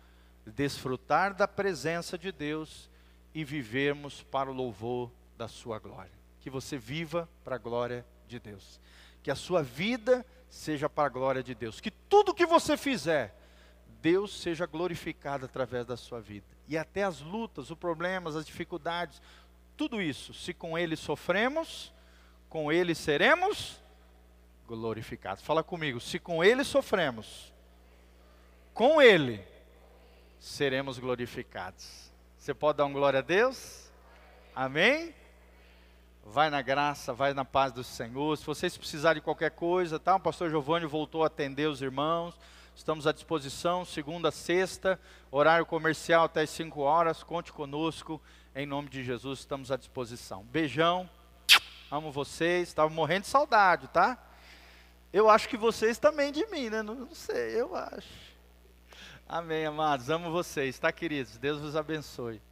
Desfrutar 0.46 1.34
da 1.34 1.48
presença 1.48 2.16
de 2.16 2.30
Deus 2.30 2.88
e 3.34 3.44
vivermos 3.44 4.22
para 4.22 4.50
o 4.50 4.54
louvor 4.54 5.10
da 5.36 5.48
sua 5.48 5.78
glória. 5.78 6.12
Que 6.40 6.48
você 6.48 6.78
viva 6.78 7.28
para 7.44 7.56
a 7.56 7.58
glória 7.58 8.06
de 8.28 8.38
Deus 8.38 8.80
que 9.26 9.30
a 9.32 9.34
sua 9.34 9.60
vida 9.60 10.24
seja 10.48 10.88
para 10.88 11.06
a 11.06 11.08
glória 11.08 11.42
de 11.42 11.52
Deus, 11.52 11.80
que 11.80 11.90
tudo 11.90 12.32
que 12.32 12.46
você 12.46 12.76
fizer, 12.76 13.34
Deus 14.00 14.32
seja 14.40 14.66
glorificado 14.66 15.46
através 15.46 15.84
da 15.84 15.96
sua 15.96 16.20
vida. 16.20 16.46
E 16.68 16.78
até 16.78 17.02
as 17.02 17.20
lutas, 17.20 17.68
os 17.68 17.76
problemas, 17.76 18.36
as 18.36 18.46
dificuldades, 18.46 19.20
tudo 19.76 20.00
isso, 20.00 20.32
se 20.32 20.54
com 20.54 20.78
Ele 20.78 20.94
sofremos, 20.94 21.92
com 22.48 22.70
Ele 22.70 22.94
seremos 22.94 23.82
glorificados. 24.64 25.42
Fala 25.42 25.64
comigo, 25.64 25.98
se 25.98 26.20
com 26.20 26.44
Ele 26.44 26.62
sofremos, 26.62 27.52
com 28.72 29.02
Ele 29.02 29.44
seremos 30.38 31.00
glorificados. 31.00 32.12
Você 32.38 32.54
pode 32.54 32.78
dar 32.78 32.84
um 32.84 32.92
glória 32.92 33.18
a 33.18 33.22
Deus? 33.22 33.90
Amém? 34.54 35.12
Vai 36.28 36.50
na 36.50 36.60
graça, 36.60 37.14
vai 37.14 37.32
na 37.32 37.44
paz 37.44 37.72
do 37.72 37.84
Senhor. 37.84 38.36
Se 38.36 38.44
vocês 38.44 38.76
precisarem 38.76 39.20
de 39.20 39.24
qualquer 39.24 39.52
coisa, 39.52 39.98
tá? 39.98 40.16
O 40.16 40.20
pastor 40.20 40.50
Giovanni 40.50 40.84
voltou 40.84 41.22
a 41.22 41.28
atender 41.28 41.68
os 41.68 41.80
irmãos. 41.80 42.34
Estamos 42.74 43.06
à 43.06 43.12
disposição, 43.12 43.84
segunda 43.84 44.30
sexta, 44.30 45.00
horário 45.30 45.64
comercial 45.64 46.24
até 46.24 46.42
as 46.42 46.50
5 46.50 46.80
horas. 46.80 47.22
Conte 47.22 47.52
conosco, 47.52 48.20
em 48.54 48.66
nome 48.66 48.90
de 48.90 49.02
Jesus, 49.02 49.38
estamos 49.38 49.70
à 49.70 49.76
disposição. 49.76 50.44
Beijão, 50.44 51.08
amo 51.90 52.10
vocês. 52.10 52.68
Estava 52.68 52.90
morrendo 52.90 53.22
de 53.22 53.28
saudade, 53.28 53.88
tá? 53.88 54.18
Eu 55.12 55.30
acho 55.30 55.48
que 55.48 55.56
vocês 55.56 55.96
também 55.96 56.32
de 56.32 56.44
mim, 56.48 56.68
né? 56.68 56.82
Não, 56.82 56.94
não 56.94 57.14
sei, 57.14 57.58
eu 57.58 57.74
acho. 57.74 58.12
Amém, 59.26 59.64
amados. 59.64 60.10
Amo 60.10 60.30
vocês, 60.30 60.78
tá, 60.78 60.92
queridos? 60.92 61.38
Deus 61.38 61.60
vos 61.60 61.76
abençoe. 61.76 62.42